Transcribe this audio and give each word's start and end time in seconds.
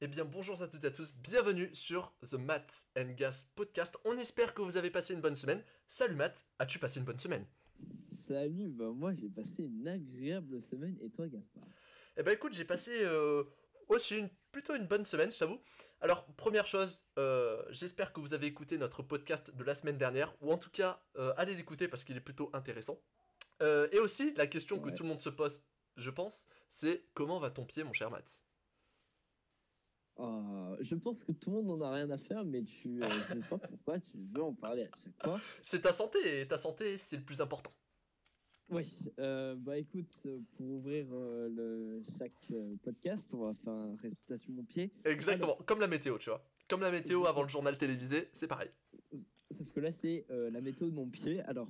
Eh 0.00 0.06
bien 0.06 0.24
bonjour 0.24 0.62
à 0.62 0.68
toutes 0.68 0.84
et 0.84 0.86
à 0.86 0.90
tous, 0.92 1.12
bienvenue 1.12 1.74
sur 1.74 2.14
The 2.22 2.34
Matt 2.34 2.86
and 2.96 3.14
Gas 3.16 3.46
Podcast. 3.56 3.98
On 4.04 4.16
espère 4.16 4.54
que 4.54 4.62
vous 4.62 4.76
avez 4.76 4.92
passé 4.92 5.12
une 5.12 5.20
bonne 5.20 5.34
semaine. 5.34 5.60
Salut 5.88 6.14
Matt, 6.14 6.46
as-tu 6.60 6.78
passé 6.78 7.00
une 7.00 7.04
bonne 7.04 7.18
semaine? 7.18 7.44
Salut, 8.28 8.68
bah 8.68 8.92
moi 8.94 9.12
j'ai 9.12 9.28
passé 9.28 9.64
une 9.64 9.88
agréable 9.88 10.62
semaine 10.62 10.96
et 11.00 11.10
toi 11.10 11.26
Gaspard? 11.26 11.64
Eh 12.16 12.22
ben 12.22 12.30
écoute, 12.30 12.54
j'ai 12.54 12.64
passé 12.64 12.92
euh, 12.94 13.42
aussi 13.88 14.18
une, 14.18 14.30
plutôt 14.52 14.76
une 14.76 14.86
bonne 14.86 15.02
semaine, 15.02 15.32
je 15.32 15.38
t'avoue. 15.40 15.60
Alors 16.00 16.24
première 16.36 16.68
chose, 16.68 17.04
euh, 17.18 17.60
j'espère 17.70 18.12
que 18.12 18.20
vous 18.20 18.34
avez 18.34 18.46
écouté 18.46 18.78
notre 18.78 19.02
podcast 19.02 19.50
de 19.52 19.64
la 19.64 19.74
semaine 19.74 19.98
dernière, 19.98 20.32
ou 20.40 20.52
en 20.52 20.58
tout 20.58 20.70
cas 20.70 21.02
euh, 21.16 21.34
allez 21.36 21.56
l'écouter 21.56 21.88
parce 21.88 22.04
qu'il 22.04 22.16
est 22.16 22.20
plutôt 22.20 22.50
intéressant. 22.52 23.02
Et 23.60 23.98
aussi 23.98 24.32
la 24.34 24.46
question 24.46 24.78
que 24.78 24.90
tout 24.90 25.02
le 25.02 25.08
monde 25.08 25.18
se 25.18 25.28
pose, 25.28 25.64
je 25.96 26.10
pense, 26.10 26.46
c'est 26.68 27.02
comment 27.14 27.40
va 27.40 27.50
ton 27.50 27.64
pied 27.64 27.82
mon 27.82 27.92
cher 27.92 28.12
Matt? 28.12 28.44
Ah, 30.18 30.76
Je 30.80 30.94
pense 30.96 31.24
que 31.24 31.32
tout 31.32 31.50
le 31.50 31.56
monde 31.62 31.78
n'en 31.78 31.80
a 31.86 31.92
rien 31.92 32.10
à 32.10 32.18
faire, 32.18 32.44
mais 32.44 32.62
tu, 32.62 33.02
euh, 33.02 33.08
je 33.08 33.34
sais 33.34 33.48
pas 33.48 33.58
pourquoi 33.58 33.98
tu 34.00 34.18
veux 34.32 34.42
en 34.42 34.52
parler 34.54 34.82
à 34.82 34.90
chaque 35.02 35.22
fois. 35.22 35.40
C'est 35.62 35.80
ta 35.82 35.92
santé, 35.92 36.40
et 36.40 36.48
ta 36.48 36.58
santé 36.58 36.96
c'est 36.98 37.16
le 37.16 37.22
plus 37.22 37.40
important. 37.40 37.72
Oui, 38.70 38.84
euh, 39.18 39.54
bah 39.56 39.78
écoute, 39.78 40.10
euh, 40.26 40.40
pour 40.56 40.66
ouvrir 40.66 41.06
euh, 41.12 41.48
le, 41.48 42.02
chaque 42.18 42.32
euh, 42.50 42.74
podcast, 42.82 43.32
on 43.32 43.46
va 43.46 43.54
faire 43.54 43.72
un 43.72 43.96
résultat 43.96 44.36
sur 44.36 44.50
mon 44.50 44.62
pied. 44.64 44.92
Exactement, 45.06 45.56
comme 45.64 45.80
la 45.80 45.86
météo, 45.86 46.18
tu 46.18 46.28
vois. 46.28 46.44
Comme 46.68 46.82
la 46.82 46.90
météo 46.90 47.24
avant 47.24 47.42
le 47.42 47.48
journal 47.48 47.78
télévisé, 47.78 48.28
c'est 48.34 48.46
pareil. 48.46 48.68
Sauf 49.50 49.72
que 49.72 49.80
là, 49.80 49.90
c'est 49.90 50.26
euh, 50.30 50.50
la 50.50 50.60
météo 50.60 50.90
de 50.90 50.94
mon 50.94 51.08
pied. 51.08 51.40
Alors, 51.44 51.66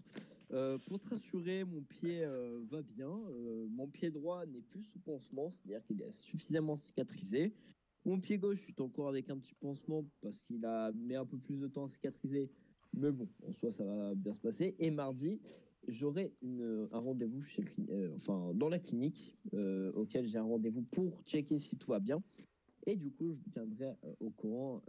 euh, 0.50 0.76
pour 0.78 0.98
te 0.98 1.08
rassurer, 1.08 1.62
mon 1.62 1.82
pied 1.82 2.24
euh, 2.24 2.58
va 2.68 2.82
bien. 2.82 3.08
Euh, 3.08 3.66
mon 3.70 3.86
pied 3.86 4.10
droit 4.10 4.44
n'est 4.46 4.62
plus 4.62 4.82
sous 4.82 4.98
pansement, 4.98 5.52
c'est-à-dire 5.52 5.84
qu'il 5.84 6.02
est 6.02 6.10
suffisamment 6.10 6.74
cicatrisé. 6.74 7.52
Mon 8.04 8.20
pied 8.20 8.38
gauche 8.38 8.68
est 8.68 8.80
encore 8.80 9.08
avec 9.08 9.28
un 9.30 9.38
petit 9.38 9.54
pansement 9.54 10.04
parce 10.20 10.40
qu'il 10.40 10.64
a 10.64 10.92
mis 10.92 11.14
un 11.14 11.26
peu 11.26 11.38
plus 11.38 11.60
de 11.60 11.68
temps 11.68 11.84
à 11.84 11.88
cicatriser. 11.88 12.50
Mais 12.94 13.12
bon, 13.12 13.28
en 13.46 13.52
soi, 13.52 13.70
ça 13.70 13.84
va 13.84 14.14
bien 14.14 14.32
se 14.32 14.40
passer. 14.40 14.74
Et 14.78 14.90
mardi, 14.90 15.40
j'aurai 15.88 16.32
un 16.42 16.98
rendez-vous 16.98 17.42
euh, 17.90 18.14
enfin, 18.14 18.52
dans 18.54 18.68
la 18.68 18.78
clinique 18.78 19.36
euh, 19.54 19.92
auquel 19.92 20.26
j'ai 20.26 20.38
un 20.38 20.44
rendez-vous 20.44 20.82
pour 20.82 21.22
checker 21.24 21.58
si 21.58 21.76
tout 21.76 21.90
va 21.90 22.00
bien. 22.00 22.22
Et 22.86 22.96
du 22.96 23.10
coup, 23.10 23.30
je 23.32 23.40
vous 23.40 23.50
tiendrai 23.50 23.92
euh, 24.04 24.14
au 24.20 24.30
courant 24.30 24.82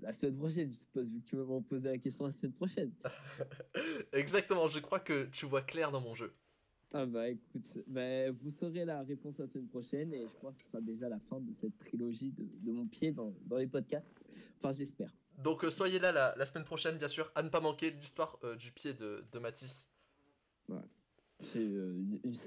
la 0.00 0.12
semaine 0.12 0.36
prochaine, 0.36 0.70
je 0.70 0.78
suppose, 0.78 1.12
vu 1.12 1.20
que 1.20 1.26
tu 1.26 1.36
m'as 1.36 1.60
posé 1.62 1.88
la 1.88 1.98
question 1.98 2.26
la 2.26 2.32
semaine 2.32 2.52
prochaine. 2.52 2.92
Exactement, 4.12 4.68
je 4.68 4.80
crois 4.80 5.00
que 5.00 5.28
tu 5.32 5.46
vois 5.46 5.62
clair 5.62 5.90
dans 5.90 6.00
mon 6.00 6.14
jeu. 6.14 6.32
Ah 6.94 7.06
bah 7.06 7.28
écoute, 7.28 7.66
bah, 7.86 8.30
vous 8.32 8.50
saurez 8.50 8.84
la 8.84 9.02
réponse 9.02 9.38
la 9.38 9.46
semaine 9.46 9.66
prochaine 9.66 10.12
et 10.12 10.26
je 10.28 10.34
crois 10.34 10.52
que 10.52 10.58
ce 10.58 10.64
sera 10.64 10.80
déjà 10.80 11.08
la 11.08 11.18
fin 11.18 11.40
de 11.40 11.50
cette 11.52 11.78
trilogie 11.78 12.32
de, 12.32 12.44
de 12.44 12.70
mon 12.70 12.86
pied 12.86 13.12
dans, 13.12 13.32
dans 13.46 13.56
les 13.56 13.66
podcasts. 13.66 14.20
Enfin, 14.58 14.72
j'espère. 14.72 15.10
Donc 15.38 15.64
euh, 15.64 15.70
soyez 15.70 15.98
là 15.98 16.12
la, 16.12 16.34
la 16.36 16.44
semaine 16.44 16.64
prochaine, 16.64 16.98
bien 16.98 17.08
sûr, 17.08 17.32
à 17.34 17.42
ne 17.42 17.48
pas 17.48 17.60
manquer 17.60 17.90
l'histoire 17.90 18.38
euh, 18.44 18.56
du 18.56 18.72
pied 18.72 18.92
de, 18.92 19.24
de 19.32 19.38
Matisse. 19.38 19.90
C'est 21.40 21.58
euh, 21.58 21.98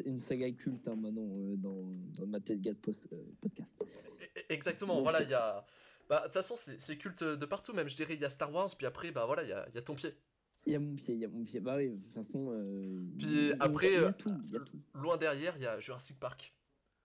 une, 0.06 0.18
saga 0.20 0.50
culte 0.52 0.88
hein, 0.88 0.96
maintenant 0.96 1.28
dans, 1.58 1.92
dans 2.18 2.28
ma 2.28 2.40
tête 2.40 2.62
gaz 2.62 2.78
podcast. 3.42 3.84
E- 3.84 4.24
e- 4.24 4.44
Exactement, 4.50 4.96
Bon, 4.96 5.04
voilà, 5.04 5.22
il 5.24 5.30
y 5.30 5.34
a... 5.34 5.66
Bah, 6.08 6.20
de 6.20 6.24
toute 6.26 6.34
façon, 6.34 6.56
c'est 6.56 6.98
culte 6.98 7.24
de 7.24 7.46
partout, 7.48 7.74
même, 7.74 7.90
je 7.90 7.96
dirais, 7.96 8.14
il 8.14 8.22
y 8.22 8.26
a 8.26 8.30
Star 8.30 8.54
Wars, 8.54 8.70
puis 8.78 8.86
après, 8.86 9.12
bah 9.12 9.26
voilà, 9.26 9.42
il 9.42 9.50
y 9.50 9.54
a, 9.54 9.68
il 9.70 9.76
y 9.76 9.78
a 9.80 9.82
ton 9.82 9.96
pied. 9.96 10.14
Il 10.68 10.74
y 10.74 10.76
a 10.76 10.80
mon 10.80 10.96
pied, 10.96 11.14
il 11.14 11.20
y 11.22 11.26
a 11.26 11.28
mon 11.28 11.44
pied. 11.44 11.60
Bah 11.60 11.76
oui, 11.78 11.90
de 11.92 11.96
toute 12.04 12.14
façon. 12.14 12.48
euh, 12.52 13.00
Puis 13.20 13.52
a- 13.52 13.56
après, 13.60 13.94
il 13.94 14.02
y 14.02 14.04
a 14.06 14.14
tout, 14.14 14.32
il 14.48 14.52
y 14.54 14.58
a 14.58 14.60
tout. 14.62 14.80
Loin 14.96 15.18
derrière, 15.18 15.56
il 15.58 15.64
y 15.64 15.68
a 15.68 15.80
Jurassic 15.80 16.20
Park. 16.20 16.54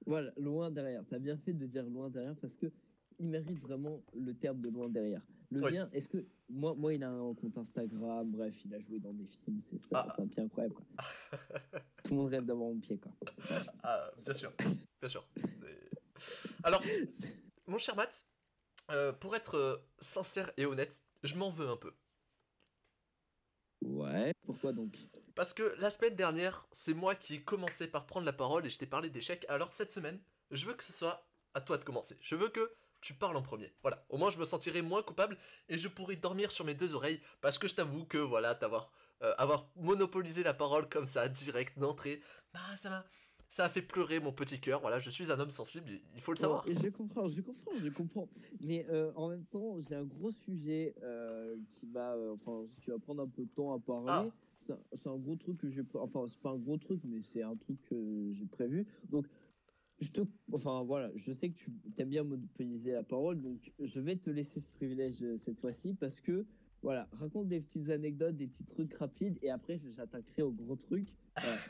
Voilà, 0.07 0.33
loin 0.39 0.71
derrière. 0.71 1.05
T'as 1.07 1.19
bien 1.19 1.37
fait 1.37 1.53
de 1.53 1.67
dire 1.67 1.85
loin 1.85 2.09
derrière 2.09 2.37
parce 2.37 2.57
que 2.57 2.67
il 3.19 3.29
mérite 3.29 3.59
vraiment 3.61 4.03
le 4.15 4.33
terme 4.33 4.61
de 4.63 4.71
loin 4.71 4.89
derrière. 4.89 5.21
Le 5.51 5.63
Oui. 5.63 5.73
mien, 5.73 5.91
est-ce 5.93 6.09
que 6.09 6.25
moi, 6.49 6.75
moi, 6.75 6.95
il 6.95 7.03
a 7.03 7.11
un 7.11 7.35
compte 7.35 7.59
Instagram, 7.59 8.31
bref, 8.31 8.55
il 8.65 8.73
a 8.75 8.79
joué 8.81 8.99
dans 8.99 9.13
des 9.13 9.27
films, 9.27 9.59
c'est 9.61 9.83
ça, 9.83 10.07
Ah. 10.09 10.13
c'est 10.17 10.23
un 10.23 10.27
pied 10.29 10.43
incroyable 10.43 10.75
quoi. 10.75 10.87
Tout 12.05 12.13
le 12.13 12.17
monde 12.17 12.29
rêve 12.29 12.45
d'avoir 12.47 12.69
mon 12.71 12.79
pied 12.81 12.99
quoi. 12.99 13.13
Ah, 13.83 14.11
bien 14.25 14.33
sûr, 14.33 14.53
bien 15.01 15.09
sûr. 15.09 15.29
Alors, 16.63 16.81
mon 17.67 17.79
cher 17.79 17.95
Matt, 17.97 18.27
euh, 18.93 19.13
pour 19.13 19.37
être 19.37 19.57
euh, 19.57 19.77
sincère 19.99 20.51
et 20.57 20.65
honnête, 20.67 20.97
je 21.25 21.35
m'en 21.35 21.51
veux 21.51 21.69
un 21.69 21.77
peu. 21.77 21.93
Ouais. 23.83 24.33
Pourquoi 24.45 24.73
donc? 24.73 24.97
Parce 25.35 25.55
que 25.55 25.75
la 25.79 25.91
semaine 25.91 26.15
dernière, 26.15 26.67
c'est 26.73 26.95
moi 26.95 27.15
qui 27.15 27.35
ai 27.35 27.43
commencé 27.43 27.87
par 27.87 28.07
prendre 28.07 28.27
la 28.27 28.33
parole 28.33 28.67
et 28.67 28.71
je 28.71 28.79
t'ai 28.79 28.87
parlé 28.87 29.11
d'échecs. 29.11 29.47
Alors 29.49 29.73
cette 29.73 29.91
semaine, 29.91 30.21
je 30.51 30.67
veux 30.67 30.75
que 30.75 30.85
ce 30.85 30.93
soit 30.93 31.27
à 31.55 31.61
toi 31.61 31.79
de 31.79 31.85
commencer. 31.85 32.19
Je 32.21 32.35
veux 32.35 32.49
que 32.49 32.73
tu 33.01 33.15
parles 33.15 33.37
en 33.37 33.43
premier. 33.43 33.73
Voilà. 33.83 34.05
Au 34.11 34.19
moins, 34.19 34.31
je 34.31 34.39
me 34.39 34.45
sentirai 34.45 34.83
moins 34.83 35.03
coupable 35.03 35.39
et 35.69 35.79
je 35.79 35.89
pourrai 35.89 36.17
dormir 36.17 36.53
sur 36.53 36.65
mes 36.65 36.75
deux 36.75 36.95
oreilles 36.95 37.21
parce 37.41 37.59
que 37.59 37.69
je 37.69 37.75
t'avoue 37.75 38.05
que 38.05 38.19
voilà, 38.19 38.55
t'avoir 38.55 38.93
euh, 39.23 39.35
avoir 39.39 39.71
monopolisé 39.77 40.43
la 40.43 40.55
parole 40.55 40.89
comme 40.89 41.07
ça 41.07 41.29
direct 41.29 41.79
d'entrée, 41.79 42.23
bah 42.55 42.61
ça 42.77 42.89
m'a 42.89 43.05
ça 43.51 43.65
a 43.65 43.69
fait 43.69 43.83
pleurer 43.83 44.21
mon 44.21 44.33
petit 44.33 44.61
cœur. 44.61 44.81
Voilà, 44.81 45.01
je 45.01 45.11
suis 45.11 45.31
un 45.33 45.41
homme 45.41 45.51
sensible, 45.51 45.91
il 46.15 46.21
faut 46.21 46.33
le 46.33 46.39
savoir. 46.39 46.65
Ouais, 46.67 46.73
Je 46.73 46.89
comprends, 46.89 47.27
je 47.27 47.41
comprends, 47.41 47.73
je 47.83 47.89
comprends. 47.89 48.29
Mais 48.61 48.87
euh, 48.89 49.11
en 49.17 49.29
même 49.29 49.45
temps, 49.45 49.81
j'ai 49.81 49.97
un 49.97 50.05
gros 50.05 50.31
sujet 50.31 50.95
euh, 51.03 51.57
qui 51.73 51.87
va, 51.87 52.15
euh, 52.15 52.33
enfin, 52.33 52.65
qui 52.81 52.91
va 52.91 52.99
prendre 53.01 53.23
un 53.23 53.27
peu 53.27 53.43
de 53.43 53.51
temps 53.51 53.75
à 53.75 53.81
parler. 53.81 54.07
Ah. 54.09 54.27
C'est 54.93 55.09
un, 55.09 55.13
un 55.13 55.19
gros 55.19 55.35
truc 55.35 55.59
que 55.59 55.69
j'ai, 55.69 55.83
enfin, 55.95 56.25
c'est 56.29 56.39
pas 56.39 56.51
un 56.51 56.59
gros 56.59 56.77
truc, 56.77 57.01
mais 57.05 57.21
c'est 57.23 57.43
un 57.43 57.57
truc 57.57 57.83
que 57.83 58.31
j'ai 58.33 58.47
prévu. 58.47 58.87
Donc, 59.09 59.27
je 59.99 60.11
te, 60.13 60.21
enfin 60.53 60.85
voilà, 60.85 61.11
je 61.17 61.33
sais 61.33 61.51
que 61.51 61.57
tu 61.57 61.71
aimes 61.99 62.09
bien 62.09 62.23
monopoliser 62.23 62.93
la 62.93 63.03
parole, 63.03 63.41
donc 63.41 63.73
je 63.81 64.01
vais 64.01 64.17
te 64.17 64.31
laisser 64.31 64.61
ce 64.61 64.71
privilège 64.73 65.25
cette 65.37 65.59
fois-ci 65.59 65.95
parce 65.95 66.21
que 66.21 66.47
voilà, 66.83 67.09
raconte 67.13 67.49
des 67.49 67.61
petites 67.61 67.91
anecdotes, 67.91 68.37
des 68.37 68.47
petits 68.47 68.65
trucs 68.65 68.95
rapides, 68.95 69.39
et 69.43 69.51
après 69.51 69.81
j'attaquerai 69.91 70.43
au 70.43 70.53
gros 70.53 70.77
truc. 70.77 71.15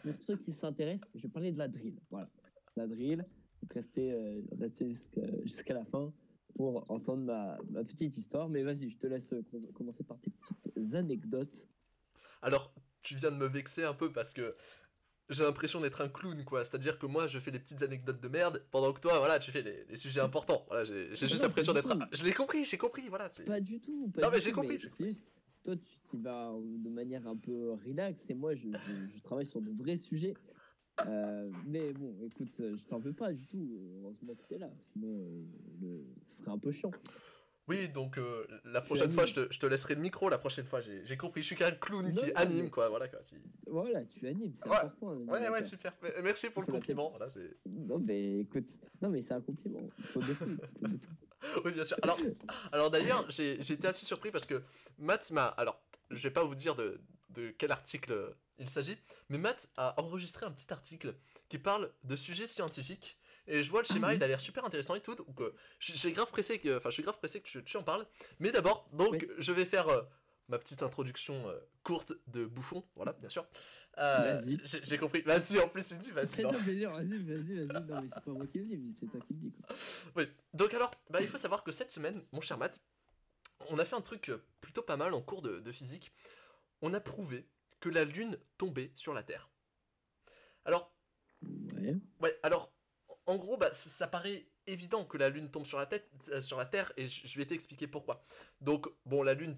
Pour 0.02 0.14
ceux 0.22 0.36
qui 0.36 0.52
s'intéressent, 0.52 1.08
je 1.14 1.22
vais 1.22 1.28
parler 1.28 1.52
de 1.52 1.58
la 1.58 1.68
drill. 1.68 1.98
Voilà, 2.10 2.30
la 2.76 2.86
drill. 2.86 3.24
Donc 3.62 3.72
restez, 3.74 4.12
euh, 4.12 4.40
jusqu'à 5.44 5.74
la 5.74 5.84
fin 5.84 6.12
pour 6.54 6.90
entendre 6.90 7.24
ma, 7.24 7.58
ma 7.70 7.84
petite 7.84 8.16
histoire. 8.16 8.48
Mais 8.48 8.62
vas-y, 8.62 8.88
je 8.88 8.98
te 8.98 9.06
laisse 9.06 9.32
euh, 9.32 9.42
com- 9.50 9.66
commencer 9.72 10.02
par 10.02 10.18
tes 10.18 10.30
petites 10.30 10.94
anecdotes. 10.94 11.68
Alors, 12.42 12.72
tu 13.02 13.16
viens 13.16 13.30
de 13.30 13.36
me 13.36 13.46
vexer 13.46 13.84
un 13.84 13.94
peu 13.94 14.12
parce 14.12 14.32
que 14.32 14.54
j'ai 15.30 15.44
l'impression 15.44 15.80
d'être 15.80 16.00
un 16.00 16.08
clown, 16.08 16.44
quoi. 16.44 16.64
C'est-à-dire 16.64 16.98
que 16.98 17.06
moi, 17.06 17.26
je 17.26 17.38
fais 17.38 17.50
les 17.50 17.58
petites 17.58 17.82
anecdotes 17.82 18.20
de 18.20 18.28
merde, 18.28 18.62
pendant 18.70 18.92
que 18.92 19.00
toi, 19.00 19.18
voilà, 19.18 19.38
tu 19.38 19.50
fais 19.50 19.62
les, 19.62 19.84
les 19.88 19.96
sujets 19.96 20.20
importants. 20.20 20.64
Voilà, 20.68 20.84
j'ai 20.84 21.14
juste 21.14 21.42
l'impression 21.42 21.72
d'être. 21.72 21.90
un- 21.90 22.08
Je 22.12 22.24
l'ai 22.24 22.32
compris, 22.32 22.64
j'ai 22.64 22.78
compris, 22.78 23.08
voilà. 23.08 23.28
Pas 23.46 23.60
du 23.60 23.80
tout. 23.80 24.08
Pas 24.14 24.22
Non, 24.22 24.28
du 24.28 24.34
mais 24.34 24.40
j'ai 24.40 24.52
compris, 24.52 24.78
C'est 24.80 25.04
juste, 25.04 25.24
toi, 25.62 25.74
tu 26.10 26.16
vas 26.18 26.52
de 26.54 26.88
manière 26.90 27.26
un 27.28 27.36
peu 27.36 27.72
relax, 27.86 28.28
et 28.30 28.34
moi, 28.34 28.54
je, 28.54 28.68
je- 28.72 29.16
je 29.16 29.22
travaille 29.22 29.46
sur 29.46 29.60
de 29.60 29.70
vrais 29.70 29.96
sujets. 29.96 30.34
Euh, 31.06 31.50
mais 31.66 31.92
bon, 31.94 32.14
écoute, 32.26 32.54
euh, 32.60 32.76
je 32.76 32.84
t'en 32.84 32.98
veux 32.98 33.14
pas 33.14 33.32
du 33.32 33.46
tout. 33.46 33.80
Heureusement 34.02 34.34
que 34.34 34.44
t'es 34.48 34.58
là, 34.58 34.70
sinon 34.78 35.08
euh, 35.08 35.42
le... 35.80 36.04
ce 36.20 36.38
serait 36.38 36.50
un 36.50 36.58
peu 36.58 36.72
chiant. 36.72 36.90
Oui, 37.70 37.88
donc 37.88 38.18
euh, 38.18 38.44
la 38.64 38.80
prochaine 38.80 39.12
fois, 39.12 39.24
je 39.26 39.34
te, 39.34 39.46
je 39.52 39.58
te 39.60 39.64
laisserai 39.66 39.94
le 39.94 40.00
micro. 40.00 40.28
La 40.28 40.38
prochaine 40.38 40.66
fois, 40.66 40.80
j'ai 40.80 41.16
compris. 41.16 41.40
Je 41.42 41.46
suis 41.46 41.56
qu'un 41.56 41.70
clown 41.70 42.04
Non, 42.04 42.10
qui 42.10 42.26
non, 42.26 42.32
anime, 42.34 42.64
mais- 42.64 42.70
quoi. 42.70 42.88
Voilà, 42.88 43.06
quoi. 43.06 43.20
tu- 43.22 43.40
Voilà, 43.68 44.04
tu 44.06 44.26
animes, 44.26 44.52
c'est 44.52 44.68
Ouais. 44.68 44.76
important. 44.76 45.06
Ouais, 45.32 45.48
ouais, 45.48 45.62
super. 45.62 45.92
Merci 46.22 46.50
pour 46.50 46.62
le 46.62 46.72
compliment. 46.72 47.16
Non, 47.66 47.98
mais 48.00 48.40
écoute, 48.40 48.66
non, 49.00 49.08
mais 49.08 49.22
c'est 49.22 49.34
un 49.34 49.40
compliment. 49.40 49.88
Il 49.98 50.04
faut 50.04 50.20
de 50.20 50.34
tout. 50.34 50.44
il 50.48 50.78
faut 50.80 50.88
de 50.88 50.96
tout. 50.96 51.10
Oui, 51.64 51.72
bien 51.72 51.84
sûr. 51.84 51.96
Alors, 52.02 52.18
alors 52.72 52.90
d'ailleurs, 52.90 53.24
j'ai 53.30 53.62
j'ai 53.62 53.74
été 53.74 53.86
assez 53.88 54.04
surpris 54.04 54.30
parce 54.32 54.44
que 54.46 54.62
Matt 54.98 55.30
m'a. 55.30 55.46
Alors, 55.46 55.80
je 56.10 56.22
vais 56.24 56.30
pas 56.32 56.44
vous 56.44 56.54
dire 56.56 56.74
de, 56.74 57.00
de 57.30 57.50
quel 57.56 57.70
article 57.70 58.34
il 58.58 58.68
s'agit, 58.68 58.98
mais 59.30 59.38
Matt 59.38 59.70
a 59.78 59.98
enregistré 60.02 60.44
un 60.44 60.50
petit 60.50 60.70
article 60.72 61.14
qui 61.48 61.58
parle 61.58 61.92
de 62.04 62.16
sujets 62.16 62.46
scientifiques. 62.48 63.16
Et 63.52 63.62
je 63.64 63.70
vois 63.70 63.80
le 63.82 63.86
schéma, 63.86 64.08
Ah 64.08 64.14
il 64.14 64.22
a 64.22 64.28
l'air 64.28 64.40
super 64.40 64.64
intéressant 64.64 64.94
et 64.94 65.00
tout. 65.00 65.14
Donc, 65.14 65.40
euh, 65.40 65.52
j'ai 65.80 66.12
grave 66.12 66.30
pressé 66.30 66.58
que, 66.60 66.76
enfin, 66.78 66.88
je 66.90 66.94
suis 66.94 67.02
grave 67.02 67.18
pressé 67.18 67.40
que 67.40 67.46
tu, 67.48 67.62
tu 67.64 67.76
en 67.76 67.82
parles. 67.82 68.06
Mais 68.38 68.52
d'abord, 68.52 68.86
donc, 68.92 69.12
Oui. 69.12 69.28
je 69.38 69.52
vais 69.52 69.64
faire 69.64 69.88
euh, 69.88 70.02
ma 70.48 70.58
petite 70.58 70.82
introduction 70.84 71.48
euh, 71.48 71.58
courte 71.82 72.12
de 72.28 72.44
bouffon. 72.46 72.84
Voilà, 72.94 73.12
bien 73.14 73.28
sûr. 73.28 73.44
Euh, 73.98 74.38
Vas-y. 74.40 74.60
J'ai 74.64 74.98
compris. 74.98 75.22
Vas-y, 75.22 75.58
en 75.58 75.68
plus, 75.68 75.90
il 75.90 75.98
dit, 75.98 76.10
vas-y. 76.12 76.42
vas-y, 76.42 76.84
vas-y, 76.84 77.18
vas-y. 77.18 77.66
Non, 77.66 78.00
mais 78.02 78.08
c'est 78.14 78.24
pas 78.24 78.30
moi 78.30 78.46
qui 78.46 78.58
le 78.60 78.64
dis, 78.66 78.76
mais 78.76 78.92
c'est 78.92 79.06
toi 79.06 79.20
qui 79.26 79.34
le 79.34 79.40
dis. 79.40 79.52
Quoi. 79.52 79.76
Oui. 80.16 80.24
Donc 80.54 80.72
alors, 80.72 80.92
bah, 81.10 81.20
il 81.20 81.26
faut 81.26 81.38
savoir 81.38 81.64
que 81.64 81.72
cette 81.72 81.90
semaine, 81.90 82.22
mon 82.32 82.40
cher 82.40 82.56
Matt, 82.56 82.78
on 83.68 83.78
a 83.78 83.84
fait 83.84 83.96
un 83.96 84.00
truc 84.00 84.30
plutôt 84.60 84.82
pas 84.82 84.96
mal 84.96 85.12
en 85.12 85.20
cours 85.22 85.42
de, 85.42 85.58
de 85.58 85.72
physique. 85.72 86.12
On 86.82 86.94
a 86.94 87.00
prouvé 87.00 87.46
que 87.80 87.88
la 87.88 88.04
Lune 88.04 88.38
tombait 88.58 88.92
sur 88.94 89.12
la 89.12 89.22
Terre. 89.24 89.50
Alors, 90.64 90.94
Ouais. 91.74 91.96
ouais, 92.20 92.38
alors, 92.42 92.70
en 93.26 93.36
gros, 93.36 93.56
bah, 93.56 93.72
ça, 93.72 93.88
ça 93.90 94.06
paraît 94.08 94.46
évident 94.66 95.04
que 95.04 95.18
la 95.18 95.28
Lune 95.28 95.50
tombe 95.50 95.66
sur 95.66 95.78
la, 95.78 95.86
tête, 95.86 96.08
euh, 96.30 96.40
sur 96.40 96.58
la 96.58 96.66
Terre, 96.66 96.92
et 96.96 97.06
je 97.06 97.26
je 97.26 97.38
vais 97.38 97.46
t'expliquer 97.46 97.86
pourquoi. 97.86 98.24
Donc, 98.60 98.88
bon, 99.06 99.22
la 99.22 99.34
Lune 99.34 99.56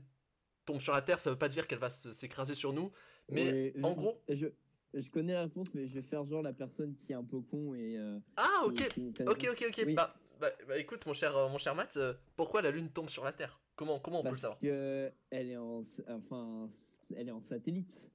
tombe 0.64 0.80
sur 0.80 0.92
la 0.92 1.02
Terre, 1.02 1.18
ça 1.20 1.30
veut 1.30 1.38
pas 1.38 1.48
dire 1.48 1.66
qu'elle 1.66 1.78
va 1.78 1.90
se- 1.90 2.12
s'écraser 2.12 2.54
sur 2.54 2.72
nous, 2.72 2.92
mais 3.30 3.72
en 3.82 3.90
je- 3.90 3.94
gros... 3.94 4.20
Je, 4.28 4.46
je 4.94 5.10
connais 5.10 5.32
la 5.32 5.42
réponse, 5.42 5.72
mais 5.74 5.86
je 5.86 5.94
vais 5.94 6.02
faire 6.02 6.24
genre 6.24 6.42
la 6.42 6.52
personne 6.52 6.94
qui 6.94 7.12
est 7.12 7.14
un 7.16 7.24
peu 7.24 7.40
con 7.40 7.74
et. 7.74 7.96
euh, 7.96 8.18
Ah, 8.36 8.62
ok, 8.64 8.88
qui 8.88 9.00
ok, 9.26 9.48
ok, 9.50 9.64
ok, 9.68 9.84
Oui. 9.86 9.94
bah, 9.94 10.14
Bah, 10.40 10.50
bah, 10.66 10.76
écoute, 10.78 11.06
mon 11.06 11.12
cher, 11.12 11.36
euh, 11.36 11.48
mon 11.48 11.58
cher 11.58 11.74
Matt, 11.74 11.96
euh, 11.96 12.14
pourquoi 12.36 12.62
la 12.62 12.72
Lune 12.72 12.90
tombe 12.90 13.08
sur 13.08 13.22
la 13.24 13.32
Terre? 13.32 13.60
Comment, 13.76 14.00
comment 14.00 14.18
on 14.18 14.22
peut 14.22 14.28
le 14.28 14.32
Parce 14.34 14.42
savoir? 14.42 14.58
que 14.60 15.12
elle 15.30 15.50
est 15.50 15.56
en, 15.56 15.82
enfin, 16.08 16.66
elle 17.14 17.28
est 17.28 17.32
en 17.32 17.40
satellite. 17.40 18.12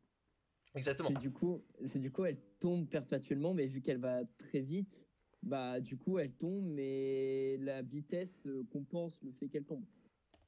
Exactement. 0.75 1.09
C'est 1.09 1.17
du 1.17 1.31
coup, 1.31 1.63
c'est 1.85 1.99
du 1.99 2.11
coup, 2.11 2.25
elle 2.25 2.37
tombe 2.59 2.87
perpétuellement, 2.87 3.53
mais 3.53 3.65
vu 3.65 3.81
qu'elle 3.81 3.99
va 3.99 4.25
très 4.37 4.59
vite, 4.59 5.06
bah 5.47 5.79
du 5.79 5.97
coup, 5.97 6.19
elle 6.19 6.31
tombe, 6.31 6.65
mais 6.65 7.57
la 7.57 7.81
vitesse 7.81 8.45
euh, 8.47 8.65
compense 8.71 9.19
le 9.23 9.31
fait 9.31 9.47
qu'elle 9.47 9.65
tombe. 9.65 9.83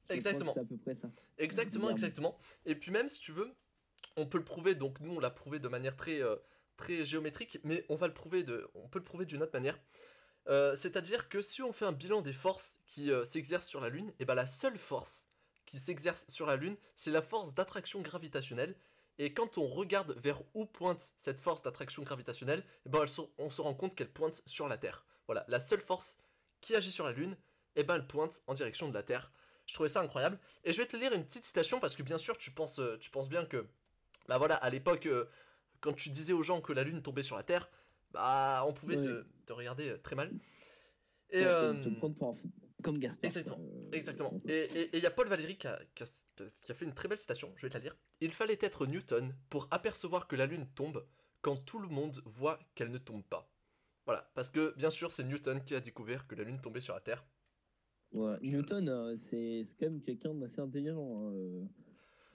Je 0.08 0.14
Exactement. 0.14 0.52
C'est 0.52 0.60
à 0.60 0.64
peu 0.64 0.76
près 0.76 0.94
ça. 0.94 1.10
Exactement, 1.38 1.90
exactement. 1.90 2.38
Et 2.66 2.74
puis 2.74 2.90
même, 2.90 3.08
si 3.08 3.20
tu 3.20 3.32
veux, 3.32 3.54
on 4.16 4.26
peut 4.26 4.38
le 4.38 4.44
prouver, 4.44 4.74
donc 4.74 5.00
nous, 5.00 5.14
on 5.14 5.20
l'a 5.20 5.30
prouvé 5.30 5.58
de 5.58 5.68
manière 5.68 5.96
très, 5.96 6.22
euh, 6.22 6.36
très 6.76 7.04
géométrique, 7.04 7.58
mais 7.64 7.84
on 7.88 7.96
va 7.96 8.08
le 8.08 8.14
prouver 8.14 8.42
de, 8.44 8.68
on 8.74 8.88
peut 8.88 8.98
le 8.98 9.04
prouver 9.04 9.24
d'une 9.24 9.42
autre 9.42 9.52
manière. 9.54 9.78
Euh, 10.48 10.74
C'est-à-dire 10.74 11.28
que 11.28 11.42
si 11.42 11.62
on 11.62 11.72
fait 11.72 11.84
un 11.84 11.92
bilan 11.92 12.22
des 12.22 12.32
forces 12.32 12.80
qui 12.86 13.10
euh, 13.10 13.24
s'exercent 13.24 13.68
sur 13.68 13.80
la 13.80 13.88
Lune, 13.88 14.12
et 14.18 14.24
ben 14.24 14.34
la 14.34 14.46
seule 14.46 14.78
force 14.78 15.28
qui 15.66 15.78
s'exerce 15.78 16.26
sur 16.28 16.46
la 16.46 16.56
Lune, 16.56 16.76
c'est 16.96 17.10
la 17.10 17.22
force 17.22 17.54
d'attraction 17.54 18.00
gravitationnelle. 18.00 18.74
Et 19.20 19.34
quand 19.34 19.58
on 19.58 19.66
regarde 19.66 20.18
vers 20.22 20.40
où 20.54 20.64
pointe 20.64 21.12
cette 21.18 21.42
force 21.42 21.62
d'attraction 21.62 22.02
gravitationnelle, 22.02 22.64
eh 22.86 22.88
ben 22.88 23.04
on 23.36 23.50
se 23.50 23.60
rend 23.60 23.74
compte 23.74 23.94
qu'elle 23.94 24.08
pointe 24.08 24.40
sur 24.46 24.66
la 24.66 24.78
Terre. 24.78 25.04
Voilà, 25.26 25.44
la 25.46 25.60
seule 25.60 25.82
force 25.82 26.16
qui 26.62 26.74
agit 26.74 26.90
sur 26.90 27.04
la 27.04 27.12
Lune, 27.12 27.36
eh 27.76 27.84
ben 27.84 27.96
elle 27.96 28.06
pointe 28.06 28.40
en 28.46 28.54
direction 28.54 28.88
de 28.88 28.94
la 28.94 29.02
Terre. 29.02 29.30
Je 29.66 29.74
trouvais 29.74 29.90
ça 29.90 30.00
incroyable. 30.00 30.38
Et 30.64 30.72
je 30.72 30.78
vais 30.78 30.86
te 30.86 30.96
lire 30.96 31.12
une 31.12 31.22
petite 31.22 31.44
citation 31.44 31.80
parce 31.80 31.96
que 31.96 32.02
bien 32.02 32.16
sûr, 32.16 32.38
tu 32.38 32.50
penses, 32.50 32.78
euh, 32.78 32.96
tu 32.98 33.10
penses 33.10 33.28
bien 33.28 33.44
que, 33.44 33.66
bah 34.26 34.38
voilà, 34.38 34.54
à 34.54 34.70
l'époque, 34.70 35.04
euh, 35.04 35.26
quand 35.80 35.92
tu 35.92 36.08
disais 36.08 36.32
aux 36.32 36.42
gens 36.42 36.62
que 36.62 36.72
la 36.72 36.82
Lune 36.82 37.02
tombait 37.02 37.22
sur 37.22 37.36
la 37.36 37.42
Terre, 37.42 37.68
bah 38.12 38.64
on 38.66 38.72
pouvait 38.72 38.96
te, 38.96 39.26
te 39.44 39.52
regarder 39.52 39.90
euh, 39.90 39.98
très 39.98 40.16
mal. 40.16 40.32
Et 41.28 41.40
Ouais, 41.40 41.46
euh, 41.46 41.74
te 41.74 41.90
prendre 41.90 42.14
pour 42.14 42.28
un 42.30 42.32
fou, 42.32 42.50
comme 42.82 42.98
Gaspard. 42.98 43.26
exactement, 43.26 43.58
euh, 43.60 43.90
Exactement. 43.92 44.32
Et 44.48 44.90
il 44.96 45.02
y 45.02 45.06
a 45.06 45.10
Paul 45.10 45.28
Valéry 45.28 45.56
qui 45.56 45.66
a, 45.66 45.78
qui 45.94 46.02
a- 46.02 46.24
qui 46.62 46.72
a 46.72 46.74
fait 46.74 46.84
une 46.84 46.94
très 46.94 47.08
belle 47.08 47.18
citation, 47.18 47.52
je 47.56 47.66
vais 47.66 47.70
te 47.70 47.74
la 47.78 47.84
lire. 47.84 47.96
Il 48.20 48.30
fallait 48.30 48.58
être 48.60 48.86
Newton 48.86 49.34
pour 49.48 49.68
apercevoir 49.70 50.26
que 50.28 50.36
la 50.36 50.46
Lune 50.46 50.66
tombe 50.74 51.06
quand 51.42 51.56
tout 51.64 51.78
le 51.78 51.88
monde 51.88 52.20
voit 52.24 52.58
qu'elle 52.74 52.90
ne 52.90 52.98
tombe 52.98 53.24
pas. 53.24 53.50
Voilà, 54.06 54.30
parce 54.34 54.50
que 54.50 54.74
bien 54.76 54.90
sûr, 54.90 55.12
c'est 55.12 55.24
Newton 55.24 55.62
qui 55.64 55.74
a 55.74 55.80
découvert 55.80 56.26
que 56.26 56.34
la 56.34 56.44
Lune 56.44 56.60
tombait 56.60 56.80
sur 56.80 56.94
la 56.94 57.00
Terre. 57.00 57.24
Ouais, 58.12 58.36
Newton, 58.42 58.88
euh, 58.88 59.14
c'est 59.14 59.62
quand 59.78 59.86
même 59.86 60.02
quelqu'un 60.02 60.34
d'assez 60.34 60.60
intelligent. 60.60 61.28
hein, 61.28 61.32
euh. 61.34 61.64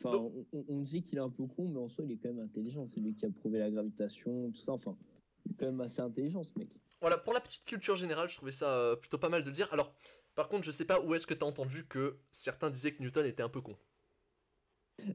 Enfin, 0.03 0.27
on, 0.51 0.81
dit 0.81 1.03
qu'il 1.03 1.17
est 1.17 1.21
un 1.21 1.29
peu 1.29 1.45
con, 1.47 1.69
mais 1.69 1.79
en 1.79 1.87
soi, 1.87 2.03
il 2.05 2.11
est 2.11 2.17
quand 2.17 2.29
même 2.29 2.43
intelligent. 2.43 2.85
C'est 2.85 2.99
lui 2.99 3.13
qui 3.15 3.25
a 3.25 3.29
prouvé 3.29 3.59
la 3.59 3.71
gravitation, 3.71 4.51
tout 4.51 4.59
ça. 4.59 4.73
Enfin, 4.73 4.97
il 5.45 5.53
est 5.53 5.55
quand 5.55 5.65
même 5.67 5.81
assez 5.81 6.01
intelligent, 6.01 6.43
ce 6.43 6.57
mec. 6.59 6.69
Voilà, 7.01 7.17
pour 7.17 7.33
la 7.33 7.39
petite 7.39 7.63
culture 7.63 7.95
générale, 7.95 8.29
je 8.29 8.35
trouvais 8.35 8.51
ça 8.51 8.73
euh, 8.75 8.95
plutôt 8.95 9.17
pas 9.17 9.29
mal 9.29 9.41
de 9.43 9.47
le 9.47 9.53
dire. 9.53 9.71
Alors, 9.73 9.93
par 10.35 10.47
contre, 10.49 10.65
je 10.65 10.71
sais 10.71 10.85
pas 10.85 10.99
où 11.01 11.13
est-ce 11.15 11.25
que 11.27 11.33
t'as 11.33 11.45
entendu 11.45 11.85
que 11.87 12.17
certains 12.31 12.69
disaient 12.69 12.93
que 12.93 13.01
Newton 13.01 13.25
était 13.25 13.43
un 13.43 13.49
peu 13.49 13.61
con. 13.61 13.77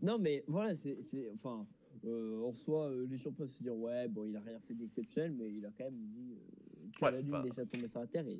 Non, 0.02 0.18
mais 0.18 0.44
voilà, 0.46 0.74
c'est. 0.74 1.30
Enfin, 1.34 1.66
euh, 2.04 2.40
en 2.42 2.52
soi, 2.54 2.90
euh, 2.90 3.06
les 3.08 3.16
gens 3.16 3.32
peuvent 3.32 3.48
se 3.48 3.62
dire, 3.62 3.74
ouais, 3.74 4.08
bon, 4.08 4.24
il 4.26 4.36
a 4.36 4.40
rien 4.40 4.60
fait 4.60 4.74
d'exceptionnel, 4.74 5.32
mais 5.32 5.50
il 5.52 5.64
a 5.64 5.70
quand 5.70 5.84
même 5.84 6.06
dit 6.08 6.34
euh, 6.34 6.90
que 6.98 7.04
Ouais, 7.04 7.10
la 7.12 7.20
Lune 7.20 7.30
bah. 7.30 7.42
déjà 7.42 7.64
tombée 7.66 7.88
sur 7.88 8.00
la 8.00 8.06
Terre 8.06 8.26
et 8.28 8.38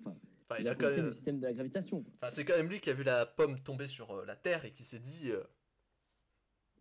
enfin, 0.00 0.16
Enfin, 0.46 0.56
il 0.58 0.62
il 0.62 0.68
a 0.68 0.72
a 0.72 0.74
quand 0.74 0.90
même... 0.90 1.06
le 1.06 1.12
système 1.12 1.38
de 1.40 1.46
la 1.46 1.54
gravitation. 1.54 2.04
enfin, 2.20 2.30
c'est 2.30 2.44
quand 2.44 2.56
même 2.56 2.68
lui 2.68 2.78
qui 2.78 2.90
a 2.90 2.92
vu 2.92 3.02
la 3.02 3.24
pomme 3.26 3.58
tomber 3.62 3.88
sur 3.88 4.10
euh, 4.12 4.24
la 4.26 4.36
Terre 4.36 4.64
et 4.64 4.72
qui 4.72 4.84
s'est 4.84 4.98
dit... 5.00 5.30
euh, 5.30 5.42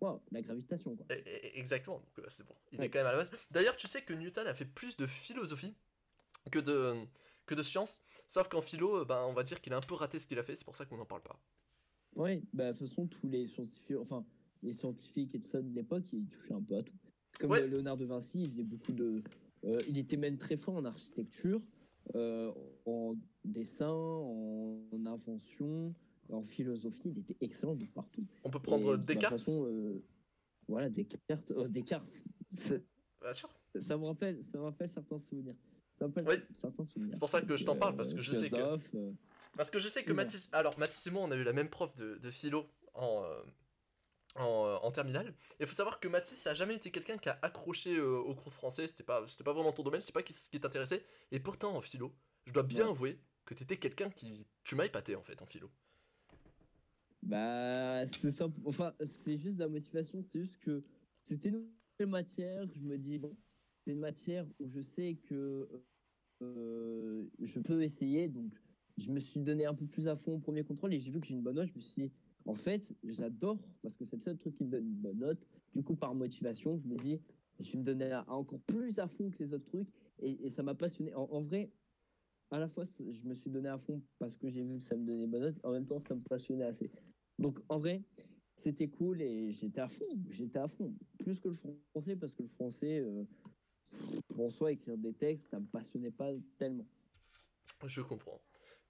Wow, 0.01 0.21
la 0.31 0.41
gravitation, 0.41 0.95
quoi. 0.97 1.05
Eh, 1.09 1.23
eh, 1.25 1.59
Exactement, 1.59 1.99
donc 1.99 2.19
euh, 2.19 2.25
c'est 2.29 2.45
bon, 2.45 2.55
il 2.73 2.79
Ouais. 2.79 2.85
est 2.87 2.89
quand 2.89 2.99
même 2.99 3.07
à 3.07 3.11
la 3.13 3.17
base. 3.19 3.31
D'ailleurs, 3.51 3.77
tu 3.77 3.87
sais 3.87 4.01
que 4.01 4.13
Newton 4.13 4.45
a 4.47 4.53
fait 4.53 4.65
plus 4.65 4.97
de 4.97 5.07
philosophie 5.07 5.77
que 6.51 6.59
de, 6.59 6.95
que 7.45 7.55
de 7.55 7.63
science, 7.63 8.01
sauf 8.27 8.47
qu'en 8.47 8.61
philo, 8.61 9.05
ben, 9.05 9.23
on 9.27 9.33
va 9.33 9.43
dire 9.43 9.59
qu'il 9.61 9.73
a 9.73 9.77
un 9.77 9.81
peu 9.81 9.95
raté 9.95 10.19
ce 10.19 10.27
qu'il 10.27 10.39
a 10.39 10.43
fait, 10.43 10.55
c'est 10.55 10.65
pour 10.65 10.75
ça 10.75 10.85
qu'on 10.85 10.97
n'en 10.97 11.05
parle 11.05 11.21
pas. 11.23 11.39
Oui, 12.15 12.43
bah, 12.53 12.71
de 12.71 12.77
toute 12.77 12.87
façon, 12.87 13.07
tous 13.07 13.27
les 13.27 13.47
scientifiques, 13.47 13.97
enfin, 13.99 14.25
les 14.61 14.73
scientifiques 14.73 15.33
et 15.35 15.39
tout 15.39 15.47
ça 15.47 15.61
de 15.61 15.69
l'époque, 15.73 16.11
ils 16.13 16.25
touchaient 16.27 16.53
un 16.53 16.61
peu 16.61 16.75
à 16.77 16.83
tout. 16.83 16.93
Comme 17.39 17.51
Ouais. 17.51 17.67
Léonard 17.67 17.97
de 17.97 18.05
Vinci, 18.05 18.43
il 18.43 18.49
faisait 18.49 18.63
beaucoup 18.63 18.91
de. 18.91 19.23
euh, 19.65 19.77
il 19.87 19.97
était 19.97 20.17
même 20.17 20.37
très 20.37 20.55
fort 20.55 20.75
en 20.75 20.85
architecture, 20.85 21.59
euh, 22.15 22.51
en 22.85 23.15
dessin, 23.43 23.89
en, 23.89 24.79
en 24.91 25.05
invention, 25.07 25.93
en 26.29 26.43
philosophie. 26.43 27.09
Il 27.09 27.17
était 27.19 27.35
excellent 27.41 27.75
de 27.75 27.85
partout. 27.87 28.25
On 28.43 28.51
peut 28.51 28.59
prendre 28.61 28.93
Et, 28.93 28.97
de 28.99 29.03
Descartes, 29.03 29.33
toute 29.37 29.39
façon, 29.45 29.65
euh, 29.65 30.03
voilà, 30.67 30.89
Descartes. 30.89 31.51
Descartes. 31.69 32.23
Bien 33.21 33.33
sûr. 33.33 33.49
ça 33.79 33.97
me 33.97 34.05
rappelle, 34.05 34.43
ça 34.43 34.57
me 34.59 34.63
rappelle 34.63 34.89
certains 34.89 35.17
souvenirs. 35.17 35.55
Ça 36.13 36.21
Oui. 36.25 36.35
C'est 37.11 37.19
pour 37.19 37.29
ça 37.29 37.41
que 37.41 37.55
je 37.55 37.65
t'en 37.65 37.75
parle, 37.75 37.95
parce 37.95 38.13
que 38.13 38.19
je 38.21 38.31
sais 38.33 38.49
que- 38.49 38.55
euh, 38.55 39.11
Parce 39.55 39.69
que 39.69 39.79
je 39.79 39.87
sais 39.87 40.03
que. 40.03 40.13
Mathis... 40.13 40.49
Alors, 40.51 40.77
Mathis 40.79 41.05
et 41.07 41.11
moi, 41.11 41.23
on 41.23 41.31
a 41.31 41.35
eu 41.35 41.43
la 41.43 41.53
même 41.53 41.69
prof 41.69 41.93
de, 41.95 42.15
de 42.17 42.31
philo 42.31 42.65
en, 42.93 43.23
euh, 43.23 43.41
en, 44.35 44.65
euh, 44.65 44.75
en 44.77 44.91
terminale. 44.91 45.29
Et 45.59 45.63
il 45.63 45.67
faut 45.67 45.75
savoir 45.75 45.99
que 45.99 46.07
Mathis 46.07 46.45
a 46.47 46.53
jamais 46.53 46.75
été 46.75 46.91
quelqu'un 46.91 47.17
qui 47.17 47.29
a 47.29 47.37
accroché 47.41 47.95
euh, 47.95 48.17
au 48.17 48.33
cours 48.35 48.45
de 48.49 48.55
français, 48.55 48.87
c'était 48.87 49.03
pas, 49.03 49.27
c'était 49.27 49.43
pas 49.43 49.53
vraiment 49.53 49.71
ton 49.71 49.83
domaine, 49.83 50.01
c'est 50.01 50.11
pas 50.13 50.21
ce 50.27 50.49
qui 50.49 50.59
t'intéressait. 50.59 51.03
Et 51.31 51.39
pourtant, 51.39 51.75
en 51.75 51.81
philo, 51.81 52.13
je 52.45 52.51
dois 52.53 52.63
bien 52.63 52.85
Ouais. 52.85 52.91
avouer 52.91 53.19
que 53.45 53.53
t'étais 53.53 53.77
quelqu'un 53.77 54.09
qui... 54.09 54.47
Tu 54.63 54.75
m'as 54.75 54.85
épaté, 54.85 55.15
en 55.15 55.23
fait, 55.23 55.41
en 55.41 55.45
philo. 55.45 55.69
Bah, 57.21 58.05
c'est 58.05 58.31
simple. 58.31 58.59
Enfin, 58.65 58.93
c'est 59.05 59.37
juste 59.37 59.57
la 59.59 59.67
motivation. 59.69 60.21
C'est 60.23 60.41
juste 60.41 60.59
que 60.59 60.83
c'était 61.21 61.49
une 61.99 62.09
matière. 62.09 62.65
Je 62.73 62.79
me 62.81 62.97
dis, 62.97 63.17
bon, 63.17 63.35
c'est 63.83 63.91
une 63.91 63.99
matière 63.99 64.45
où 64.59 64.67
je 64.69 64.81
sais 64.81 65.15
que 65.29 65.69
je 67.41 67.59
peux 67.59 67.81
essayer. 67.83 68.27
Donc, 68.27 68.53
je 68.97 69.11
me 69.11 69.19
suis 69.19 69.39
donné 69.39 69.65
un 69.65 69.73
peu 69.73 69.85
plus 69.85 70.07
à 70.07 70.15
fond 70.15 70.33
au 70.33 70.39
premier 70.39 70.63
contrôle 70.63 70.93
et 70.93 70.99
j'ai 70.99 71.11
vu 71.11 71.19
que 71.19 71.27
j'ai 71.27 71.33
une 71.33 71.41
bonne 71.41 71.55
note. 71.55 71.67
Je 71.67 71.75
me 71.75 71.79
suis 71.79 72.03
dit, 72.03 72.11
en 72.45 72.53
fait, 72.53 72.95
j'adore 73.03 73.59
parce 73.81 73.97
que 73.97 74.05
c'est 74.05 74.17
le 74.17 74.21
seul 74.21 74.37
truc 74.37 74.55
qui 74.55 74.63
me 74.63 74.69
donne 74.69 74.85
une 74.85 75.01
bonne 75.01 75.19
note. 75.19 75.47
Du 75.73 75.83
coup, 75.83 75.95
par 75.95 76.13
motivation, 76.13 76.77
je 76.77 76.87
me 76.87 76.95
dis, 76.97 77.19
je 77.59 77.77
me 77.77 77.83
donner 77.83 78.11
à- 78.11 78.21
à 78.21 78.33
encore 78.33 78.59
plus 78.61 78.99
à 78.99 79.07
fond 79.07 79.29
que 79.29 79.43
les 79.43 79.53
autres 79.53 79.65
trucs. 79.65 79.87
Et, 80.19 80.49
ça 80.49 80.63
m'a 80.63 80.75
passionné. 80.75 81.13
En, 81.15 81.41
vrai, 81.41 81.71
à 82.51 82.59
la 82.59 82.67
fois, 82.67 82.83
je 82.85 83.25
me 83.25 83.33
suis 83.33 83.49
donné 83.49 83.69
à 83.69 83.77
fond 83.77 84.01
parce 84.19 84.35
que 84.37 84.49
j'ai 84.49 84.63
vu 84.63 84.77
que 84.77 84.83
ça 84.83 84.95
me 84.95 85.05
donnait 85.05 85.23
une 85.23 85.31
bonne 85.31 85.41
note. 85.41 85.59
En 85.63 85.71
même 85.71 85.85
temps, 85.85 85.99
ça 85.99 86.15
me 86.15 86.21
passionnait 86.21 86.65
assez. 86.65 86.91
Donc, 87.39 87.59
en 87.69 87.79
vrai, 87.79 88.03
c'était 88.55 88.87
cool 88.87 89.21
et 89.21 89.51
j'étais 89.51 89.81
à 89.81 89.87
fond. 89.87 90.05
J'étais 90.29 90.59
à 90.59 90.67
fond. 90.67 90.93
Plus 91.17 91.39
que 91.39 91.49
le 91.49 91.55
français 91.55 92.15
parce 92.15 92.33
que 92.33 92.43
le 92.43 92.49
français, 92.49 92.99
euh, 92.99 93.23
en 94.37 94.49
soi, 94.49 94.71
écrire 94.71 94.97
des 94.97 95.13
textes, 95.13 95.49
ça 95.51 95.59
me 95.59 95.65
passionnait 95.65 96.11
pas 96.11 96.29
tellement. 96.57 96.85
Je 97.85 98.01
comprends. 98.01 98.41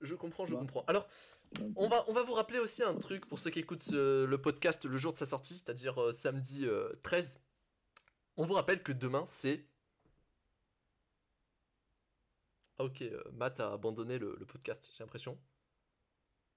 Je 0.02 0.16
comprends, 0.16 0.46
je 0.46 0.56
comprends. 0.56 0.84
Alors, 0.88 1.08
Donc, 1.54 1.72
On 1.76 1.88
va, 1.88 2.04
on 2.10 2.14
va 2.14 2.24
vous 2.24 2.34
rappeler 2.34 2.60
aussi 2.60 2.84
un 2.84 2.96
truc 2.96 3.26
pour 3.26 3.40
ceux 3.40 3.50
qui 3.52 3.60
écoutent 3.60 3.94
euh, 3.94 4.28
le 4.28 4.38
podcast 4.38 4.84
le 4.86 4.98
jour 4.98 5.14
de 5.14 5.18
sa 5.18 5.26
sortie, 5.26 5.56
c'est-à-dire 5.56 6.02
euh, 6.02 6.12
samedi 6.12 6.66
euh, 6.66 6.90
13. 7.04 7.40
On 8.36 8.44
vous 8.46 8.54
rappelle 8.54 8.84
que 8.84 8.92
demain 8.92 9.24
c'est. 9.28 9.66
Ah 12.80 12.84
ok, 12.86 13.02
euh, 13.04 13.22
Matt 13.34 13.60
a 13.60 13.72
abandonné 13.72 14.18
le, 14.18 14.36
le 14.40 14.46
podcast, 14.46 14.90
j'ai 14.98 15.04
l'impression. 15.04 15.38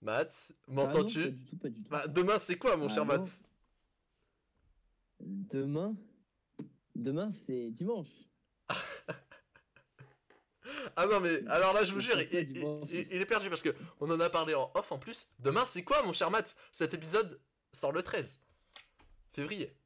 Matt, 0.03 0.53
ah 0.67 0.73
m'entends-tu 0.73 1.23
Pas 1.25 1.31
du 1.31 1.45
tout, 1.45 1.57
pas 1.57 1.69
du 1.69 1.83
tout. 1.83 1.89
Bah, 1.91 2.07
Demain 2.09 2.39
c'est 2.39 2.57
quoi 2.59 2.77
mon 2.77 2.87
Ah 2.87 2.89
cher 2.89 3.05
non. 3.05 3.13
Matt? 3.15 3.43
Demain, 5.21 5.95
demain 6.95 7.31
c'est 7.31 7.71
dimanche. 7.71 8.27
Ah 10.97 11.07
non 11.07 11.21
mais 11.21 11.47
alors 11.49 11.75
là 11.75 11.85
je 11.85 11.93
vous 11.93 12.01
jure, 12.01 12.19
il, 12.19 12.29
est 12.89 13.27
perdu 13.27 13.49
parce 13.49 13.63
que 13.63 13.75
on 14.01 14.11
en 14.11 14.19
a 14.21 14.31
parlé 14.31 14.55
en 14.55 14.71
off 14.75 14.93
en 14.93 14.99
plus. 14.99 15.29
Demain 15.39 15.65
c'est 15.67 15.83
quoi 15.83 16.03
mon 16.03 16.13
cher 16.13 16.31
Matt? 16.31 16.57
Cet 16.73 16.95
épisode 16.95 17.39
sort 17.73 17.93
le 17.93 18.03
13 18.03 18.41
février. 19.33 19.77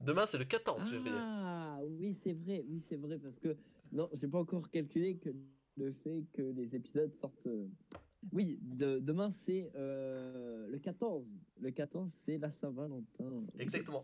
Demain 0.00 0.26
c'est 0.26 0.38
le 0.38 0.44
14 0.44 0.90
février. 0.90 1.16
Ah 1.18 1.78
oui, 1.84 2.14
c'est 2.14 2.32
vrai, 2.32 2.64
oui, 2.68 2.80
c'est 2.80 2.96
vrai, 2.96 3.18
parce 3.18 3.38
que 3.38 3.56
non, 3.92 4.08
j'ai 4.12 4.28
pas 4.28 4.38
encore 4.38 4.70
calculé 4.70 5.16
que 5.16 5.30
le 5.76 5.92
fait 5.92 6.24
que 6.32 6.42
les 6.42 6.74
épisodes 6.74 7.12
sortent. 7.14 7.48
Oui, 8.30 8.58
de- 8.62 9.00
demain 9.00 9.30
c'est 9.32 9.72
euh, 9.74 10.68
le 10.68 10.78
14. 10.78 11.40
Le 11.60 11.70
14, 11.72 12.10
c'est 12.24 12.38
la 12.38 12.50
Saint-Valentin. 12.52 13.42
Exactement. 13.58 14.02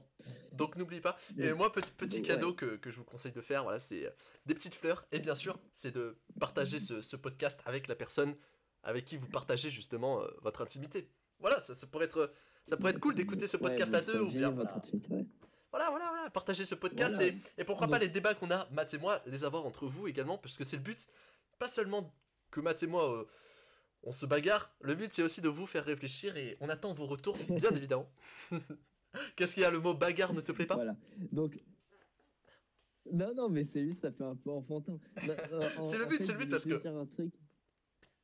Donc 0.52 0.76
n'oublie 0.76 1.00
pas. 1.00 1.16
Et 1.38 1.52
moi, 1.52 1.70
petit, 1.70 1.90
petit 1.92 2.16
Ouais. 2.16 2.22
cadeau 2.22 2.52
que, 2.52 2.76
que 2.76 2.90
je 2.90 2.96
vous 2.96 3.04
conseille 3.04 3.30
de 3.32 3.40
faire, 3.40 3.62
voilà, 3.62 3.78
c'est 3.78 4.06
euh, 4.06 4.10
des 4.46 4.54
petites 4.54 4.74
fleurs. 4.74 5.06
Et 5.12 5.20
bien 5.20 5.36
sûr, 5.36 5.58
c'est 5.72 5.94
de 5.94 6.16
partager 6.40 6.80
ce, 6.80 7.00
ce 7.00 7.14
podcast 7.16 7.60
avec 7.64 7.86
la 7.86 7.94
personne 7.94 8.34
avec 8.82 9.04
qui 9.04 9.16
vous 9.16 9.28
partagez 9.28 9.70
justement 9.70 10.20
euh, 10.22 10.26
votre 10.42 10.62
intimité. 10.62 11.08
Voilà, 11.38 11.60
ça, 11.60 11.74
ça 11.74 11.86
pourrait 11.86 12.06
être, 12.06 12.32
ça 12.66 12.76
pourrait 12.76 12.90
être 12.90 13.00
cool 13.00 13.14
d'écouter 13.14 13.46
ce 13.46 13.56
Ouais, 13.56 13.62
podcast 13.70 13.94
à 13.94 14.00
deux 14.00 14.20
ou 14.20 14.30
bien 14.30 14.48
votre 14.50 14.72
voilà, 14.72 14.76
intimité, 14.78 15.12
ouais. 15.14 15.26
voilà, 15.70 15.90
voilà, 15.90 16.08
voilà, 16.08 16.30
partager 16.30 16.64
ce 16.64 16.74
podcast 16.74 17.14
Voilà. 17.14 17.30
et, 17.32 17.38
et 17.58 17.64
pourquoi 17.64 17.86
pas 17.86 17.98
les 18.00 18.08
débats 18.08 18.34
qu'on 18.34 18.50
a, 18.50 18.68
Matt 18.72 18.94
et 18.94 18.98
moi, 18.98 19.22
les 19.26 19.44
avoir 19.44 19.64
entre 19.64 19.86
vous 19.86 20.08
également, 20.08 20.38
parce 20.38 20.56
que 20.56 20.64
c'est 20.64 20.76
le 20.76 20.82
but, 20.82 21.06
pas 21.60 21.68
seulement 21.68 22.12
que 22.50 22.60
Matt 22.60 22.82
et 22.82 22.86
moi 22.88 23.12
euh, 23.20 23.24
on 24.02 24.12
se 24.12 24.26
bagarre, 24.26 24.74
le 24.80 24.94
but 24.94 25.12
c'est 25.12 25.22
aussi 25.22 25.40
de 25.40 25.48
vous 25.48 25.66
faire 25.66 25.84
réfléchir 25.84 26.36
et 26.36 26.56
on 26.60 26.68
attend 26.68 26.94
vos 26.94 27.06
retours, 27.06 27.36
bien 27.48 27.70
évidemment. 27.74 28.08
Qu'est-ce 29.36 29.54
qu'il 29.54 29.62
y 29.62 29.66
a, 29.66 29.70
le 29.70 29.80
mot 29.80 29.94
bagarre 29.94 30.32
ne 30.34 30.40
te 30.40 30.52
plaît 30.52 30.66
pas? 30.66 30.74
Voilà. 30.76 30.96
Donc, 31.32 31.58
Non, 33.10 33.34
non, 33.34 33.48
mais 33.48 33.64
c'est 33.64 33.84
juste, 33.84 34.02
ça 34.02 34.12
fait 34.12 34.24
un 34.24 34.36
peu 34.36 34.50
enfantin. 34.50 34.98
Euh, 35.28 35.68
en- 35.78 35.84
C'est 35.84 35.98
le 35.98 36.06
but, 36.06 36.24
c'est 36.24 36.32
le 36.32 36.38
but, 36.38 36.50
parce 36.50 36.64
que- 36.64 36.78
dire 36.78 36.96
un 36.96 37.06
truc. 37.06 37.32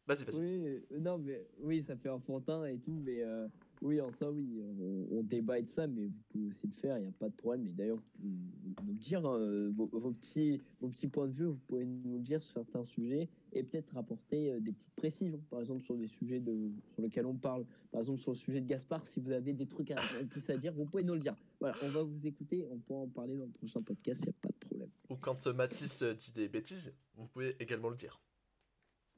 Vas-y, 0.06 0.24
vas-y. 0.24 0.40
Oui, 0.40 0.66
euh, 0.92 0.98
non, 1.00 1.16
mais 1.18 1.48
oui, 1.60 1.82
ça 1.82 1.96
fait 1.96 2.10
enfantin 2.10 2.66
et 2.66 2.78
tout, 2.78 2.92
mais 3.02 3.22
euh, 3.22 3.48
oui, 3.84 4.00
en 4.00 4.10
soi, 4.10 4.30
oui, 4.30 4.62
on, 4.80 5.18
on 5.18 5.22
débat 5.22 5.60
de 5.60 5.66
ça, 5.66 5.86
mais 5.86 6.06
vous 6.06 6.20
pouvez 6.30 6.46
aussi 6.46 6.66
le 6.66 6.72
faire, 6.72 6.96
il 6.96 7.02
n'y 7.02 7.06
a 7.06 7.12
pas 7.12 7.28
de 7.28 7.34
problème. 7.34 7.66
Et 7.66 7.72
d'ailleurs, 7.72 7.98
vous 7.98 8.72
pouvez 8.74 8.86
nous 8.86 8.92
le 8.94 8.98
dire, 8.98 9.26
hein, 9.26 9.70
vos, 9.72 10.12
petits, 10.12 10.62
vos 10.80 10.88
petits 10.88 11.06
points 11.06 11.28
de 11.28 11.32
vue, 11.32 11.44
vous 11.44 11.60
pouvez 11.68 11.84
nous 11.84 12.16
le 12.16 12.22
dire 12.22 12.42
sur 12.42 12.54
certains 12.54 12.82
sujets 12.82 13.28
et 13.52 13.62
peut-être 13.62 13.96
apporter 13.98 14.52
euh, 14.52 14.60
des 14.60 14.72
petites 14.72 14.94
précisions, 14.94 15.38
par 15.50 15.60
exemple 15.60 15.82
sur 15.82 15.96
des 15.96 16.08
sujets 16.08 16.40
de, 16.40 16.72
sur 16.94 17.02
lesquels 17.02 17.26
on 17.26 17.36
parle. 17.36 17.66
Par 17.92 18.00
exemple, 18.00 18.20
sur 18.20 18.32
le 18.32 18.38
sujet 18.38 18.62
de 18.62 18.66
Gaspard, 18.66 19.06
si 19.06 19.20
vous 19.20 19.30
avez 19.30 19.52
des 19.52 19.66
trucs 19.66 19.90
à, 19.90 19.96
plus 20.30 20.48
à 20.48 20.56
dire, 20.56 20.72
vous 20.72 20.86
pouvez 20.86 21.04
nous 21.04 21.14
le 21.14 21.20
dire. 21.20 21.36
Voilà, 21.60 21.76
on 21.82 21.88
va 21.88 22.02
vous 22.02 22.26
écouter, 22.26 22.66
on 22.70 22.78
pourra 22.78 23.00
en 23.00 23.08
parler 23.08 23.36
dans 23.36 23.44
le 23.44 23.52
prochain 23.52 23.82
podcast, 23.82 24.22
il 24.22 24.28
n'y 24.28 24.30
a 24.30 24.36
pas 24.40 24.48
de 24.48 24.66
problème. 24.66 24.90
Ou 25.10 25.16
quand 25.16 25.46
Mathis 25.48 26.00
euh, 26.02 26.14
dit 26.14 26.32
des 26.32 26.48
bêtises, 26.48 26.96
vous 27.16 27.26
pouvez 27.26 27.54
également 27.60 27.90
le 27.90 27.96
dire. 27.96 28.18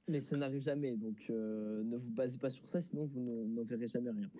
Mais 0.08 0.20
ça 0.20 0.36
n'arrive 0.36 0.62
jamais, 0.62 0.96
donc 0.96 1.16
euh, 1.30 1.82
ne 1.82 1.96
vous 1.96 2.10
basez 2.12 2.38
pas 2.38 2.48
sur 2.48 2.68
ça, 2.68 2.80
sinon 2.80 3.06
vous 3.06 3.18
ne- 3.18 3.44
n'en 3.46 3.64
verrez 3.64 3.88
jamais 3.88 4.10
rien. 4.12 4.30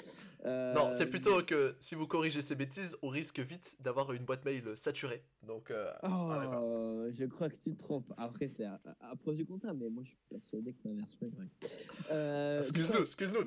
Euh, 0.44 0.72
Non, 0.74 0.90
c'est 0.92 1.06
plutôt 1.10 1.42
que 1.42 1.74
si 1.80 1.96
vous 1.96 2.06
corrigez 2.06 2.40
ces 2.40 2.54
bêtises, 2.54 2.96
on 3.02 3.08
risque 3.08 3.40
vite 3.40 3.76
d'avoir 3.80 4.12
une 4.12 4.24
boîte 4.24 4.44
mail 4.44 4.62
saturée. 4.76 5.24
Donc, 5.44 5.72
euh, 5.72 5.90
Oh, 6.04 6.08
voilà, 6.26 7.10
je 7.10 7.24
crois 7.24 7.48
que 7.50 7.56
tu 7.56 7.74
te 7.74 7.78
trompes. 7.82 8.12
Après, 8.16 8.46
c'est 8.46 8.62
à, 8.64 8.80
à, 9.00 9.10
à 9.10 9.16
preuve 9.16 9.34
du 9.34 9.44
contraire, 9.44 9.74
mais 9.74 9.88
moi 9.90 10.04
je 10.04 10.10
suis 10.10 10.18
persuadé 10.30 10.72
que 10.72 10.86
ma 10.88 10.94
version 10.94 11.18
est 11.26 11.30
vraie. 11.30 12.58
Excuse-nous, 12.58 13.00
excuse-nous, 13.00 13.42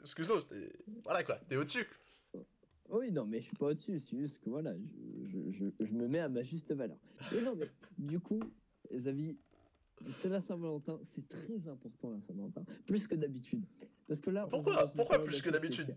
excuse-nous, 0.00 0.40
voilà 1.04 1.24
quoi, 1.24 1.36
t'es 1.46 1.56
au-dessus. 1.56 1.86
Oui, 2.88 3.10
non, 3.12 3.26
mais 3.26 3.40
je 3.40 3.46
suis 3.46 3.56
pas 3.56 3.66
au-dessus, 3.66 3.98
c'est 3.98 4.16
juste 4.16 4.42
que 4.42 4.48
voilà, 4.48 4.74
je, 4.76 5.28
je, 5.28 5.50
je, 5.78 5.84
je 5.84 5.92
me 5.92 6.06
mets 6.08 6.20
à 6.20 6.28
ma 6.30 6.42
juste 6.42 6.72
valeur. 6.72 6.98
Mais 7.32 7.42
non, 7.42 7.54
mais 7.54 7.66
du 7.98 8.18
coup, 8.20 8.40
les 8.90 9.08
amis, 9.08 9.36
c'est 10.10 10.28
la 10.28 10.40
Saint-Valentin, 10.40 10.98
c'est 11.02 11.26
très 11.28 11.68
important 11.68 12.10
la 12.10 12.20
Saint-Valentin, 12.20 12.64
plus 12.86 13.06
que 13.06 13.14
d'habitude. 13.14 13.64
Parce 14.06 14.20
que 14.20 14.30
là, 14.30 14.46
Pourquoi 14.46 14.86
Pourquoi 14.88 15.22
plus 15.22 15.40
que 15.40 15.50
d'habitude. 15.50 15.96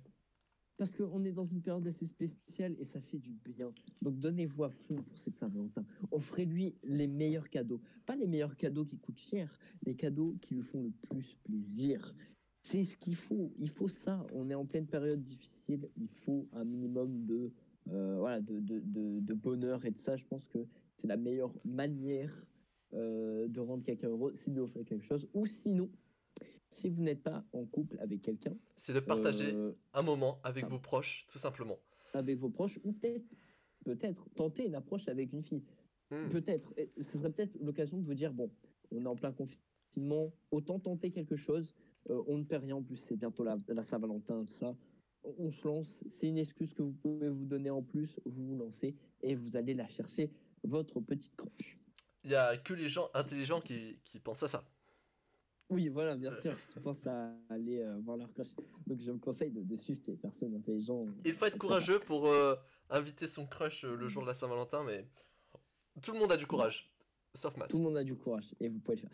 Parce 0.77 0.93
qu'on 0.93 1.25
est 1.25 1.31
dans 1.31 1.43
une 1.43 1.61
période 1.61 1.87
assez 1.87 2.05
spéciale 2.05 2.75
et 2.77 2.85
ça 2.85 3.01
fait 3.01 3.17
du 3.17 3.33
bien. 3.33 3.73
Donc 4.01 4.19
donnez-vous 4.19 4.63
à 4.63 4.69
fond 4.69 4.95
pour 4.95 5.17
cette 5.17 5.35
Saint-Valentin. 5.35 5.83
Offrez-lui 6.11 6.75
les 6.83 7.07
meilleurs 7.07 7.49
cadeaux. 7.49 7.81
Pas 8.05 8.15
les 8.15 8.27
meilleurs 8.27 8.55
cadeaux 8.55 8.85
qui 8.85 8.99
coûtent 8.99 9.19
cher, 9.19 9.57
les 9.83 9.95
cadeaux 9.95 10.35
qui 10.39 10.53
lui 10.53 10.61
font 10.61 10.83
le 10.83 10.91
plus 11.09 11.35
plaisir. 11.43 12.13
C'est 12.61 12.83
ce 12.83 12.95
qu'il 12.95 13.15
faut. 13.15 13.51
Il 13.57 13.69
faut 13.69 13.87
ça. 13.87 14.25
On 14.33 14.49
est 14.51 14.53
en 14.53 14.65
pleine 14.65 14.85
période 14.85 15.23
difficile. 15.23 15.89
Il 15.97 16.09
faut 16.09 16.47
un 16.53 16.63
minimum 16.63 17.25
de, 17.25 17.51
euh, 17.89 18.17
voilà, 18.19 18.39
de, 18.39 18.59
de, 18.59 18.79
de, 18.79 19.19
de 19.19 19.33
bonheur 19.33 19.83
et 19.83 19.91
de 19.91 19.97
ça. 19.97 20.15
Je 20.15 20.25
pense 20.25 20.47
que 20.47 20.59
c'est 20.97 21.07
la 21.07 21.17
meilleure 21.17 21.57
manière 21.65 22.31
euh, 22.93 23.47
de 23.47 23.59
rendre 23.59 23.83
quelqu'un 23.83 24.07
heureux, 24.07 24.31
c'est 24.35 24.49
de 24.49 24.55
lui 24.55 24.61
offrir 24.61 24.85
quelque 24.85 25.05
chose. 25.05 25.27
Ou 25.33 25.45
sinon, 25.45 25.89
si 26.69 26.89
vous 26.89 27.01
n'êtes 27.01 27.21
pas 27.21 27.45
en 27.51 27.65
couple 27.65 27.99
avec 27.99 28.21
quelqu'un, 28.21 28.55
C'est 28.75 28.93
de 28.93 28.99
partager 28.99 29.53
euh, 29.53 29.73
un 29.93 30.01
moment 30.01 30.39
avec 30.43 30.65
ah. 30.65 30.69
vos 30.69 30.79
proches, 30.79 31.25
tout 31.27 31.37
simplement. 31.37 31.77
avec 32.13 32.37
vos 32.37 32.49
proches, 32.49 32.79
ou 32.83 32.93
peut-être, 32.93 33.25
peut-être, 33.83 34.29
tenter 34.35 34.65
une 34.65 34.75
approche 34.75 35.07
avec 35.07 35.33
une 35.33 35.43
fille. 35.43 35.63
Hmm. 36.11 36.29
Peut-être. 36.29 36.73
Ce 36.97 37.17
serait 37.17 37.31
peut-être 37.31 37.57
l'occasion 37.59 37.97
de 37.97 38.05
vous 38.05 38.13
dire 38.13 38.33
bon, 38.33 38.49
on 38.91 39.03
est 39.03 39.07
en 39.07 39.15
plein 39.15 39.33
confinement, 39.33 40.31
autant 40.51 40.79
tenter 40.79 41.11
quelque 41.11 41.35
chose. 41.35 41.73
Euh, 42.09 42.23
on 42.27 42.37
ne 42.37 42.43
perd 42.43 42.63
rien, 42.63 42.77
en 42.77 42.83
plus, 42.83 42.95
c'est 42.95 43.17
bientôt 43.17 43.43
la, 43.43 43.57
la 43.67 43.81
Saint-Valentin, 43.81 44.45
tout 44.45 44.53
ça. 44.53 44.77
On, 45.23 45.33
on 45.39 45.51
se 45.51 45.67
lance, 45.67 46.03
c'est 46.09 46.27
une 46.27 46.37
excuse 46.37 46.73
que 46.73 46.83
vous 46.83 46.93
pouvez 46.93 47.27
vous 47.27 47.45
donner 47.45 47.69
en 47.69 47.83
plus, 47.83 48.21
vous 48.23 48.45
vous 48.45 48.55
lancez 48.55 48.95
et 49.21 49.35
vous 49.35 49.57
allez 49.57 49.73
la 49.73 49.89
chercher, 49.89 50.31
votre 50.63 51.01
petite 51.01 51.35
croche. 51.35 51.77
Il 52.27 52.31
y 52.31 52.35
a 52.35 52.57
que 52.57 52.73
les 52.73 52.89
gens 52.89 53.09
intelligents 53.13 53.61
qui, 53.61 54.01
qui 54.03 54.19
pensent 54.19 54.43
à 54.43 54.49
ça. 54.49 54.65
Oui, 55.69 55.87
voilà, 55.87 56.17
bien 56.17 56.33
sûr. 56.33 56.57
Je 56.75 56.79
pense 56.81 57.07
à 57.07 57.31
aller 57.49 57.79
euh, 57.79 57.95
voir 58.03 58.17
leur 58.17 58.29
crush. 58.33 58.49
Donc, 58.85 58.99
je 58.99 59.09
me 59.13 59.17
conseille 59.17 59.49
de, 59.49 59.61
de 59.63 59.75
suivre 59.75 60.01
ces 60.03 60.17
personnes 60.17 60.53
intelligentes. 60.53 61.07
Il 61.23 61.31
faut 61.31 61.45
être 61.45 61.57
courageux 61.57 61.99
pour 61.99 62.27
euh, 62.27 62.55
inviter 62.89 63.27
son 63.27 63.47
crush 63.47 63.85
euh, 63.85 63.95
le 63.95 64.09
jour 64.09 64.23
de 64.23 64.27
la 64.27 64.33
Saint-Valentin, 64.33 64.83
mais 64.83 65.07
tout 66.01 66.11
le 66.11 66.19
monde 66.19 66.33
a 66.33 66.37
du 66.37 66.45
courage, 66.45 66.91
sauf 67.33 67.55
Matt. 67.55 67.69
Tout 67.69 67.77
le 67.77 67.83
monde 67.83 67.95
a 67.95 68.03
du 68.03 68.17
courage 68.17 68.53
et 68.59 68.67
vous 68.67 68.79
pouvez 68.81 68.97
le 68.97 69.03
faire. 69.07 69.11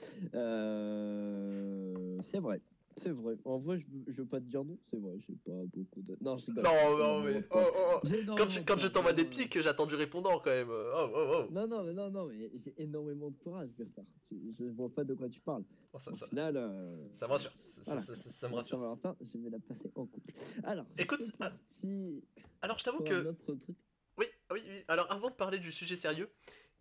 C'est 2.24 2.40
vrai. 2.40 2.62
C'est 2.96 3.12
vrai. 3.12 3.36
En 3.46 3.58
vrai, 3.58 3.78
je, 3.78 3.86
je 4.08 4.22
veux 4.22 4.28
pas 4.28 4.40
te 4.40 4.46
dire 4.46 4.64
non. 4.64 4.78
C'est 4.84 4.98
vrai. 4.98 5.14
J'ai 5.20 5.36
pas 5.36 5.52
beaucoup 5.74 6.02
de. 6.02 6.16
Non, 6.22 6.38
je. 6.38 6.52
Non, 6.52 7.22
mais 7.22 7.42
oh, 7.52 7.58
oh, 7.76 8.00
oh. 8.04 8.08
Quand 8.38 8.48
je, 8.48 8.60
quand 8.62 8.78
je 8.78 8.88
t'envoie 8.88 9.14
des 9.14 9.22
énormément. 9.24 9.44
pics, 9.44 9.62
j'attends 9.62 9.86
du 9.86 9.96
répondant 9.96 10.40
quand 10.40 10.52
même. 10.52 10.70
Oh, 10.70 11.10
oh, 11.16 11.32
oh. 11.48 11.52
Non, 11.52 11.68
non, 11.68 11.84
mais 11.84 11.94
non, 11.94 12.10
non, 12.10 12.28
mais 12.28 12.52
j'ai 12.56 12.74
énormément 12.78 13.30
de 13.32 13.38
courage, 13.38 13.74
Gaspard. 13.76 14.06
Je 14.32 14.66
vois 14.66 14.90
pas 14.92 15.04
de 15.04 15.14
quoi 15.14 15.30
tu 15.30 15.40
parles. 15.40 15.64
Oh, 15.94 16.00
ça, 16.00 16.12
Au 16.12 16.16
ça, 16.16 16.28
final, 16.28 16.58
euh, 16.58 16.96
ça 17.14 17.28
me 17.28 17.32
rassure. 17.34 17.52
Ça, 17.52 17.82
Voilà. 17.86 18.02
ça- 18.02 18.16
ça- 18.16 18.30
ça 18.30 18.50
me 18.50 18.56
rassure. 18.56 18.78
Saint-Valentin, 18.78 19.16
je 19.22 19.38
vais 19.38 19.50
la 19.50 19.60
passer 19.60 19.92
en 19.96 20.06
couple. 20.06 20.32
Alors, 20.64 20.86
Écoute, 20.98 21.22
c'est 21.24 21.34
ah, 21.40 21.50
parti 21.50 22.24
Alors, 22.62 22.78
je 22.80 22.84
t'avoue 22.84 23.04
que. 23.04 23.28
autre 23.30 23.56
truc. 23.56 23.78
Oui, 24.18 24.26
oui, 24.52 24.60
oui. 24.68 24.84
Alors, 24.88 25.12
avant 25.12 25.30
de 25.30 25.36
parler 25.36 25.60
du 25.60 25.72
sujet 25.72 25.96
sérieux, 25.96 26.30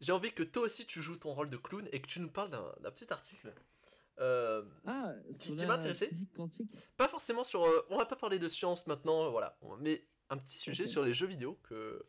j'ai 0.00 0.12
envie 0.12 0.33
que 0.33 0.42
toi 0.42 0.62
aussi 0.64 0.85
tu 0.87 1.00
joues 1.00 1.16
ton 1.16 1.33
rôle 1.33 1.49
de 1.49 1.57
clown 1.57 1.88
et 1.92 2.00
que 2.00 2.07
tu 2.07 2.21
nous 2.21 2.31
parles 2.31 2.50
d'un 2.50 2.90
petit 2.90 3.11
article. 3.12 3.52
Euh, 4.21 4.62
Ah, 4.87 5.14
Qui- 5.40 6.28
quantique. 6.37 6.71
pas 6.97 7.09
forcément 7.09 7.45
sur. 7.45 7.64
euh, 7.64 7.87
on 7.90 7.97
va 7.97 8.07
pas 8.07 8.16
parler 8.16 8.38
de 8.38 8.49
science 8.49 8.87
maintenant, 8.87 9.31
voilà. 9.31 9.59
Mais 9.81 10.07
un 10.31 10.37
petit 10.37 10.59
sujet 10.59 10.87
sur 10.87 11.02
les 11.02 11.12
jeux 11.12 11.26
vidéo 11.26 11.59
que, 11.62 12.04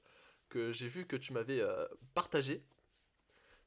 que 0.49 0.71
j'ai 0.71 0.87
vu 0.87 1.05
que 1.07 1.15
tu 1.15 1.33
m'avais 1.33 1.59
euh, 1.61 1.85
partagé. 2.13 2.63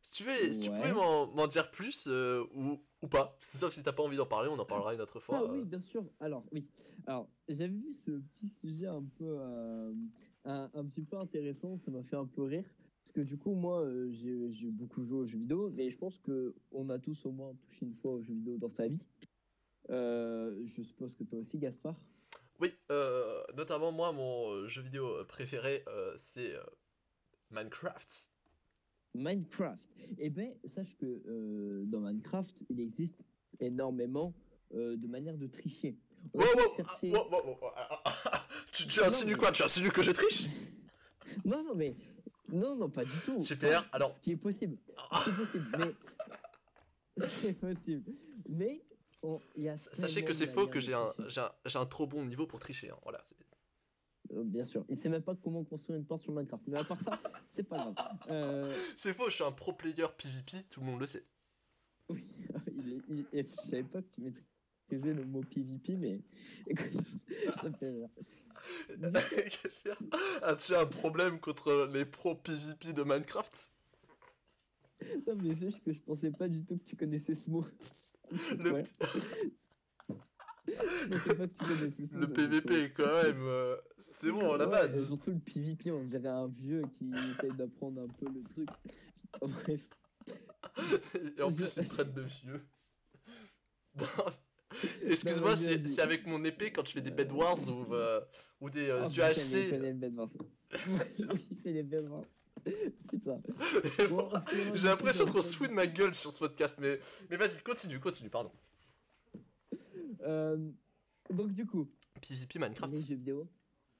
Si 0.03 0.13
tu, 0.23 0.25
veux, 0.25 0.53
si 0.53 0.61
tu 0.61 0.71
pouvais 0.71 0.93
m'en 0.93 1.47
dire 1.49 1.71
plus 1.73 2.07
ou, 2.07 2.85
ou 3.07 3.09
pas, 3.09 3.37
sauf 3.39 3.73
si 3.73 3.83
t'as 3.83 3.93
pas 3.93 4.03
envie 4.03 4.17
d'en 4.17 4.27
parler, 4.27 4.51
on 4.51 4.59
en 4.59 4.65
parlera 4.65 4.95
une 4.95 5.01
autre 5.01 5.21
fois. 5.21 5.39
Ah 5.39 5.43
euh. 5.45 5.53
oui, 5.53 5.65
bien 5.65 5.81
sûr. 5.81 6.05
Alors, 6.21 6.45
oui. 6.53 6.69
Alors, 7.07 7.29
j'avais 7.49 7.73
vu 7.73 7.93
ce 7.93 8.11
petit 8.11 8.49
sujet 8.49 8.87
un 8.87 9.05
peu, 9.05 9.37
euh, 9.39 9.93
un, 10.45 10.71
un 10.75 10.85
petit 10.85 11.03
peu 11.03 11.17
intéressant. 11.17 11.79
Ça 11.79 11.91
m'a 11.91 12.03
fait 12.03 12.17
un 12.17 12.27
peu 12.27 12.43
rire. 12.43 12.65
Parce 13.03 13.13
que 13.13 13.21
du 13.21 13.39
coup, 13.39 13.55
moi, 13.55 13.83
euh, 13.83 14.11
j'ai 14.11 14.71
beaucoup 14.73 15.05
joué 15.05 15.21
aux 15.21 15.25
jeux 15.25 15.39
vidéo. 15.39 15.71
Mais 15.71 15.89
je 15.89 15.97
pense 15.97 16.19
qu'on 16.19 16.91
a 16.91 16.99
tous 16.99 17.25
au 17.25 17.31
moins 17.31 17.55
touché 17.55 17.87
une 17.87 17.95
fois 17.95 18.13
aux 18.13 18.21
jeux 18.21 18.35
vidéo 18.35 18.59
dans 18.59 18.69
sa 18.69 18.89
vie. 18.89 19.07
Euh, 19.91 20.61
je 20.65 20.83
suppose 20.83 21.15
que 21.15 21.23
toi 21.23 21.39
aussi, 21.39 21.59
Gaspard. 21.59 21.95
Oui, 22.59 22.73
euh, 22.91 23.43
notamment 23.57 23.93
moi, 23.93 24.13
mon 24.13 24.51
euh, 24.51 24.67
jeu 24.67 24.83
vidéo 24.83 25.07
euh, 25.07 25.25
préféré, 25.25 25.85
euh, 25.87 26.15
c'est 26.17 26.55
euh, 26.55 26.65
Minecraft. 27.51 28.33
Minecraft. 29.17 29.89
Eh 30.19 30.31
bien, 30.31 30.53
sache 30.65 30.95
que 30.97 31.07
euh, 31.27 31.85
dans 31.87 32.01
Minecraft, 32.01 32.65
il 32.71 32.81
existe 32.81 33.23
énormément 33.61 34.33
euh, 34.75 34.97
de 34.97 35.07
manières 35.09 35.37
de 35.39 35.47
tricher. 35.47 35.97
Wow, 36.35 36.43
wow, 36.43 36.77
chercher- 36.77 37.13
wow, 37.13 37.57
tu, 38.73 38.87
tu 38.87 39.01
insinues 39.03 39.33
mais- 39.33 39.39
quoi? 39.39 39.53
Tu 39.53 39.63
insinues 39.63 39.91
que 39.91 40.03
je 40.03 40.11
triche? 40.13 40.47
Non, 41.45 41.63
non, 41.65 41.75
mais. 41.75 41.97
Non, 42.49 42.77
non, 42.77 42.89
pas 42.89 43.05
du 43.05 43.11
tout. 43.25 43.41
Super, 43.41 43.89
alors- 43.93 44.11
Ce 44.13 44.21
qui 44.21 44.31
est 44.33 44.37
possible. 44.37 44.79
Ce 44.87 45.25
qui 45.25 45.31
est 45.31 45.35
possible. 45.35 45.67
Mais. 45.79 45.95
Ce 47.29 47.41
qui 47.41 47.47
est 47.49 47.53
possible. 47.55 48.13
Mais. 48.49 48.85
on- 49.23 49.41
il 49.57 49.65
y 49.65 49.69
a 49.69 49.77
Sachez 49.77 50.25
que 50.25 50.33
c'est 50.33 50.47
faux 50.47 50.69
que 50.69 50.79
j'ai 50.81 50.95
un, 50.95 51.07
un, 51.19 51.81
un 51.81 51.87
trop 51.87 52.07
bon 52.07 52.25
niveau 52.25 52.47
pour 52.47 52.61
tricher. 52.61 52.91
hein, 52.91 52.97
Voilà. 53.03 53.23
Euh, 54.33 54.43
bien 54.45 54.65
sûr. 54.65 54.85
Il 54.89 54.97
sait 54.97 55.09
même 55.09 55.23
pas 55.23 55.35
comment 55.37 55.63
construire 55.65 55.99
une 55.99 56.05
porte 56.05 56.23
sur 56.23 56.33
Minecraft. 56.33 56.63
Mais 56.67 56.79
à 56.79 56.85
part 56.85 57.01
ça, 57.01 57.19
c'est 57.51 57.63
pas 57.65 57.77
grave. 57.77 57.95
Euh, 58.31 58.75
C'est 58.97 59.15
faux, 59.15 59.29
je 59.31 59.35
suis 59.37 59.45
un 59.45 59.53
pro 59.53 59.73
player 59.73 60.07
PvP, 60.17 60.65
tout 60.69 60.81
le 60.81 60.87
monde 60.87 61.01
le 61.01 61.07
sait. 61.07 61.25
oui, 62.09 62.25
il 62.77 62.93
est, 62.93 63.03
il- 63.11 63.27
je 63.33 63.43
savais 63.45 63.85
pas 63.85 64.03
que 64.03 64.09
tu 64.09 64.21
maîtrisais 64.23 65.15
le 65.15 65.25
mot 65.25 65.43
PVP, 65.43 65.97
mais 65.97 66.21
ça 67.57 67.69
me 67.69 67.75
fait 67.77 67.91
rire. 67.91 68.09
As-tu 70.43 70.75
un 70.75 70.87
problème 70.87 71.39
contre 71.41 71.89
les 71.93 72.05
pros 72.05 72.35
PvP 72.35 72.93
de 72.93 73.03
Minecraft? 73.03 73.71
Non, 75.27 75.37
mais 75.37 75.55
c'est 75.55 75.67
juste 75.67 75.85
que 75.85 75.93
je 75.93 76.01
pensais 76.01 76.31
pas 76.31 76.49
du 76.49 76.65
tout 76.65 76.79
que 76.79 76.85
tu 76.85 76.97
connaissais 76.97 77.35
ce 77.35 77.51
mot. 77.51 77.65
Le. 78.31 78.83
Je 80.69 81.09
pensais 81.09 81.35
pas 81.35 81.47
que 81.47 81.53
tu 81.53 81.65
connaissais 81.65 82.07
ce 82.07 82.15
mot. 82.15 82.21
le 82.21 82.33
PvP, 82.33 82.93
quand 82.93 83.23
même, 83.23 83.43
euh, 83.43 83.77
c'est 83.99 84.31
bon, 84.31 84.53
à 84.53 84.59
la 84.59 84.67
base. 84.67 85.07
surtout 85.07 85.31
le 85.31 85.39
PVP, 85.39 85.91
on 85.93 86.03
dirait 86.03 86.29
un 86.29 86.49
vieux 86.49 86.83
qui 86.95 87.11
essaye 87.35 87.53
d'apprendre 87.57 88.03
un 88.03 88.09
peu 88.09 88.27
le 88.27 88.43
truc. 88.45 88.69
Bref. 89.41 89.89
Et 91.39 91.43
en 91.43 91.53
plus, 91.53 91.77
il 91.77 91.83
me 91.83 91.89
traite 91.89 92.13
de 92.13 92.23
vieux. 92.23 92.67
Excuse-moi, 95.07 95.57
c'est 95.57 96.01
avec 96.03 96.27
mon 96.27 96.45
épée 96.45 96.71
quand 96.73 96.87
je 96.87 96.93
fais 96.93 97.01
des 97.01 97.11
Bed 97.11 97.33
Wars 97.33 97.57
ou, 97.69 97.95
euh, 97.95 98.21
ou 98.61 98.69
des 98.69 98.89
euh, 98.91 99.03
Oh, 99.05 99.09
putain, 99.09 99.29
mais 99.29 99.33
Il 99.33 99.67
UHC. 99.67 99.71
connaît 99.71 99.93
le 99.93 99.99
Bedwars. 99.99 100.29
il 101.51 101.57
fait 101.57 101.73
les. 101.73 101.85
Putain. 103.09 103.41
Bon, 104.11 104.17
bon, 104.17 104.29
bon, 104.29 104.41
J'ai 104.75 104.89
l'impression 104.89 105.25
qu'on 105.27 105.41
se 105.41 105.57
fout 105.57 105.69
de 105.69 105.75
ma 105.75 105.87
gueule 105.87 106.15
sur 106.15 106.31
ce 106.31 106.41
podcast, 106.41 106.77
mais, 106.81 106.99
mais 107.31 107.37
vas-y, 107.37 107.63
continue, 107.63 108.01
continue, 108.01 108.29
pardon. 108.29 108.51
Euh, 110.23 110.71
donc, 111.31 111.53
du 111.53 111.67
coup, 111.67 111.89
PvP 112.21 112.59
Minecraft. 112.59 112.93
les 112.95 113.03
jeux 113.03 113.15
vidéo. 113.17 113.49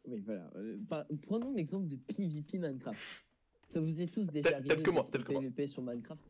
Oui, 0.07 0.21
voilà. 0.21 0.49
euh, 0.57 0.79
par- 0.89 1.05
prenons 1.23 1.53
l'exemple 1.53 1.89
de 1.89 1.97
PVP 1.97 2.59
Minecraft. 2.59 2.99
Ça 3.69 3.81
vous 3.81 4.01
est 4.01 4.07
tous 4.07 4.29
déjà 4.29 4.43
Tel- 4.51 4.55
arrivé 4.55 4.69
tel 4.69 4.83
que 4.83 4.91
moi, 4.91 5.07
tel 5.11 5.25
que 5.25 5.33
moi. 5.33 5.41
PVP 5.41 5.67
sur 5.67 5.83
Minecraft 5.83 6.25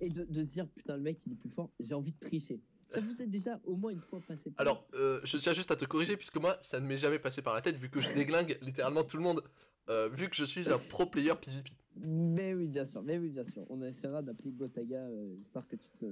et 0.00 0.08
de, 0.08 0.24
de 0.24 0.44
se 0.44 0.52
dire 0.52 0.68
putain 0.68 0.96
le 0.96 1.02
mec 1.02 1.20
il 1.26 1.32
est 1.32 1.36
plus 1.36 1.48
fort, 1.48 1.70
j'ai 1.80 1.94
envie 1.94 2.12
de 2.12 2.18
tricher. 2.18 2.60
Ça 2.88 3.00
vous 3.00 3.22
est 3.22 3.26
déjà 3.28 3.60
au 3.64 3.76
moins 3.76 3.92
une 3.92 4.00
fois 4.00 4.20
passé 4.26 4.50
par 4.50 4.60
Alors, 4.60 4.84
euh, 4.94 5.20
je 5.22 5.36
tiens 5.36 5.52
juste 5.52 5.70
à 5.70 5.76
te 5.76 5.84
corriger, 5.84 6.16
puisque 6.16 6.38
moi, 6.38 6.58
ça 6.60 6.80
ne 6.80 6.86
m'est 6.88 6.98
jamais 6.98 7.20
passé 7.20 7.40
par 7.40 7.54
la 7.54 7.60
tête, 7.62 7.76
vu 7.76 7.88
que 7.88 8.00
je 8.00 8.12
déglingue 8.14 8.58
littéralement 8.62 9.04
tout 9.04 9.16
le 9.16 9.22
monde, 9.22 9.44
euh, 9.88 10.08
vu 10.08 10.28
que 10.28 10.34
je 10.34 10.44
suis 10.44 10.68
un 10.72 10.78
pro 10.78 11.06
player 11.06 11.32
PvP. 11.40 11.70
Mais 11.96 12.52
oui, 12.52 12.66
bien 12.66 12.84
sûr, 12.84 13.00
mais 13.04 13.16
oui, 13.18 13.28
bien 13.30 13.44
sûr. 13.44 13.64
On 13.70 13.80
essaiera 13.82 14.22
d'appeler 14.22 14.50
Gotaga, 14.50 14.98
euh, 15.06 15.36
histoire 15.40 15.68
que 15.68 15.76
tu 15.76 15.88
te... 16.00 16.06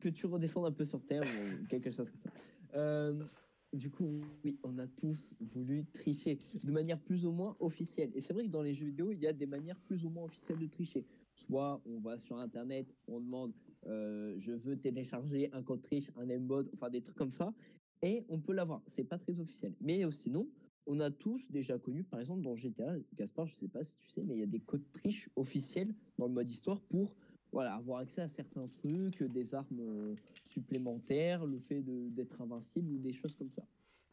que 0.00 0.08
tu 0.08 0.26
redescendes 0.26 0.66
un 0.66 0.72
peu 0.72 0.84
sur 0.84 1.02
Terre 1.04 1.22
ou 1.22 1.66
quelque 1.66 1.90
chose 1.90 2.10
comme 2.10 2.20
ça. 2.20 2.30
Euh, 2.74 3.24
du 3.72 3.90
coup, 3.90 4.20
oui, 4.44 4.58
on 4.64 4.78
a 4.78 4.86
tous 4.86 5.34
voulu 5.40 5.84
tricher 5.86 6.38
de 6.62 6.72
manière 6.72 6.98
plus 6.98 7.24
ou 7.24 7.30
moins 7.30 7.56
officielle. 7.60 8.10
Et 8.14 8.20
c'est 8.20 8.32
vrai 8.32 8.44
que 8.44 8.50
dans 8.50 8.62
les 8.62 8.74
jeux 8.74 8.86
vidéo, 8.86 9.12
il 9.12 9.20
y 9.20 9.26
a 9.26 9.32
des 9.32 9.46
manières 9.46 9.78
plus 9.78 10.04
ou 10.04 10.10
moins 10.10 10.24
officielles 10.24 10.58
de 10.58 10.66
tricher. 10.66 11.04
Soit 11.34 11.80
on 11.86 12.00
va 12.00 12.18
sur 12.18 12.36
Internet, 12.38 12.94
on 13.06 13.20
demande 13.20 13.52
euh, 13.86 14.34
je 14.38 14.52
veux 14.52 14.76
télécharger 14.76 15.50
un 15.52 15.62
code 15.62 15.82
triche, 15.82 16.10
un 16.16 16.28
M-mode, 16.28 16.68
enfin 16.74 16.90
des 16.90 17.00
trucs 17.00 17.16
comme 17.16 17.30
ça, 17.30 17.54
et 18.02 18.24
on 18.28 18.40
peut 18.40 18.52
l'avoir. 18.52 18.82
C'est 18.86 19.04
pas 19.04 19.18
très 19.18 19.38
officiel. 19.38 19.72
Mais 19.80 20.02
sinon, 20.10 20.48
on 20.86 20.98
a 21.00 21.10
tous 21.10 21.50
déjà 21.50 21.78
connu, 21.78 22.02
par 22.02 22.20
exemple 22.20 22.42
dans 22.42 22.56
GTA, 22.56 22.96
Gaspard, 23.14 23.46
je 23.46 23.54
sais 23.54 23.68
pas 23.68 23.84
si 23.84 23.96
tu 23.96 24.08
sais, 24.08 24.24
mais 24.24 24.34
il 24.34 24.40
y 24.40 24.42
a 24.42 24.46
des 24.46 24.60
codes 24.60 24.90
triches 24.92 25.30
officiels 25.36 25.94
dans 26.18 26.26
le 26.26 26.32
mode 26.32 26.50
histoire 26.50 26.80
pour 26.82 27.14
voilà, 27.52 27.74
avoir 27.74 28.00
accès 28.00 28.20
à 28.22 28.28
certains 28.28 28.68
trucs, 28.68 29.22
des 29.22 29.54
armes 29.54 29.80
euh, 29.80 30.14
supplémentaires, 30.44 31.44
le 31.46 31.58
fait 31.58 31.82
d'être 31.84 32.40
invincible 32.40 32.92
ou 32.92 32.98
des 32.98 33.12
choses 33.12 33.34
comme 33.36 33.50
ça. 33.50 33.62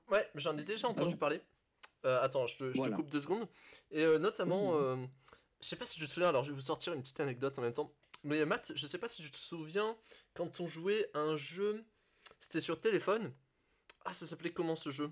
Ouais, 0.10 0.28
j'en 0.36 0.58
ai 0.58 0.64
déjà 0.64 0.88
entendu 0.88 1.10
Alors- 1.10 1.20
parler. 1.20 1.42
Euh, 2.06 2.22
attends, 2.22 2.46
je 2.48 2.58
te, 2.58 2.96
coupe 2.96 3.10
deux 3.10 3.22
secondes. 3.22 3.48
Et 3.92 4.04
euh, 4.04 4.20
notamment, 4.20 4.70
Oui, 4.70 4.76
euh, 4.80 5.06
je 5.62 5.68
sais 5.68 5.76
pas 5.76 5.86
si 5.88 6.00
tu 6.00 6.06
te 6.06 6.12
souviens, 6.12 6.30
alors 6.30 6.44
je 6.44 6.50
vais 6.52 6.56
vous 6.56 6.62
sortir 6.62 6.94
une 6.94 7.02
petite 7.02 7.20
anecdote 7.20 7.58
en 7.58 7.64
même 7.64 7.74
temps. 7.74 7.92
Mais 8.24 8.46
Matt, 8.46 8.72
je 8.76 8.86
sais 8.88 8.98
pas 9.00 9.08
si 9.08 9.22
tu 9.24 9.32
te 9.32 9.38
souviens, 9.38 9.96
quand 10.34 10.60
on 10.60 10.68
jouait 10.68 11.10
à 11.14 11.20
un 11.20 11.36
jeu, 11.38 11.84
c'était 12.40 12.62
sur 12.62 12.80
téléphone. 12.80 13.34
Ah, 14.06 14.14
ça 14.14 14.26
s'appelait 14.28 14.52
comment 14.54 14.76
ce 14.76 14.90
jeu? 14.90 15.10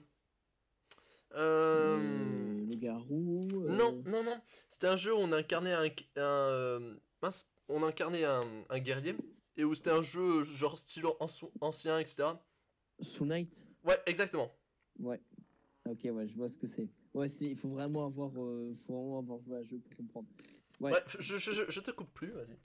Euh, 1.34 1.98
Euh, 1.98 2.66
le 2.66 2.76
garou. 2.76 3.48
euh, 3.54 3.70
Non, 3.76 4.02
non, 4.06 4.24
non. 4.24 4.40
C'était 4.70 4.88
un 4.88 4.96
jeu 4.96 5.14
où 5.14 5.18
on 5.18 5.32
incarnait 5.32 5.74
un, 5.74 5.84
un 5.86 5.90
euh, 6.22 6.96
mince, 7.22 7.46
on 7.70 7.84
incarnait 7.84 8.24
un, 8.24 8.44
un 8.70 8.80
guerrier 8.80 9.16
et 9.58 9.64
où 9.64 9.74
c'était 9.74 9.92
un 9.92 10.02
jeu 10.02 10.44
genre 10.44 10.78
style 10.78 11.06
anci- 11.20 11.50
ancien, 11.62 12.00
etc. 12.00 12.30
Soul 13.02 13.28
Knight? 13.28 13.66
Ouais, 13.84 13.98
exactement. 14.06 14.52
Ouais. 15.00 15.22
Ok, 15.88 16.00
ouais, 16.06 16.28
je 16.28 16.36
vois 16.36 16.48
ce 16.50 16.58
que 16.58 16.68
c'est. 16.68 16.90
Ouais, 17.14 17.28
c'est, 17.28 17.46
il 17.46 17.56
faut 17.56 17.70
vraiment 17.70 18.06
avoir, 18.06 18.32
euh, 18.38 18.74
faut 18.86 18.94
vraiment 18.94 19.20
avoir 19.20 19.40
joué 19.40 19.56
à 19.56 19.60
un 19.60 19.64
jeu 19.64 19.78
pour 19.78 19.96
comprendre. 19.98 20.28
Ouais. 20.80 20.92
Ouais, 20.94 21.00
je, 21.20 21.38
je, 21.38 21.52
je, 21.52 21.62
je 21.70 21.80
te 21.80 21.92
coupe 21.92 22.12
plus, 22.14 22.32
vas-y. 22.32 22.58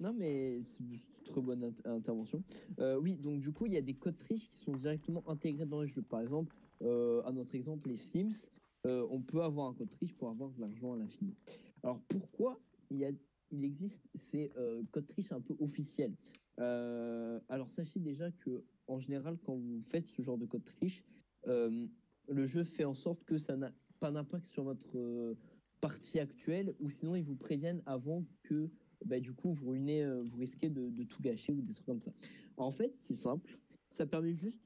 Non, 0.00 0.12
mais 0.12 0.60
c'est 0.62 0.80
une 0.80 0.96
très 1.24 1.40
bonne 1.40 1.64
int- 1.64 1.88
intervention. 1.88 2.42
Euh, 2.78 2.96
oui, 3.00 3.14
donc 3.14 3.40
du 3.40 3.52
coup, 3.52 3.66
il 3.66 3.72
y 3.72 3.76
a 3.76 3.80
des 3.82 3.94
codes 3.94 4.16
triches 4.16 4.48
qui 4.50 4.60
sont 4.60 4.72
directement 4.72 5.28
intégrés 5.28 5.66
dans 5.66 5.82
les 5.82 5.88
jeux. 5.88 6.02
Par 6.02 6.20
exemple, 6.20 6.54
euh, 6.82 7.22
à 7.24 7.32
notre 7.32 7.54
exemple, 7.54 7.88
les 7.88 7.96
Sims, 7.96 8.46
euh, 8.86 9.06
on 9.10 9.20
peut 9.20 9.42
avoir 9.42 9.68
un 9.68 9.74
code 9.74 9.90
triche 9.90 10.14
pour 10.14 10.28
avoir 10.28 10.50
de 10.50 10.60
l'argent 10.60 10.92
à 10.92 10.96
l'infini. 10.96 11.34
Alors 11.82 12.00
pourquoi 12.02 12.60
il, 12.90 12.98
y 12.98 13.04
a, 13.06 13.10
il 13.50 13.64
existe 13.64 14.08
ces 14.14 14.52
euh, 14.56 14.82
codes 14.90 15.06
triches 15.06 15.32
un 15.32 15.40
peu 15.40 15.56
officiels 15.58 16.14
Euh, 16.60 17.40
Alors 17.48 17.68
sachez 17.68 18.00
déjà 18.00 18.30
que 18.30 18.64
en 18.86 18.98
général, 18.98 19.38
quand 19.44 19.54
vous 19.54 19.80
faites 19.80 20.08
ce 20.08 20.22
genre 20.22 20.38
de 20.38 20.46
code 20.46 20.64
triche, 20.64 21.04
euh, 21.46 21.86
le 22.28 22.46
jeu 22.46 22.64
fait 22.64 22.84
en 22.84 22.94
sorte 22.94 23.24
que 23.24 23.38
ça 23.38 23.56
n'a 23.56 23.72
pas 24.00 24.10
d'impact 24.10 24.46
sur 24.46 24.64
votre 24.64 24.98
euh, 24.98 25.36
partie 25.80 26.18
actuelle, 26.18 26.74
ou 26.80 26.88
sinon 26.90 27.14
ils 27.14 27.22
vous 27.22 27.36
préviennent 27.36 27.82
avant 27.86 28.24
que 28.42 28.70
bah, 29.04 29.20
du 29.20 29.32
coup, 29.32 29.52
vous 29.52 29.70
ruinez, 29.70 30.04
vous 30.24 30.38
risquez 30.38 30.70
de, 30.70 31.04
tout 31.04 31.22
gâcher 31.22 31.52
ou 31.52 31.62
des 31.62 31.72
trucs 31.72 31.86
comme 31.86 32.00
ça. 32.00 32.12
En 32.56 32.72
fait, 32.72 32.92
c'est 32.92 33.14
simple. 33.14 33.56
Ça 33.90 34.06
permet 34.06 34.34
juste 34.34 34.60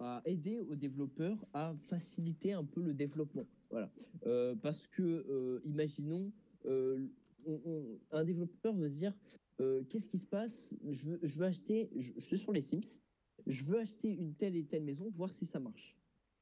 à 0.00 0.20
aider 0.24 0.58
aux 0.58 0.74
développeurs 0.74 1.38
à 1.52 1.72
faciliter 1.76 2.54
un 2.54 2.64
peu 2.64 2.82
le 2.82 2.92
développement. 2.92 3.46
Voilà. 3.70 3.92
Parce 4.60 4.88
que, 4.88 5.62
imaginons, 5.64 6.32
un 8.10 8.24
développeur 8.24 8.74
veut 8.74 8.88
se 8.88 8.98
dire 8.98 9.16
euh, 9.60 9.82
qu'est-ce 9.88 10.08
qui 10.08 10.18
se 10.18 10.26
passe? 10.26 10.74
Je 10.90 11.38
veux, 11.38 11.46
acheter, 11.46 11.90
je, 11.96 12.12
je 12.16 12.20
suis 12.20 12.38
sur 12.38 12.52
les 12.52 12.60
Sims, 12.60 13.00
je 13.46 13.64
veux 13.64 13.78
acheter 13.78 14.08
une 14.08 14.34
telle 14.34 14.56
et 14.56 14.64
telle 14.64 14.84
maison, 14.84 15.10
voir 15.10 15.32
si 15.32 15.46
ça 15.46 15.60
marche. 15.60 15.96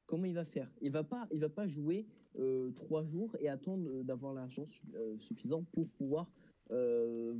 Comment 0.05 0.25
il 0.25 0.33
va 0.33 0.45
faire? 0.45 0.69
Il 0.81 0.91
va 0.91 1.03
pas, 1.03 1.27
va 1.31 1.49
pas 1.49 1.67
jouer 1.67 2.05
euh, 2.37 2.71
trois 2.71 3.03
jours 3.03 3.35
et 3.39 3.47
attendre 3.49 3.89
euh, 3.89 4.03
d'avoir 4.03 4.33
l'argent 4.33 4.65
su- 4.65 4.81
suffisant 5.17 5.63
pour 5.71 5.87
pouvoir 5.89 6.31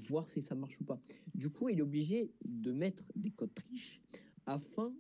voir 0.10 0.28
si 0.28 0.42
ça 0.42 0.56
marche 0.56 0.82
ou 0.82 0.84
pas. 0.84 1.00
Du 1.34 1.50
coup, 1.50 1.70
il 1.70 1.80
est 1.80 1.82
obligé 1.82 2.34
de 2.44 2.74
mettre 2.74 3.10
des 3.16 3.32
codes 3.32 3.54
triches 3.54 4.02
afin 4.46 4.94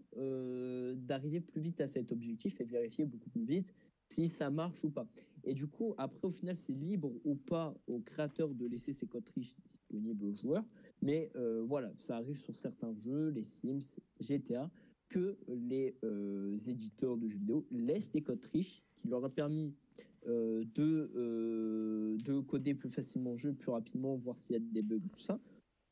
d'arriver 0.95 1.41
plus 1.41 1.59
vite 1.59 1.81
à 1.81 1.87
cet 1.87 2.13
objectif 2.13 2.61
et 2.61 2.63
vérifier 2.63 3.03
beaucoup 3.03 3.29
plus 3.29 3.43
vite 3.43 3.73
si 4.11 4.27
ça 4.27 4.49
marche 4.49 4.83
ou 4.83 4.89
pas. 4.89 5.07
Et 5.43 5.53
du 5.53 5.67
coup, 5.67 5.95
après, 5.97 6.27
au 6.27 6.29
final, 6.29 6.55
c'est 6.55 6.73
libre 6.73 7.11
ou 7.23 7.35
pas 7.35 7.73
au 7.87 7.99
créateur 7.99 8.49
de 8.49 8.67
laisser 8.67 8.93
ses 8.93 9.07
codes 9.07 9.23
triches 9.23 9.55
disponibles 9.69 10.25
aux 10.25 10.33
joueurs. 10.33 10.65
Mais 11.01 11.31
euh, 11.35 11.63
voilà, 11.67 11.91
ça 11.95 12.17
arrive 12.17 12.37
sur 12.37 12.55
certains 12.55 12.93
jeux, 12.93 13.29
les 13.29 13.43
Sims, 13.43 13.97
GTA, 14.19 14.69
que 15.09 15.37
les 15.47 15.95
euh, 16.03 16.55
éditeurs 16.67 17.17
de 17.17 17.27
jeux 17.27 17.39
vidéo 17.39 17.65
laissent 17.71 18.11
des 18.11 18.21
codes 18.21 18.39
triches 18.39 18.83
qui 18.95 19.07
leur 19.07 19.25
a 19.25 19.29
permis 19.29 19.73
euh, 20.27 20.63
de, 20.75 22.17
de 22.23 22.39
coder 22.41 22.75
plus 22.75 22.91
facilement 22.91 23.31
le 23.31 23.37
jeu, 23.37 23.53
plus 23.53 23.71
rapidement, 23.71 24.15
voir 24.15 24.37
s'il 24.37 24.53
y 24.53 24.57
a 24.57 24.59
des 24.59 24.83
bugs, 24.83 24.99
tout 25.11 25.19
ça, 25.19 25.39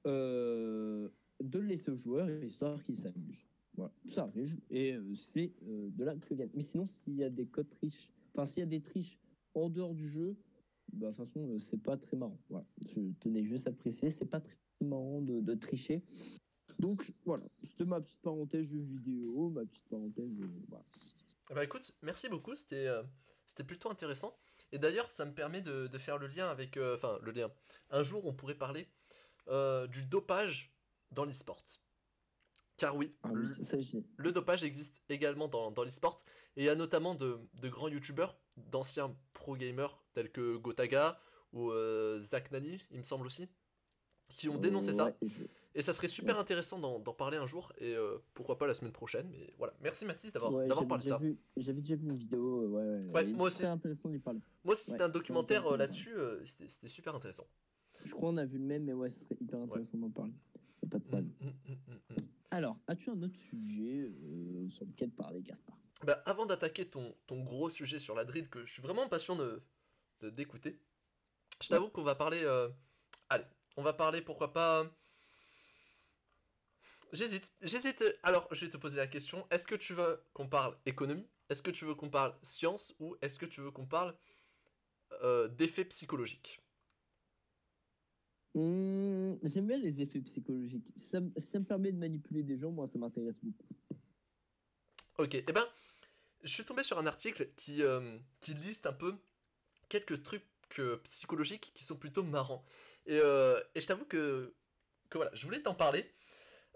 de 0.05 1.09
le 1.41 1.65
laisser 1.65 1.89
aux 1.89 1.97
joueurs, 1.97 2.29
histoire 2.43 2.81
qu'ils 2.83 2.97
s'amusent. 2.97 3.47
Voilà, 3.79 3.93
ça 4.07 4.23
arrive, 4.23 4.59
et 4.69 4.91
euh, 4.91 5.13
c'est 5.15 5.53
euh, 5.63 5.89
de 5.91 6.03
là 6.03 6.13
que. 6.13 6.33
Mais 6.33 6.61
sinon, 6.61 6.85
s'il 6.85 7.15
y 7.15 7.23
a 7.23 7.29
des 7.29 7.45
codes 7.45 7.69
triches, 7.69 8.11
enfin, 8.33 8.43
s'il 8.43 8.59
y 8.59 8.63
a 8.63 8.65
des 8.65 8.81
triches 8.81 9.17
en 9.53 9.69
dehors 9.69 9.95
du 9.95 10.09
jeu, 10.09 10.35
bah, 10.91 11.07
de 11.07 11.15
toute 11.15 11.25
façon, 11.25 11.47
euh, 11.47 11.59
c'est 11.59 11.81
pas 11.81 11.95
très 11.95 12.17
marrant. 12.17 12.37
Voilà. 12.49 12.65
Je 12.81 12.99
tenais 13.21 13.45
juste 13.45 13.67
à 13.67 13.71
préciser, 13.71 14.11
c'est 14.11 14.25
pas 14.25 14.41
très 14.41 14.57
marrant 14.81 15.21
de, 15.21 15.55
tricher. 15.55 16.03
Donc 16.77 17.09
voilà, 17.23 17.45
c'était 17.63 17.85
ma 17.85 18.01
petite 18.01 18.19
parenthèse 18.19 18.65
jeu 18.65 18.79
vidéo, 18.79 19.49
ma 19.49 19.65
petite 19.65 19.87
parenthèse. 19.87 20.33
voilà. 20.67 20.83
Bah 21.55 21.63
écoute, 21.63 21.93
merci 22.01 22.27
beaucoup, 22.27 22.55
c'était 22.55 22.87
euh, 22.87 23.03
plutôt 23.65 23.89
intéressant. 23.89 24.37
Et 24.73 24.77
d'ailleurs, 24.77 25.09
ça 25.09 25.23
me 25.23 25.33
permet 25.33 25.61
de, 25.61 25.87
de 25.87 25.97
faire 25.97 26.17
le 26.17 26.27
lien 26.27 26.49
avec... 26.49 26.77
Enfin, 26.77 27.17
le 27.21 27.31
lien. 27.31 27.49
Un 27.91 28.03
jour, 28.03 28.25
on 28.25 28.33
pourrait 28.33 28.57
parler 28.57 28.89
du 29.89 30.03
dopage 30.05 30.75
dans 31.11 31.23
l'e-sport. 31.23 31.63
Car 32.79 32.95
oui, 32.95 33.13
Ah 33.23 33.29
le, 33.33 33.45
oui, 33.45 34.33
dopage 34.33 34.63
existe 34.63 35.03
également 35.09 35.47
dans, 35.47 35.69
dans 35.71 35.83
l'e-sport. 35.83 36.17
Et 36.55 36.63
il 36.63 36.65
y 36.65 36.69
a 36.69 36.75
notamment 36.75 37.13
de, 37.13 37.39
de 37.61 37.69
grands 37.69 37.89
youtubeurs, 37.89 38.37
d'anciens 38.57 39.15
pro-gamers 39.33 40.01
tels 40.13 40.31
que 40.31 40.57
Gotaga 40.57 41.19
ou 41.53 41.71
euh, 41.71 42.21
Zach 42.21 42.51
Nani, 42.51 42.81
il 42.91 42.97
me 42.99 43.03
semble 43.03 43.25
aussi, 43.25 43.49
qui 44.29 44.49
ont 44.49 44.57
dénoncé 44.57 44.93
ça. 44.93 45.15
Je- 45.21 45.43
Et 45.75 45.81
ça 45.81 45.93
serait 45.93 46.07
super 46.07 46.39
intéressant 46.39 46.79
d'en 46.79 47.13
parler 47.13 47.37
un 47.37 47.45
jour. 47.45 47.73
Et 47.79 47.95
euh, 47.95 48.17
pourquoi 48.33 48.57
pas 48.57 48.65
la 48.65 48.73
semaine 48.73 48.91
prochaine. 48.93 49.27
Mais 49.29 49.53
voilà, 49.57 49.73
merci 49.81 50.05
Mathis 50.05 50.31
d'avoir 50.31 50.53
ouais, 50.53 50.67
parlé 50.67 51.03
de 51.03 51.09
ça. 51.09 51.19
J'avais 51.57 51.81
déjà 51.81 51.95
vu 51.95 52.07
une 52.07 52.15
vidéo, 52.15 52.63
euh, 52.63 52.67
ouais, 52.67 53.07
ouais. 53.07 53.11
Ouais, 53.11 53.29
et 53.29 53.33
moi 53.33 53.51
C'était 53.51 53.63
aussi. 53.65 53.71
intéressant 53.71 54.09
d'y 54.09 54.19
parler. 54.19 54.39
Moi, 54.63 54.75
si 54.75 54.89
c'était 54.91 55.03
un 55.03 55.09
documentaire 55.09 55.67
euh, 55.67 55.77
là-dessus, 55.77 56.13
euh, 56.15 56.43
c'était 56.45 56.87
super 56.87 57.13
intéressant. 57.15 57.47
Je 58.03 58.11
crois 58.13 58.29
qu'on 58.29 58.37
a 58.37 58.45
vu 58.45 58.57
le 58.57 58.63
même, 58.65 58.85
mais 58.85 58.93
ouais, 58.93 59.09
ce 59.09 59.21
serait 59.25 59.35
hyper 59.41 59.59
intéressant 59.59 59.97
d'en 59.97 60.09
parler. 60.09 60.33
Pas 60.89 60.97
de 60.97 61.03
problème. 61.03 61.31
Mm, 61.41 61.47
mm, 61.47 61.71
mm, 61.71 61.93
mm. 61.93 62.28
Alors, 62.51 62.77
as-tu 62.87 63.11
un 63.11 63.21
autre 63.21 63.37
sujet 63.37 64.09
euh, 64.09 64.67
sur 64.69 64.85
lequel 64.85 65.11
parler, 65.11 65.41
Gaspard? 65.41 65.77
Bah, 66.03 66.23
avant 66.25 66.45
d'attaquer 66.45 66.89
ton, 66.89 67.15
gros 67.29 67.69
sujet 67.69 67.99
sur 67.99 68.15
la 68.15 68.25
drill 68.25 68.49
que 68.49 68.65
je 68.65 68.71
suis 68.71 68.81
vraiment 68.81 69.03
impatient 69.03 69.35
de 69.35 69.61
de- 70.21 70.29
d'écouter, 70.29 70.77
je 71.61 71.69
t'avoue 71.69 71.89
qu'on 71.89 72.01
va 72.01 72.15
parler. 72.15 72.41
euh, 72.43 72.67
Allez, 73.29 73.45
on 73.77 73.83
va 73.83 73.93
parler 73.93 74.21
pourquoi 74.21 74.51
pas. 74.51 74.85
J'hésite, 77.13 77.51
j'hésite. 77.61 78.03
Alors, 78.23 78.47
je 78.51 78.65
vais 78.65 78.71
te 78.71 78.77
poser 78.77 78.97
la 78.97 79.07
question 79.07 79.47
est-ce 79.49 79.65
que 79.65 79.75
tu 79.75 79.93
veux 79.93 80.21
qu'on 80.33 80.47
parle 80.47 80.77
économie? 80.85 81.27
Est-ce 81.49 81.61
que 81.61 81.71
tu 81.71 81.85
veux 81.85 81.95
qu'on 81.95 82.09
parle 82.09 82.35
science? 82.43 82.93
Ou 82.99 83.15
est-ce 83.21 83.37
que 83.37 83.45
tu 83.45 83.61
veux 83.61 83.71
qu'on 83.71 83.87
parle 83.87 84.15
euh, 85.23 85.47
d'effets 85.47 85.85
psychologiques? 85.85 86.61
Hum, 88.55 89.37
J'aime 89.43 89.67
bien 89.67 89.77
les 89.77 90.01
effets 90.01 90.21
psychologiques. 90.21 90.91
Ça, 90.95 91.19
ça 91.37 91.59
me 91.59 91.65
permet 91.65 91.91
de 91.91 91.97
manipuler 91.97 92.43
des 92.43 92.57
gens, 92.57 92.71
moi, 92.71 92.87
ça 92.87 92.97
m'intéresse 92.97 93.39
beaucoup. 93.43 93.63
Ok, 95.17 95.35
et 95.35 95.41
ben, 95.43 95.65
je 96.43 96.49
suis 96.53 96.63
tombé 96.63 96.83
sur 96.83 96.97
un 96.97 97.05
article 97.05 97.49
qui, 97.57 97.83
euh, 97.83 98.17
qui 98.41 98.53
liste 98.53 98.85
un 98.85 98.93
peu 98.93 99.15
quelques 99.89 100.23
trucs 100.23 100.45
euh, 100.79 100.97
psychologiques 101.03 101.71
qui 101.75 101.83
sont 101.83 101.97
plutôt 101.97 102.23
marrants. 102.23 102.63
Et, 103.05 103.19
euh, 103.21 103.61
et 103.75 103.81
je 103.81 103.87
t'avoue 103.87 104.05
que, 104.05 104.55
que 105.09 105.17
voilà, 105.17 105.31
je 105.33 105.45
voulais 105.45 105.61
t'en 105.61 105.75
parler. 105.75 106.13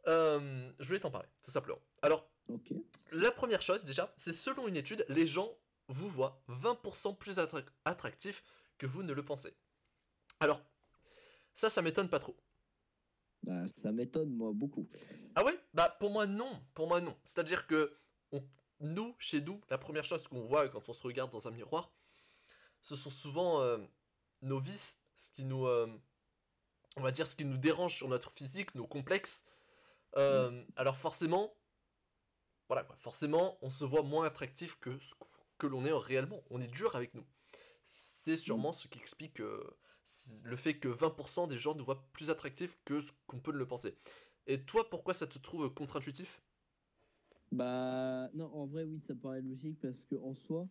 Euh, 0.08 0.72
je 0.80 0.86
voulais 0.88 1.00
t'en 1.00 1.12
parler, 1.12 1.30
tout 1.44 1.52
simplement. 1.52 1.80
Alors, 2.02 2.30
la 3.12 3.32
première 3.32 3.62
chose 3.62 3.86
déjà, 3.86 4.14
c'est 4.18 4.34
selon 4.34 4.68
une 4.68 4.76
étude, 4.76 5.06
les 5.10 5.26
gens 5.26 5.58
vous 5.88 6.10
voient 6.10 6.44
20% 6.50 7.18
plus 7.18 7.38
attra- 7.38 7.64
attractif 7.86 8.44
que 8.78 8.86
vous 8.86 9.04
ne 9.04 9.14
le 9.14 9.24
pensez. 9.24 9.56
Alors, 10.42 10.62
ça, 11.54 11.70
ça 11.70 11.82
m'étonne 11.82 12.10
pas 12.10 12.20
trop. 12.20 12.36
Bah, 13.44 13.64
ça 13.76 13.92
m'étonne, 13.92 14.34
moi, 14.34 14.52
beaucoup. 14.54 14.88
Ah 15.36 15.44
ouais? 15.44 15.60
Bah, 15.74 15.90
pour 16.00 16.10
moi, 16.12 16.26
non. 16.26 16.62
Pour 16.74 16.88
moi, 16.88 17.02
non. 17.02 17.16
C'est-à-dire 17.24 17.68
que 17.68 17.98
on- 18.32 18.44
nous, 18.80 19.16
chez 19.20 19.42
nous, 19.42 19.60
la 19.70 19.78
première 19.78 20.06
chose 20.06 20.28
qu'on 20.28 20.42
voit 20.42 20.68
quand 20.70 20.88
on 20.90 20.94
se 20.94 21.04
regarde 21.04 21.32
dans 21.32 21.48
un 21.48 21.52
miroir, 21.52 21.92
ce 22.82 22.96
sont 22.96 23.10
souvent 23.10 23.62
euh, 23.62 23.78
nos 24.42 24.60
vices, 24.60 25.02
ce 25.16 25.32
qui 25.32 25.44
nous, 25.46 25.66
euh, 25.68 25.88
on 26.98 27.02
va 27.02 27.12
dire, 27.12 27.28
ce 27.28 27.36
qui 27.36 27.46
nous 27.46 27.58
dérange 27.58 27.96
sur 27.96 28.08
notre 28.10 28.32
physique, 28.32 28.76
nos 28.76 28.88
complexes. 28.88 29.44
Euh, 30.18 30.64
Alors 30.76 30.98
forcément, 30.98 31.54
voilà 32.68 32.84
quoi, 32.84 32.96
forcément, 32.98 33.58
on 33.62 33.70
se 33.70 33.84
voit 33.86 34.04
moins 34.04 34.26
attractif 34.26 34.78
que 34.80 34.98
ce 35.00 35.14
qu- 35.16 35.26
que 35.58 35.68
l'on 35.68 35.86
est 35.86 35.92
réellement. 35.92 36.42
On 36.50 36.62
est 36.62 36.68
dur 36.68 36.96
avec 36.96 37.14
nous. 37.14 37.26
C'est 37.86 38.38
sûrement 38.38 38.72
ce 38.74 38.88
qui 38.88 39.00
explique 39.00 39.40
euh, 39.42 39.62
le 40.46 40.56
fait 40.56 40.76
que 40.76 40.88
20% 40.88 41.48
des 41.48 41.58
gens 41.58 41.76
nous 41.76 41.86
voient 41.86 42.08
plus 42.14 42.30
attractifs 42.30 42.78
que 42.86 43.02
ce 43.02 43.12
qu'on 43.28 43.40
peut 43.40 43.52
le 43.52 43.66
penser. 43.66 43.96
Et 44.48 44.62
toi, 44.62 44.90
pourquoi 44.90 45.14
ça 45.14 45.28
te 45.28 45.40
trouve 45.40 45.74
contre-intuitif? 45.74 46.42
Bah, 47.52 48.30
non, 48.34 48.46
en 48.54 48.66
vrai, 48.66 48.84
oui, 48.84 49.00
ça 49.00 49.16
paraît 49.16 49.42
logique 49.42 49.80
parce 49.80 50.04
que 50.04 50.16
en 50.16 50.34
soi, 50.34 50.68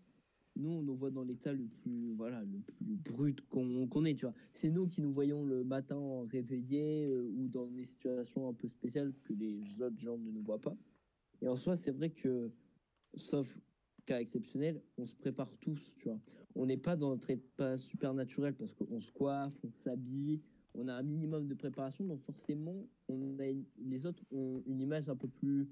nous, 0.56 0.70
on 0.70 0.82
nous 0.82 0.94
voit 0.94 1.10
dans 1.10 1.22
l'état 1.22 1.52
le 1.52 1.64
plus, 1.64 2.12
voilà, 2.14 2.42
le 2.42 2.58
plus 2.58 2.96
brut 2.96 3.40
qu'on 3.48 3.86
qu'on 3.86 4.04
est, 4.04 4.14
tu 4.14 4.26
vois. 4.26 4.34
C'est 4.52 4.68
nous 4.68 4.86
qui 4.86 5.00
nous 5.00 5.12
voyons 5.12 5.44
le 5.44 5.64
matin 5.64 6.26
réveillés 6.30 7.06
euh, 7.06 7.30
ou 7.36 7.48
dans 7.48 7.66
des 7.66 7.84
situations 7.84 8.48
un 8.48 8.52
peu 8.52 8.68
spéciales 8.68 9.14
que 9.24 9.32
les 9.32 9.80
autres 9.80 9.98
gens 9.98 10.18
ne 10.18 10.30
nous 10.30 10.42
voient 10.42 10.60
pas. 10.60 10.76
Et 11.40 11.48
en 11.48 11.56
soi, 11.56 11.76
c'est 11.76 11.90
vrai 11.90 12.10
que, 12.10 12.50
sauf 13.14 13.58
cas 14.04 14.20
exceptionnel, 14.20 14.80
on 14.98 15.06
se 15.06 15.14
prépare 15.14 15.50
tous, 15.58 15.94
tu 15.98 16.08
vois. 16.08 16.20
On 16.54 16.66
n'est 16.66 16.76
pas 16.76 16.96
dans 16.96 17.10
notre 17.10 17.30
état 17.30 17.76
super 17.76 18.12
naturel 18.14 18.54
parce 18.54 18.74
qu'on 18.74 19.00
se 19.00 19.10
coiffe, 19.12 19.58
on 19.64 19.72
s'habille, 19.72 20.40
on 20.74 20.88
a 20.88 20.94
un 20.94 21.02
minimum 21.02 21.46
de 21.48 21.54
préparation, 21.54 22.04
donc 22.04 22.22
forcément, 22.22 22.86
on 23.08 23.38
a 23.38 23.46
une- 23.46 23.64
les 23.78 24.06
autres 24.06 24.22
ont 24.32 24.62
une 24.66 24.80
image 24.80 25.08
un 25.08 25.16
peu 25.16 25.28
plus 25.28 25.68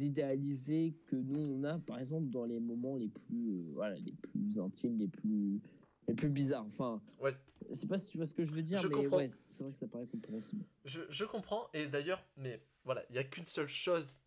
idéalisée 0.00 0.94
que 1.06 1.16
nous 1.16 1.38
on 1.40 1.64
a, 1.64 1.78
par 1.78 1.98
exemple, 1.98 2.28
dans 2.28 2.44
les 2.44 2.60
moments 2.60 2.96
les 2.96 3.08
plus, 3.08 3.50
euh, 3.52 3.70
voilà, 3.74 3.96
les 3.96 4.12
plus 4.12 4.58
intimes, 4.58 4.98
les 4.98 5.08
plus, 5.08 5.60
les 6.08 6.14
plus 6.14 6.28
bizarres. 6.28 6.66
Enfin, 6.66 7.00
Ouais. 7.20 7.34
je 7.70 7.74
sais 7.74 7.86
pas 7.86 7.98
si 7.98 8.08
tu 8.10 8.16
vois 8.18 8.26
ce 8.26 8.34
que 8.34 8.44
je 8.44 8.52
veux 8.52 8.62
dire, 8.62 8.78
Je 8.78 8.88
mais 8.88 9.06
ouais, 9.08 9.28
c'est 9.28 9.62
vrai 9.64 9.72
que 9.72 9.78
ça 9.78 9.86
paraît 9.88 10.06
compréhensible. 10.06 10.64
Je, 10.84 11.00
je 11.08 11.24
comprends, 11.24 11.68
et 11.74 11.86
d'ailleurs, 11.86 12.22
mais 12.36 12.60
voilà, 12.84 13.02
il 13.08 13.12
n'y 13.12 13.18
a 13.18 13.24
qu'une 13.24 13.44
seule 13.44 13.68
chose 13.68 14.18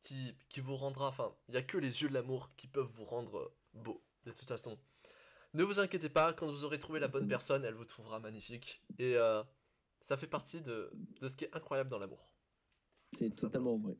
qui, 0.00 0.34
qui 0.48 0.60
vous 0.60 0.76
rendra, 0.76 1.08
enfin, 1.08 1.34
il 1.48 1.52
n'y 1.52 1.58
a 1.58 1.62
que 1.62 1.78
les 1.78 2.02
yeux 2.02 2.08
de 2.08 2.14
l'amour 2.14 2.50
qui 2.56 2.66
peuvent 2.66 2.90
vous 2.94 3.04
rendre 3.04 3.38
euh, 3.38 3.54
beau, 3.74 4.02
de 4.24 4.32
toute 4.32 4.48
façon. 4.48 4.78
Ne 5.54 5.62
vous 5.64 5.80
inquiétez 5.80 6.08
pas, 6.08 6.32
quand 6.32 6.46
vous 6.46 6.64
aurez 6.64 6.78
trouvé 6.78 7.00
la 7.00 7.08
bonne 7.08 7.26
personne, 7.26 7.64
elle 7.64 7.74
vous 7.74 7.84
trouvera 7.84 8.20
magnifique. 8.20 8.82
Et 8.98 9.16
euh, 9.16 9.42
ça 10.00 10.16
fait 10.16 10.26
partie 10.26 10.60
de, 10.60 10.90
de 11.20 11.28
ce 11.28 11.36
qui 11.36 11.44
est 11.44 11.54
incroyable 11.54 11.90
dans 11.90 11.98
l'amour. 11.98 12.30
C'est 13.16 13.30
totalement 13.30 13.78
vrai. 13.78 13.96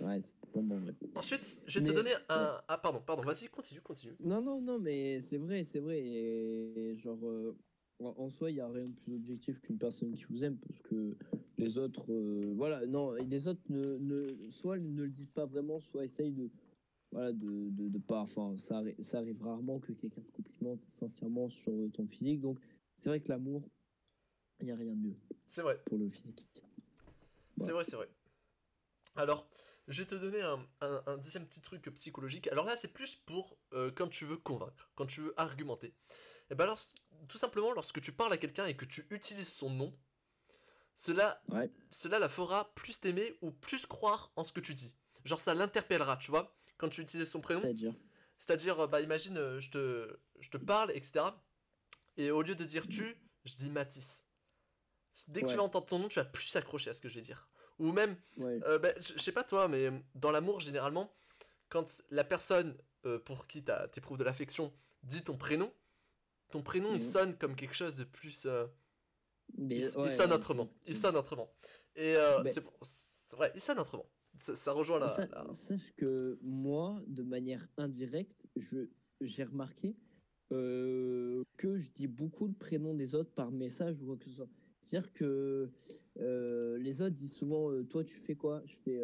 Ouais, 0.00 0.20
c'est 0.20 0.38
totalement 0.40 0.78
vrai. 0.78 0.94
Ensuite, 1.14 1.62
je 1.66 1.78
vais 1.78 1.86
te 1.86 1.92
donner 1.92 2.12
un... 2.28 2.60
Ah 2.68 2.78
pardon, 2.78 3.00
pardon, 3.00 3.22
vas-y, 3.22 3.48
continue, 3.48 3.80
continue. 3.80 4.16
Non, 4.20 4.42
non, 4.42 4.60
non, 4.60 4.78
mais 4.78 5.20
c'est 5.20 5.38
vrai, 5.38 5.64
c'est 5.64 5.80
vrai. 5.80 6.00
Et 6.00 6.96
genre, 6.98 7.26
euh, 7.26 7.56
en 8.04 8.28
soi, 8.30 8.50
il 8.50 8.54
n'y 8.54 8.60
a 8.60 8.68
rien 8.68 8.86
de 8.86 8.92
plus 8.94 9.14
objectif 9.14 9.60
qu'une 9.60 9.78
personne 9.78 10.14
qui 10.14 10.24
vous 10.30 10.44
aime, 10.44 10.56
parce 10.58 10.80
que 10.82 11.16
les 11.58 11.78
autres, 11.78 12.10
euh, 12.12 12.52
voilà, 12.56 12.86
non, 12.86 13.16
et 13.16 13.24
les 13.24 13.48
autres 13.48 13.62
ne, 13.68 13.98
ne, 13.98 14.50
soit 14.50 14.78
ne 14.78 15.02
le 15.02 15.10
disent 15.10 15.30
pas 15.30 15.46
vraiment, 15.46 15.78
soit 15.80 16.04
essayent 16.04 16.32
de, 16.32 16.50
voilà, 17.10 17.32
de, 17.32 17.70
de, 17.70 17.88
de 17.88 17.98
pas, 17.98 18.20
enfin, 18.20 18.56
ça, 18.56 18.82
ça 19.00 19.18
arrive 19.18 19.42
rarement 19.42 19.78
que 19.80 19.92
quelqu'un 19.92 20.22
te 20.22 20.30
complimente 20.32 20.82
sincèrement 20.88 21.48
sur 21.48 21.72
ton 21.92 22.06
physique. 22.06 22.40
Donc, 22.40 22.58
c'est 22.96 23.10
vrai 23.10 23.20
que 23.20 23.28
l'amour, 23.28 23.68
il 24.60 24.66
n'y 24.66 24.72
a 24.72 24.76
rien 24.76 24.94
de 24.94 25.00
mieux 25.08 25.16
C'est 25.46 25.62
vrai, 25.62 25.80
pour 25.86 25.98
le 25.98 26.08
physique. 26.08 26.46
c'est 27.58 27.72
vrai, 27.72 27.84
c'est 27.84 27.96
vrai. 27.96 28.08
Alors, 29.14 29.48
je 29.88 30.02
vais 30.02 30.06
te 30.06 30.14
donner 30.14 30.40
un, 30.42 30.66
un- 30.80 31.02
un 31.06 31.16
deuxième 31.18 31.46
petit 31.46 31.60
truc 31.60 31.90
psychologique. 31.94 32.48
Alors 32.48 32.64
là, 32.64 32.76
c'est 32.76 32.88
plus 32.92 33.16
pour 33.16 33.58
euh, 33.72 33.90
quand 33.94 34.08
tu 34.08 34.24
veux 34.24 34.36
convaincre, 34.36 34.90
quand 34.94 35.06
tu 35.06 35.20
veux 35.20 35.34
argumenter. 35.36 35.94
Et 36.50 36.54
ben 36.54 36.64
alors, 36.64 36.78
tout 37.28 37.38
simplement, 37.38 37.72
lorsque 37.72 38.00
tu 38.00 38.12
parles 38.12 38.32
à 38.32 38.36
quelqu'un 38.36 38.66
et 38.66 38.76
que 38.76 38.84
tu 38.84 39.06
utilises 39.10 39.52
son 39.52 39.70
nom, 39.70 39.96
cela, 40.94 41.42
Ouais. 41.48 41.70
cela 41.90 42.18
la 42.18 42.28
fera 42.28 42.72
plus 42.74 43.00
t'aimer 43.00 43.36
ou 43.40 43.50
plus 43.50 43.86
croire 43.86 44.30
en 44.36 44.44
ce 44.44 44.52
que 44.52 44.60
tu 44.60 44.74
dis. 44.74 44.94
Genre, 45.24 45.40
ça 45.40 45.54
l'interpellera, 45.54 46.16
tu 46.18 46.30
vois, 46.30 46.54
quand 46.76 46.88
tu 46.88 47.00
utilises 47.00 47.30
son 47.30 47.40
prénom. 47.40 47.60
C'est-à-dire, 47.60 47.94
C'est-à-dire, 48.38 48.80
euh, 48.80 48.86
bah, 48.88 49.00
imagine, 49.00 49.38
euh, 49.38 49.60
je 49.60 49.70
te, 49.70 50.18
je 50.40 50.50
te 50.50 50.56
parle, 50.58 50.90
etc. 50.90 51.26
Et 52.16 52.30
au 52.30 52.42
lieu 52.42 52.54
de 52.56 52.64
dire 52.64 52.88
tu, 52.88 53.16
je 53.44 53.54
dis 53.54 53.70
Matisse. 53.70 54.26
Dès 55.28 55.40
que 55.42 55.46
tu 55.46 55.52
Ouais. 55.52 55.56
vas 55.58 55.62
entendre 55.62 55.86
ton 55.86 55.98
nom, 55.98 56.08
tu 56.08 56.18
vas 56.18 56.24
plus 56.24 56.46
s'accrocher 56.48 56.90
à 56.90 56.94
ce 56.94 57.00
que 57.00 57.08
je 57.08 57.14
vais 57.14 57.20
dire. 57.20 57.48
Ou 57.78 57.92
même, 57.92 58.16
ouais, 58.38 58.60
euh, 58.64 58.78
bah, 58.78 58.92
je 58.96 59.16
sais 59.18 59.32
pas 59.32 59.44
toi, 59.44 59.68
mais 59.68 59.90
dans 60.14 60.30
l'amour, 60.32 60.60
généralement, 60.60 61.14
quand 61.68 62.02
la 62.10 62.24
personne 62.24 62.76
euh, 63.06 63.18
pour 63.18 63.46
qui 63.46 63.64
t'éprouves 63.92 64.18
de 64.18 64.24
l'affection 64.24 64.72
dit 65.04 65.22
ton 65.22 65.36
prénom, 65.36 65.72
ton 66.52 66.62
prénom 66.62 66.90
il 66.90 66.94
Mhm. 66.94 66.98
sonne 67.00 67.36
comme 67.36 67.54
quelque 67.56 67.74
chose 67.74 67.96
de 67.96 68.04
plus. 68.04 68.44
euh, 68.46 68.66
mais 69.58 69.78
il, 69.78 69.84
sonne 70.10 70.32
autrement. 70.32 70.68
Il 70.86 70.96
sonne 70.96 71.16
autrement. 71.16 71.50
Et 71.96 72.14
euh, 72.16 72.42
Mais- 72.42 72.50
c'est 72.50 72.62
ouais, 73.38 73.50
il 73.54 73.60
sonne 73.60 73.78
autrement. 73.80 74.06
Ça, 74.38 74.54
ça 74.54 74.72
rejoint 74.72 74.98
la. 74.98 75.08
Sa- 75.08 75.26
la- 75.26 75.52
Sache 75.52 75.92
que 75.96 76.38
moi, 76.42 77.02
de 77.06 77.22
manière 77.22 77.66
indirecte, 77.76 78.46
je 78.56 78.88
j'ai 79.20 79.44
remarqué 79.44 79.94
euh, 80.52 81.42
que 81.56 81.76
je 81.76 81.90
dis 81.90 82.06
beaucoup 82.08 82.46
le 82.46 82.52
prénom 82.54 82.94
des 82.94 83.14
autres 83.14 83.30
par 83.32 83.50
message 83.52 84.00
ou 84.02 84.06
quoi 84.06 84.16
que 84.16 84.24
ce 84.26 84.30
soit. 84.30 84.48
C'est-à-dire 84.80 85.12
que 85.12 85.70
euh, 86.18 86.78
les 86.78 87.00
autres 87.02 87.14
disent 87.14 87.34
souvent 87.34 87.70
Toi, 87.84 88.04
tu 88.04 88.16
fais 88.18 88.34
quoi? 88.34 88.62
Je 88.66 88.76
fais. 88.76 89.00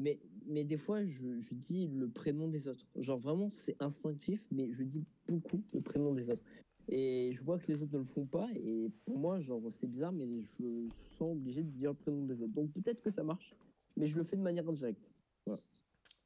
mais, 0.00 0.20
mais 0.46 0.64
des 0.64 0.76
fois, 0.76 1.04
je, 1.06 1.38
je 1.40 1.54
dis 1.54 1.86
le 1.88 2.08
prénom 2.10 2.46
des 2.48 2.68
autres. 2.68 2.84
Genre 2.96 3.18
vraiment, 3.18 3.48
c'est 3.50 3.76
instinctif, 3.80 4.46
mais 4.50 4.72
je 4.72 4.82
dis 4.84 5.04
beaucoup 5.26 5.62
le 5.72 5.80
prénom 5.80 6.12
des 6.12 6.30
autres. 6.30 6.42
Et 6.90 7.32
je 7.32 7.42
vois 7.44 7.58
que 7.58 7.66
les 7.70 7.82
autres 7.82 7.92
ne 7.92 7.98
le 7.98 8.04
font 8.04 8.24
pas. 8.26 8.48
Et 8.54 8.90
pour 9.04 9.18
moi, 9.18 9.40
genre, 9.40 9.60
c'est 9.70 9.86
bizarre, 9.86 10.12
mais 10.12 10.26
je, 10.26 10.46
je 10.58 10.62
me 10.62 10.88
sens 10.88 11.32
obligé 11.32 11.62
de 11.62 11.70
dire 11.70 11.90
le 11.90 11.96
prénom 11.96 12.24
des 12.24 12.40
autres. 12.42 12.52
Donc 12.54 12.72
peut-être 12.72 13.00
que 13.02 13.10
ça 13.10 13.22
marche, 13.22 13.54
mais 13.96 14.06
je 14.06 14.16
le 14.16 14.24
fais 14.24 14.36
de 14.36 14.42
manière 14.42 14.68
indirecte. 14.68 15.14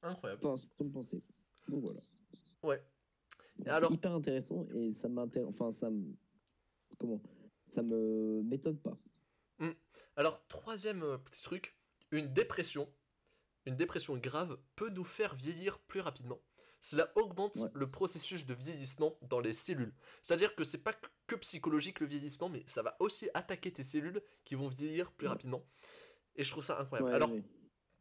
Incroyable. 0.03 0.46
Enfin, 0.46 0.57
sans 0.79 0.88
penser. 0.88 1.22
Donc 1.68 1.83
voilà. 1.83 2.01
Ouais. 2.62 2.83
C'est 3.59 3.68
alors- 3.68 3.92
hyper 3.92 4.12
intéressant 4.12 4.66
et 4.75 4.92
ça 4.92 5.09
m'intéresse. 5.09 5.48
Enfin, 5.51 5.70
ça 5.70 5.90
me. 5.90 6.14
Comment 6.98 7.20
Ça 7.66 7.83
me 7.83 8.42
m'étonne 8.42 8.79
pas. 8.79 8.98
Alors, 10.16 10.46
troisième 10.48 11.03
euh, 11.05 11.16
petit 11.16 11.42
truc, 11.42 11.75
une 12.11 12.31
dépression, 12.35 12.87
une 13.64 13.77
dépression 13.77 14.16
grave 14.18 14.59
peut 14.77 14.90
nous 14.90 15.05
faire 15.05 15.35
vieillir 15.35 15.79
plus 15.79 16.01
rapidement. 16.01 16.38
Cela 16.83 17.11
augmente 17.14 17.57
Ouais. 17.57 17.68
le 17.75 17.88
processus 17.90 18.45
de 18.45 18.55
vieillissement 18.55 19.16
dans 19.29 19.38
les 19.40 19.53
cellules. 19.55 19.95
C'est-à-dire 20.21 20.55
que 20.57 20.64
c'est 20.64 20.79
pas 20.83 20.95
que 21.29 21.37
psychologique 21.37 22.01
le 22.01 22.07
vieillissement, 22.07 22.49
mais 22.49 22.64
ça 22.66 22.83
va 22.83 22.97
aussi 22.99 23.29
attaquer 23.35 23.73
tes 23.73 23.85
cellules 23.85 24.21
qui 24.45 24.57
vont 24.57 24.68
vieillir 24.68 25.12
plus 25.12 25.27
Ouais. 25.27 25.33
rapidement. 25.33 25.62
Et 26.37 26.42
je 26.45 26.51
trouve 26.51 26.64
ça 26.64 26.81
incroyable. 26.81 27.09
Ouais, 27.09 27.14
Alors, 27.14 27.31
ouais. 27.33 27.42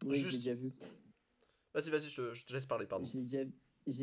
Oui, 0.06 0.16
juste- 0.16 0.32
j'ai 0.32 0.38
déjà 0.38 0.54
vu. 0.56 0.74
vas-y, 1.76 1.90
vas-y, 1.92 2.10
je, 2.10 2.34
je 2.34 2.44
te 2.46 2.54
laisse 2.54 2.66
parler, 2.66 2.88
pardon. 2.88 3.06
J'ai 3.06 3.20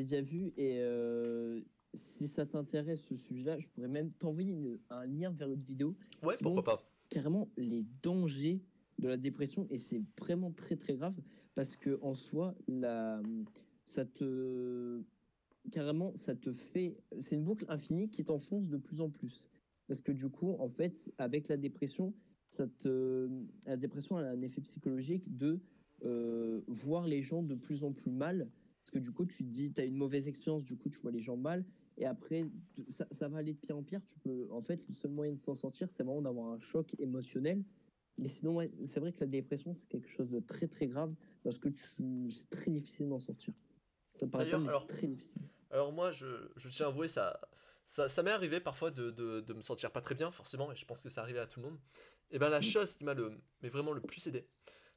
déjà, 0.03 0.21
vu 0.21 0.53
et 0.57 0.79
euh, 0.81 1.61
si 1.95 2.29
ça 2.29 2.47
t'intéresse 2.47 3.05
ce 3.07 3.17
sujet-là, 3.17 3.59
je 3.59 3.67
pourrais 3.69 3.89
même 3.89 4.13
t'envoyer 4.13 4.81
un 4.91 5.07
lien 5.07 5.31
vers 5.31 5.51
une 5.51 5.63
vidéo 5.63 5.97
Ouais, 6.23 6.37
pourquoi 6.41 6.63
pas. 6.65 6.83
carrément 7.09 7.51
les 7.57 7.85
dangers 8.03 8.63
de 8.99 9.09
la 9.09 9.17
dépression 9.17 9.67
et 9.71 9.79
c'est 9.79 10.03
vraiment 10.19 10.51
très 10.53 10.77
très 10.77 10.95
grave 10.97 11.15
parce 11.55 11.77
que 11.77 11.99
en 12.03 12.15
soi 12.15 12.55
la 12.69 13.21
ça 13.89 14.05
te 14.05 15.03
carrément 15.73 16.15
ça 16.15 16.35
te 16.35 16.53
fait 16.53 16.99
c'est 17.21 17.37
une 17.37 17.45
boucle 17.45 17.65
infinie 17.69 18.11
qui 18.11 18.25
t'enfonce 18.25 18.69
de 18.69 18.77
plus 18.77 19.01
en 19.01 19.09
plus. 19.09 19.49
Parce 19.87 20.03
que 20.03 20.13
du 20.13 20.29
coup 20.29 20.55
en 20.59 20.69
fait 20.69 21.13
avec 21.17 21.49
la 21.49 21.57
dépression 21.57 22.15
la 23.67 23.77
dépression 23.77 24.17
a 24.19 24.23
un 24.23 24.43
effet 24.43 24.61
psychologique 24.61 25.37
de 25.37 25.61
euh, 26.05 26.61
voir 26.67 27.07
les 27.07 27.23
gens 27.23 27.43
de 27.43 27.55
plus 27.55 27.83
en 27.83 27.93
plus 27.93 28.11
mal. 28.11 28.51
Parce 28.85 28.91
que 28.91 28.99
du 28.99 29.11
coup 29.11 29.25
tu 29.25 29.43
te 29.45 29.49
dis 29.49 29.73
tu 29.73 29.81
as 29.81 29.85
une 29.85 29.97
mauvaise 29.97 30.29
expérience 30.29 30.65
du 30.65 30.77
coup 30.77 30.91
tu 30.91 30.99
vois 31.01 31.11
les 31.11 31.21
gens 31.21 31.39
mal. 31.39 31.65
Et 31.97 32.05
après 32.05 32.45
ça, 32.89 33.29
va 33.29 33.39
aller 33.39 33.55
de 33.55 33.59
pire 33.59 33.77
en 33.77 33.83
pire. 33.83 34.03
Tu 34.11 34.19
peux 34.19 34.49
en 34.51 34.61
fait 34.61 34.87
le 34.87 34.95
seul 34.95 35.11
moyen 35.11 35.33
de 35.33 35.41
s'en 35.41 35.55
sortir 35.55 35.89
c'est 35.89 36.03
vraiment 36.03 36.23
d'avoir 36.23 36.53
un 36.53 36.59
choc 36.59 36.95
émotionnel. 36.99 37.65
Mais 38.19 38.29
sinon 38.29 38.61
c'est 38.85 39.01
vrai 39.01 39.13
que 39.13 39.21
la 39.21 39.27
dépression 39.27 39.73
c'est 39.73 39.89
quelque 39.89 40.11
chose 40.11 40.31
de 40.31 40.41
très 40.41 40.69
très 40.69 40.89
grave. 40.89 41.15
Parce 41.43 41.59
que 41.59 41.71
tu 41.71 42.31
c'est 42.31 42.51
très 42.51 42.71
difficile 42.71 43.09
d'en 43.09 43.19
sortir 43.19 43.55
ça 44.19 44.27
me 44.27 44.31
paraît 44.31 44.45
pas 44.45 44.51
D'ailleurs, 44.51 44.61
mais 44.61 44.69
alors- 44.69 44.87
c'est 44.89 44.97
très 44.97 45.07
difficile 45.07 45.43
Alors 45.71 45.93
moi, 45.93 46.11
je, 46.13 46.27
je 46.57 46.69
tiens 46.69 46.87
à 46.87 46.89
avouer, 46.89 47.09
ça, 47.09 47.41
ça, 47.89 48.09
ça 48.09 48.23
m'est 48.23 48.31
arrivé 48.31 48.61
parfois 48.61 48.91
de, 48.91 49.11
de, 49.11 49.41
de 49.41 49.55
me 49.55 49.61
sentir 49.63 49.91
pas 49.91 50.01
très 50.01 50.15
bien, 50.15 50.31
forcément, 50.31 50.71
et 50.73 50.77
je 50.77 50.85
pense 50.85 51.03
que 51.03 51.11
ça 51.11 51.23
arrivait 51.23 51.39
à 51.41 51.47
tout 51.47 51.61
le 51.61 51.67
monde. 51.67 51.79
Et 52.31 52.39
ben 52.39 52.49
la 52.51 52.61
chose 52.61 52.95
qui 52.95 53.05
m'a 53.05 53.15
le, 53.15 53.41
mais 53.63 53.69
vraiment 53.71 53.93
le 53.93 54.01
plus 54.03 54.27
aidé, 54.27 54.47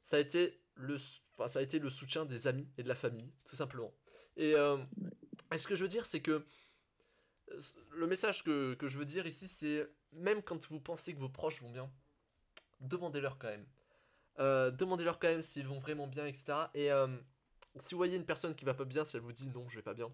ça 0.02 0.16
a 0.16 0.18
été 0.20 0.60
le, 0.74 0.96
enfin, 1.36 1.48
ça 1.48 1.60
a 1.60 1.62
été 1.62 1.78
le 1.78 1.88
soutien 1.90 2.24
des 2.26 2.46
amis 2.46 2.68
et 2.76 2.82
de 2.82 2.88
la 2.88 2.94
famille, 2.94 3.30
tout 3.48 3.56
simplement. 3.56 3.92
Et, 4.36 4.54
euh, 4.54 4.76
et 5.52 5.58
ce 5.58 5.66
que 5.66 5.76
je 5.76 5.82
veux 5.82 5.88
dire, 5.88 6.04
c'est 6.06 6.20
que 6.20 6.44
le 7.90 8.06
message 8.06 8.42
que, 8.44 8.74
que 8.74 8.86
je 8.86 8.98
veux 8.98 9.04
dire 9.04 9.26
ici, 9.26 9.48
c'est 9.48 9.86
même 10.12 10.42
quand 10.42 10.66
vous 10.68 10.80
pensez 10.80 11.14
que 11.14 11.18
vos 11.18 11.28
proches 11.28 11.60
vont 11.62 11.70
bien, 11.70 11.90
demandez-leur 12.80 13.38
quand 13.38 13.48
même. 13.48 13.66
Euh, 14.38 14.70
demandez-leur 14.70 15.18
quand 15.18 15.28
même 15.28 15.42
s'ils 15.42 15.66
vont 15.66 15.78
vraiment 15.80 16.06
bien, 16.06 16.26
etc. 16.26 16.44
Et 16.74 16.90
euh, 16.90 17.08
si 17.78 17.94
vous 17.94 17.98
voyez 17.98 18.16
une 18.16 18.24
personne 18.26 18.54
qui 18.54 18.64
va 18.64 18.74
pas 18.74 18.84
bien, 18.84 19.04
si 19.04 19.16
elle 19.16 19.22
vous 19.22 19.32
dit 19.32 19.48
non, 19.50 19.68
je 19.68 19.76
vais 19.76 19.82
pas 19.82 19.94
bien, 19.94 20.12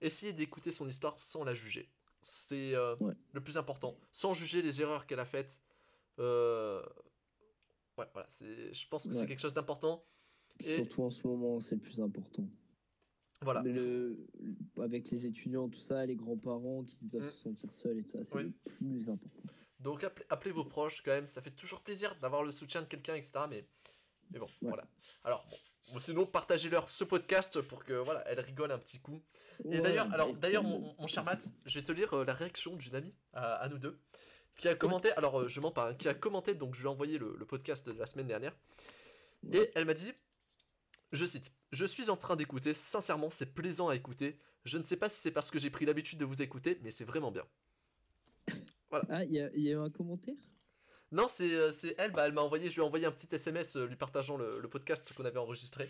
essayez 0.00 0.32
d'écouter 0.32 0.70
son 0.72 0.88
histoire 0.88 1.18
sans 1.18 1.44
la 1.44 1.54
juger. 1.54 1.88
C'est 2.20 2.74
euh, 2.74 2.96
Ouais. 3.00 3.14
le 3.32 3.42
plus 3.42 3.56
important. 3.56 3.96
Sans 4.12 4.32
juger 4.34 4.60
les 4.62 4.80
erreurs 4.80 5.06
qu'elle 5.06 5.20
a 5.20 5.24
faites. 5.24 5.60
Euh, 6.18 6.82
Ouais, 7.96 8.06
voilà. 8.12 8.28
Je 8.30 8.86
pense 8.88 9.08
que 9.08 9.12
c'est 9.12 9.26
quelque 9.26 9.40
chose 9.40 9.54
d'important. 9.54 10.04
Et- 10.60 10.76
Surtout 10.76 11.02
en 11.02 11.10
ce 11.10 11.26
moment, 11.26 11.58
c'est 11.58 11.74
le 11.74 11.80
plus 11.80 12.00
important. 12.00 12.48
Voilà. 13.42 13.60
Le, 13.62 14.24
avec 14.80 15.10
les 15.10 15.26
étudiants, 15.26 15.68
tout 15.68 15.80
ça, 15.80 16.06
les 16.06 16.14
grands-parents 16.14 16.84
qui 16.84 17.06
doivent 17.06 17.26
Mm. 17.26 17.30
se 17.30 17.36
sentir 17.38 17.72
seuls 17.72 17.98
et 17.98 18.04
tout 18.04 18.10
ça, 18.12 18.22
c'est 18.22 18.34
Oui. 18.36 18.42
le 18.44 18.52
plus 18.76 19.08
important. 19.08 19.40
Donc 19.80 20.04
appelez, 20.04 20.26
appelez 20.28 20.52
vos 20.52 20.64
proches 20.64 21.02
quand 21.02 21.10
même, 21.10 21.26
ça 21.26 21.42
fait 21.42 21.50
toujours 21.50 21.80
plaisir 21.80 22.14
d'avoir 22.20 22.44
le 22.44 22.52
soutien 22.52 22.82
de 22.82 22.86
quelqu'un, 22.86 23.14
etc. 23.16 23.32
Mais, 23.50 23.64
mais 24.30 24.38
bon, 24.38 24.46
Ouais. 24.46 24.68
voilà. 24.68 24.88
Alors 25.24 25.44
bon. 25.50 25.56
Bon, 25.92 25.98
sinon, 25.98 26.26
partagez-leur 26.26 26.88
ce 26.88 27.04
podcast 27.04 27.60
pour 27.62 27.84
que 27.84 27.94
voilà, 27.94 28.22
elle 28.28 28.40
rigole 28.40 28.70
un 28.72 28.78
petit 28.78 28.98
coup. 29.00 29.22
Et 29.64 29.68
Ouais, 29.68 29.80
d'ailleurs, 29.80 30.12
alors 30.12 30.34
d'ailleurs, 30.36 30.62
mon, 30.62 30.94
mon 30.98 31.06
cher 31.06 31.24
Matt, 31.24 31.48
je 31.64 31.78
vais 31.78 31.84
te 31.84 31.92
lire 31.92 32.12
euh, 32.14 32.24
la 32.24 32.34
réaction 32.34 32.76
d'une 32.76 32.94
amie 32.94 33.14
à, 33.32 33.54
à 33.54 33.68
nous 33.68 33.78
deux, 33.78 33.98
qui 34.56 34.68
a 34.68 34.74
commenté. 34.74 35.10
Alors, 35.12 35.40
euh, 35.40 35.48
je 35.48 35.60
mens 35.60 35.70
pas, 35.72 35.90
hein, 35.90 35.94
qui 35.94 36.08
a 36.08 36.14
commenté. 36.14 36.54
Donc, 36.54 36.74
je 36.74 36.80
lui 36.80 36.86
ai 36.86 36.90
envoyé 36.90 37.18
le, 37.18 37.34
le 37.38 37.46
podcast 37.46 37.86
de 37.88 37.98
la 37.98 38.06
semaine 38.06 38.26
dernière, 38.26 38.54
et 39.52 39.70
elle 39.74 39.86
m'a 39.86 39.94
dit, 39.94 40.12
je 41.12 41.24
cite, 41.24 41.52
je 41.72 41.84
suis 41.86 42.10
en 42.10 42.16
train 42.16 42.36
d'écouter. 42.36 42.74
Sincèrement, 42.74 43.30
c'est 43.30 43.54
plaisant 43.54 43.88
à 43.88 43.96
écouter. 43.96 44.38
Je 44.64 44.76
ne 44.76 44.82
sais 44.82 44.96
pas 44.96 45.08
si 45.08 45.20
c'est 45.20 45.30
parce 45.30 45.50
que 45.50 45.58
j'ai 45.58 45.70
pris 45.70 45.86
l'habitude 45.86 46.18
de 46.18 46.24
vous 46.26 46.42
écouter, 46.42 46.78
mais 46.82 46.90
c'est 46.90 47.04
vraiment 47.04 47.32
bien. 47.32 47.44
Ah, 49.08 49.24
il 49.24 49.32
y, 49.32 49.34
y 49.36 49.68
a 49.68 49.72
eu 49.72 49.78
un 49.78 49.90
commentaire? 49.90 50.34
Non, 51.10 51.26
c'est 51.28 51.54
euh, 51.54 51.70
c'est 51.70 51.94
elle, 51.98 52.12
bah, 52.12 52.26
elle 52.26 52.32
m'a 52.32 52.42
envoyé, 52.42 52.68
je 52.68 52.74
lui 52.74 52.82
ai 52.82 52.84
envoyé 52.84 53.06
un 53.06 53.12
petit 53.12 53.34
SMS 53.34 53.76
euh, 53.76 53.86
lui 53.86 53.96
partageant 53.96 54.36
le, 54.36 54.60
le 54.60 54.68
podcast 54.68 55.12
qu'on 55.14 55.24
avait 55.24 55.38
enregistré. 55.38 55.88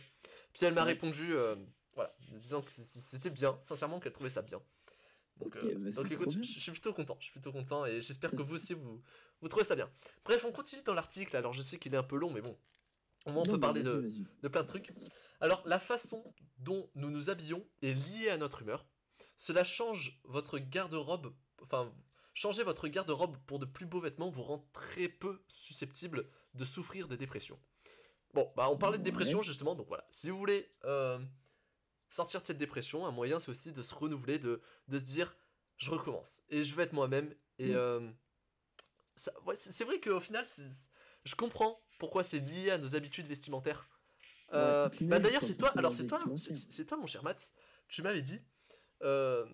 Puis 0.52 0.64
elle 0.64 0.74
m'a 0.74 0.84
répondu, 0.84 1.34
euh, 1.34 1.56
voilà, 1.94 2.14
disant 2.32 2.62
que 2.62 2.70
c'était 2.70 3.30
bien, 3.30 3.58
sincèrement 3.60 3.98
qu'elle 4.00 4.12
trouvait 4.12 4.28
ça 4.30 4.42
bien. 4.42 4.62
Donc, 5.38 5.56
euh, 5.56 5.74
bah, 5.78 5.90
donc 5.90 6.10
écoute, 6.10 6.30
je 6.30 6.42
je 6.42 6.60
suis 6.60 6.72
plutôt 6.72 6.92
content, 6.92 7.16
je 7.18 7.24
suis 7.24 7.32
plutôt 7.32 7.52
content 7.52 7.84
et 7.86 8.00
j'espère 8.00 8.30
que 8.30 8.42
vous 8.42 8.54
aussi 8.54 8.74
vous, 8.74 9.02
vous 9.40 9.48
trouvez 9.48 9.64
ça 9.64 9.74
bien. 9.76 9.90
Bref, 10.24 10.44
on 10.44 10.52
continue 10.52 10.82
dans 10.82 10.94
l'article, 10.94 11.36
alors 11.36 11.52
je 11.52 11.62
sais 11.62 11.78
qu'il 11.78 11.94
est 11.94 11.98
un 11.98 12.02
peu 12.02 12.16
long, 12.16 12.30
mais 12.30 12.40
bon, 12.40 12.56
au 13.26 13.32
moins 13.32 13.42
on 13.42 13.46
Non, 13.46 13.52
peut 13.54 13.60
parler 13.60 13.82
de, 13.82 14.08
de 14.42 14.48
plein 14.48 14.62
de 14.62 14.68
trucs. 14.68 14.92
Alors, 15.40 15.62
la 15.66 15.78
façon 15.78 16.34
dont 16.58 16.90
nous 16.94 17.10
nous 17.10 17.30
habillons 17.30 17.64
est 17.82 17.92
liée 17.94 18.30
à 18.30 18.36
notre 18.36 18.62
humeur. 18.62 18.86
Cela 19.36 19.62
change 19.62 20.20
votre 20.24 20.58
garde-robe, 20.58 21.32
enfin, 21.62 21.92
changer 22.38 22.62
votre 22.62 22.86
garde-robe 22.86 23.36
pour 23.46 23.58
de 23.58 23.66
plus 23.66 23.84
beaux 23.84 24.00
vêtements 24.00 24.30
vous 24.30 24.44
rend 24.44 24.64
très 24.72 25.08
peu 25.08 25.42
susceptible 25.48 26.24
de 26.54 26.64
souffrir 26.64 27.08
de 27.08 27.16
dépression. 27.16 27.58
Bon, 28.32 28.52
bah, 28.56 28.70
on 28.70 28.78
parlait 28.78 28.98
de 28.98 29.02
dépression 29.02 29.42
justement, 29.42 29.74
donc 29.74 29.88
voilà. 29.88 30.06
Si 30.10 30.30
vous 30.30 30.38
voulez 30.38 30.70
euh, 30.84 31.18
sortir 32.10 32.40
de 32.40 32.46
cette 32.46 32.58
dépression, 32.58 33.04
un 33.06 33.10
moyen 33.10 33.40
c'est 33.40 33.50
aussi 33.50 33.72
de 33.72 33.82
se 33.82 33.92
renouveler, 33.92 34.38
de, 34.38 34.62
de 34.86 34.98
se 34.98 35.02
dire, 35.04 35.36
je 35.78 35.90
recommence 35.90 36.42
et 36.48 36.62
je 36.62 36.74
vais 36.76 36.84
être 36.84 36.92
moi-même. 36.92 37.34
Et 37.58 37.70
Ouais. 37.70 37.74
euh, 37.76 38.08
ouais, 39.44 39.56
c'est 39.56 39.84
vrai 39.84 39.98
qu'au 39.98 40.20
final, 40.20 40.46
je 41.24 41.34
comprends 41.34 41.80
pourquoi 41.98 42.22
c'est 42.22 42.38
lié 42.38 42.70
à 42.70 42.78
nos 42.78 42.94
habitudes 42.94 43.26
vestimentaires. 43.26 43.88
Euh, 44.54 44.88
bah 45.02 45.18
d'ailleurs 45.18 45.42
c'est 45.42 45.56
toi, 45.56 45.72
alors 45.76 45.92
c'est 45.92 46.06
toi, 46.06 46.20
c'est 46.36 46.86
toi 46.86 46.96
mon 46.96 47.06
cher 47.08 47.24
Matt, 47.24 47.52
tu 47.88 48.00
m'avais 48.02 48.22
dit, 48.22 48.40
euh, 49.02 49.44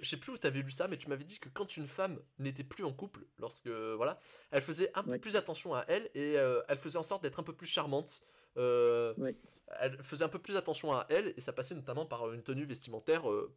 je 0.00 0.08
sais 0.08 0.16
plus 0.16 0.32
où 0.32 0.38
t'avais 0.38 0.62
lu 0.62 0.70
ça, 0.70 0.88
mais 0.88 0.96
tu 0.96 1.08
m'avais 1.08 1.24
dit 1.24 1.38
que 1.38 1.48
quand 1.48 1.76
une 1.76 1.86
femme 1.86 2.20
n'était 2.38 2.64
plus 2.64 2.84
en 2.84 2.92
couple, 2.92 3.26
lorsque 3.38 3.68
voilà, 3.68 4.18
elle 4.50 4.62
faisait 4.62 4.90
un 4.94 5.02
peu 5.02 5.18
plus 5.18 5.36
attention 5.36 5.74
à 5.74 5.84
elle 5.88 6.10
et 6.14 6.38
euh, 6.38 6.60
elle 6.68 6.78
faisait 6.78 6.98
en 6.98 7.02
sorte 7.02 7.22
d'être 7.22 7.40
un 7.40 7.44
peu 7.44 7.54
plus 7.54 7.66
charmante. 7.66 8.22
euh, 8.56 9.14
Ouais. 9.18 9.36
Elle 9.80 10.02
faisait 10.02 10.24
un 10.24 10.28
peu 10.28 10.38
plus 10.38 10.56
attention 10.56 10.92
à 10.92 11.06
elle 11.08 11.32
et 11.36 11.40
ça 11.40 11.52
passait 11.52 11.74
notamment 11.74 12.04
par 12.06 12.30
une 12.32 12.42
tenue 12.42 12.64
vestimentaire 12.64 13.28
euh, 13.30 13.52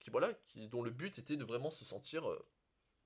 qui 0.00 0.10
voilà, 0.10 0.32
qui 0.44 0.68
dont 0.68 0.82
le 0.82 0.90
but 0.90 1.18
était 1.18 1.36
de 1.36 1.44
vraiment 1.44 1.70
se 1.70 1.84
sentir 1.84 2.28
euh, 2.28 2.38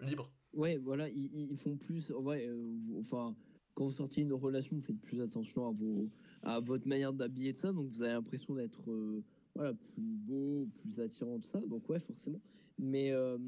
libre. 0.01 0.33
Ouais, 0.55 0.77
voilà, 0.79 1.09
ils, 1.11 1.57
font 1.57 1.77
plus. 1.77 2.11
Ouais, 2.11 2.47
euh, 2.49 2.55
vous- 2.87 3.01
enfin, 3.01 3.37
quand 3.75 3.85
vous 3.85 3.91
sortez 3.91 4.23
une 4.23 4.33
relation, 4.33 4.77
vous 4.77 4.83
faites 4.83 5.01
plus 5.01 5.21
attention 5.23 5.69
à, 5.69 5.73
vos, 5.73 6.11
à 6.43 6.61
votre 6.61 6.89
manière 6.89 7.13
d'habiller 7.13 7.51
et 7.51 7.55
tout 7.55 7.61
ça, 7.61 7.73
donc 7.73 7.89
vous 7.89 8.03
avez 8.03 8.13
l'impression 8.15 8.55
d'être 8.55 8.91
euh, 8.91 9.23
voilà, 9.55 9.75
plus 9.75 10.01
beau, 10.03 10.69
plus 10.81 11.01
attirant, 11.01 11.39
tout 11.39 11.49
ça. 11.49 11.61
Donc, 11.61 11.89
ouais, 11.89 11.99
forcément. 11.99 12.41
Mais 12.79 13.13
euh, 13.13 13.39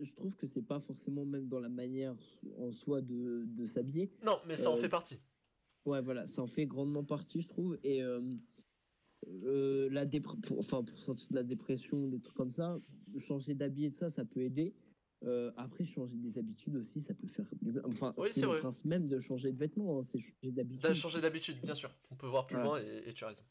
je 0.00 0.12
trouve 0.14 0.36
que 0.36 0.46
c'est 0.46 0.62
pas 0.62 0.80
forcément 0.80 1.24
même 1.24 1.48
dans 1.48 1.60
la 1.60 1.68
manière 1.68 2.14
en 2.58 2.72
soi 2.72 3.00
de, 3.02 3.44
de 3.46 3.64
s'habiller. 3.64 4.10
Non, 4.24 4.38
mais 4.46 4.56
ça 4.56 4.70
en 4.70 4.74
Euh, 4.76 4.80
fait 4.80 4.88
partie. 4.88 5.20
Ouais, 5.86 6.00
voilà, 6.00 6.26
ça 6.26 6.40
en 6.42 6.46
fait 6.46 6.64
grandement 6.66 7.04
partie, 7.04 7.42
je 7.42 7.48
trouve. 7.48 7.78
Et 7.84 8.02
euh, 8.02 9.88
la 9.90 10.06
dépr- 10.06 10.40
pour, 10.40 10.58
enfin, 10.58 10.82
pour 10.82 10.98
sortir 10.98 11.28
de 11.30 11.34
la 11.36 11.42
dépression, 11.42 12.08
des 12.08 12.20
trucs 12.20 12.36
comme 12.36 12.50
ça, 12.50 12.80
changer 13.18 13.54
d'habiller, 13.54 13.90
ça, 13.90 14.08
ça 14.10 14.24
peut 14.24 14.40
aider. 14.40 14.74
Euh, 15.24 15.50
après, 15.56 15.84
changer 15.84 16.16
des 16.16 16.36
habitudes 16.38 16.76
aussi, 16.76 17.00
ça 17.00 17.14
peut 17.14 17.26
faire 17.26 17.46
du 17.62 17.72
bien. 17.72 17.80
Enfin, 17.84 18.14
Oui, 18.18 18.28
c'est 18.30 18.44
vrai. 18.44 18.56
le 18.56 18.60
principe 18.60 18.84
même 18.86 19.08
de 19.08 19.18
changer 19.18 19.52
de 19.52 19.56
vêtements, 19.58 19.98
hein, 19.98 20.02
c'est 20.02 20.18
changer 20.20 20.52
d'habitude. 20.52 20.82
T'as 20.82 20.92
changé 20.94 21.20
d'habitude, 21.20 21.60
bien 21.62 21.74
sûr. 21.74 21.90
On 22.10 22.16
peut 22.16 22.26
voir 22.26 22.46
plus 22.46 22.56
Voilà. 22.56 22.68
loin 22.68 22.80
et, 22.82 23.08
et 23.08 23.14
tu 23.14 23.24
as 23.24 23.28
raison. 23.28 23.42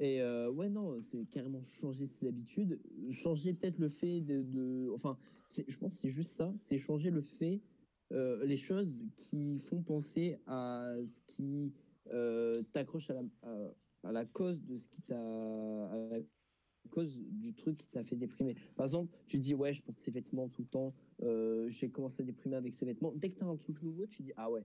Et 0.00 0.22
euh, 0.22 0.50
ouais, 0.50 0.70
non, 0.70 0.98
c'est 1.00 1.26
carrément 1.26 1.62
changer 1.62 2.06
ses 2.06 2.26
habitudes. 2.26 2.80
Changer 3.10 3.52
peut-être 3.52 3.78
le 3.78 3.88
fait 3.88 4.22
de. 4.22 4.90
enfin, 4.94 5.18
je 5.50 5.76
pense 5.76 5.94
que 5.94 6.00
c'est 6.00 6.10
juste 6.10 6.32
ça. 6.32 6.52
C'est 6.56 6.78
changer 6.78 7.10
le 7.10 7.20
fait, 7.20 7.60
euh, 8.12 8.44
les 8.46 8.56
choses 8.56 9.04
qui 9.14 9.58
font 9.58 9.82
penser 9.82 10.38
à 10.46 10.90
ce 11.04 11.20
qui 11.26 11.74
euh, 12.12 12.62
t'accroche 12.72 13.10
à 13.10 14.10
la, 14.10 14.24
cause 14.24 14.64
de 14.64 14.76
ce 14.76 14.88
qui 14.88 15.02
t'a. 15.02 15.20
à 15.20 15.96
la 15.96 16.18
cause 16.88 17.20
du 17.20 17.54
truc 17.54 17.76
qui 17.76 17.86
t'a 17.88 18.02
fait 18.02 18.16
déprimer. 18.16 18.56
Par 18.76 18.86
exemple, 18.86 19.14
tu 19.26 19.38
dis, 19.38 19.52
ouais, 19.52 19.74
je 19.74 19.82
porte 19.82 19.98
ces 19.98 20.10
vêtements 20.10 20.48
tout 20.48 20.62
le 20.62 20.68
temps. 20.68 20.94
J'ai 21.68 21.90
commencé 21.90 22.22
à 22.22 22.24
déprimer 22.24 22.56
avec 22.56 22.72
ces 22.72 22.86
vêtements. 22.86 23.12
Dès 23.14 23.28
que 23.28 23.38
t'as 23.38 23.46
un 23.46 23.56
truc 23.56 23.82
nouveau, 23.82 24.06
tu 24.06 24.22
dis, 24.22 24.32
ah 24.38 24.50
ouais, 24.50 24.64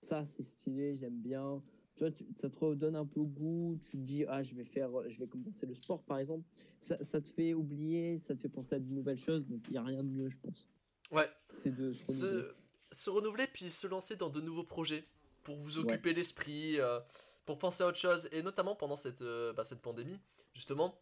ça 0.00 0.24
c'est 0.24 0.44
stylé, 0.44 0.94
j'aime 0.94 1.18
bien 1.18 1.60
tu 2.00 2.04
vois, 2.04 2.10
tu- 2.12 2.26
ça 2.40 2.48
te 2.48 2.58
redonne 2.64 2.96
un 2.96 3.04
peu 3.04 3.20
goût, 3.20 3.76
tu 3.82 3.90
te 3.90 3.96
dis, 3.98 4.24
ah, 4.26 4.42
je 4.42 4.54
vais 4.54 4.64
faire, 4.64 4.88
je 5.10 5.18
vais 5.18 5.26
commencer 5.26 5.66
le 5.66 5.74
sport, 5.74 6.02
par 6.02 6.18
exemple. 6.18 6.44
Ça, 6.80 6.96
ça 7.04 7.20
te 7.20 7.28
fait 7.28 7.52
oublier, 7.52 8.18
ça 8.18 8.34
te 8.34 8.40
fait 8.40 8.48
penser 8.48 8.76
à 8.76 8.78
de 8.78 8.90
nouvelles 8.90 9.18
choses, 9.18 9.46
donc 9.46 9.60
il 9.68 9.72
n'y 9.72 9.76
a 9.78 9.82
rien 9.82 10.02
de 10.02 10.08
mieux, 10.08 10.28
je 10.28 10.38
pense. 10.38 10.66
Ouais, 11.10 11.28
C'est 11.52 11.74
de 11.74 11.92
se 11.92 12.02
renouveler. 12.06 12.42
se, 12.90 12.96
se 13.02 13.10
renouveler 13.10 13.46
puis 13.48 13.68
se 13.68 13.86
lancer 13.86 14.16
dans 14.16 14.30
de 14.30 14.40
nouveaux 14.40 14.64
projets 14.64 15.04
pour 15.42 15.56
vous 15.56 15.76
occuper 15.78 16.14
l'esprit, 16.14 16.80
euh, 16.80 17.00
pour 17.44 17.58
penser 17.58 17.82
à 17.82 17.88
autre 17.88 17.98
chose, 17.98 18.28
et 18.32 18.42
notamment 18.42 18.74
pendant 18.76 18.96
cette, 18.96 19.20
euh, 19.22 19.52
bah, 19.52 19.64
cette 19.64 19.80
pandémie, 19.82 20.18
justement, 20.54 20.98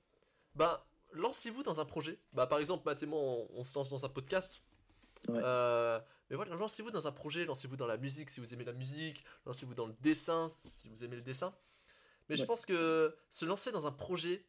bah, 0.56 0.84
lancez-vous 1.12 1.62
dans 1.62 1.78
un 1.80 1.84
projet. 1.84 2.18
Bah, 2.32 2.46
par 2.48 2.58
exemple, 2.58 2.82
Matt 2.86 3.02
et 3.02 3.06
moi, 3.06 3.20
on, 3.20 3.48
on 3.54 3.64
se 3.64 3.74
lance 3.74 3.88
dans 3.90 4.04
un 4.04 4.08
podcast. 4.08 4.64
Ouais. 5.28 5.40
Euh, 5.44 6.00
mais 6.30 6.36
voilà, 6.36 6.54
lancez-vous 6.56 6.90
dans 6.90 7.06
un 7.06 7.12
projet, 7.12 7.44
lancez-vous 7.44 7.76
dans 7.76 7.86
la 7.86 7.96
musique 7.96 8.30
si 8.30 8.40
vous 8.40 8.52
aimez 8.52 8.64
la 8.64 8.72
musique, 8.72 9.24
lancez-vous 9.46 9.74
dans 9.74 9.86
le 9.86 9.94
dessin 10.00 10.48
si 10.48 10.88
vous 10.88 11.04
aimez 11.04 11.16
le 11.16 11.22
dessin. 11.22 11.54
Mais 12.28 12.36
je 12.36 12.44
pense 12.44 12.66
que 12.66 13.14
se 13.30 13.46
lancer 13.46 13.72
dans 13.72 13.86
un 13.86 13.92
projet, 13.92 14.44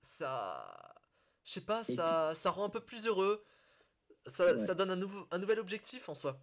ça. 0.00 0.94
Je 1.44 1.52
sais 1.52 1.60
pas, 1.64 1.84
ça, 1.84 2.32
ça 2.34 2.50
rend 2.50 2.64
un 2.64 2.68
peu 2.70 2.80
plus 2.80 3.06
heureux. 3.06 3.44
Ça, 4.26 4.52
Ouais. 4.54 4.58
ça 4.58 4.74
donne 4.74 4.90
un, 4.90 4.96
nouveau, 4.96 5.26
un 5.30 5.38
nouvel 5.38 5.58
objectif 5.58 6.08
en 6.08 6.14
soi. 6.14 6.40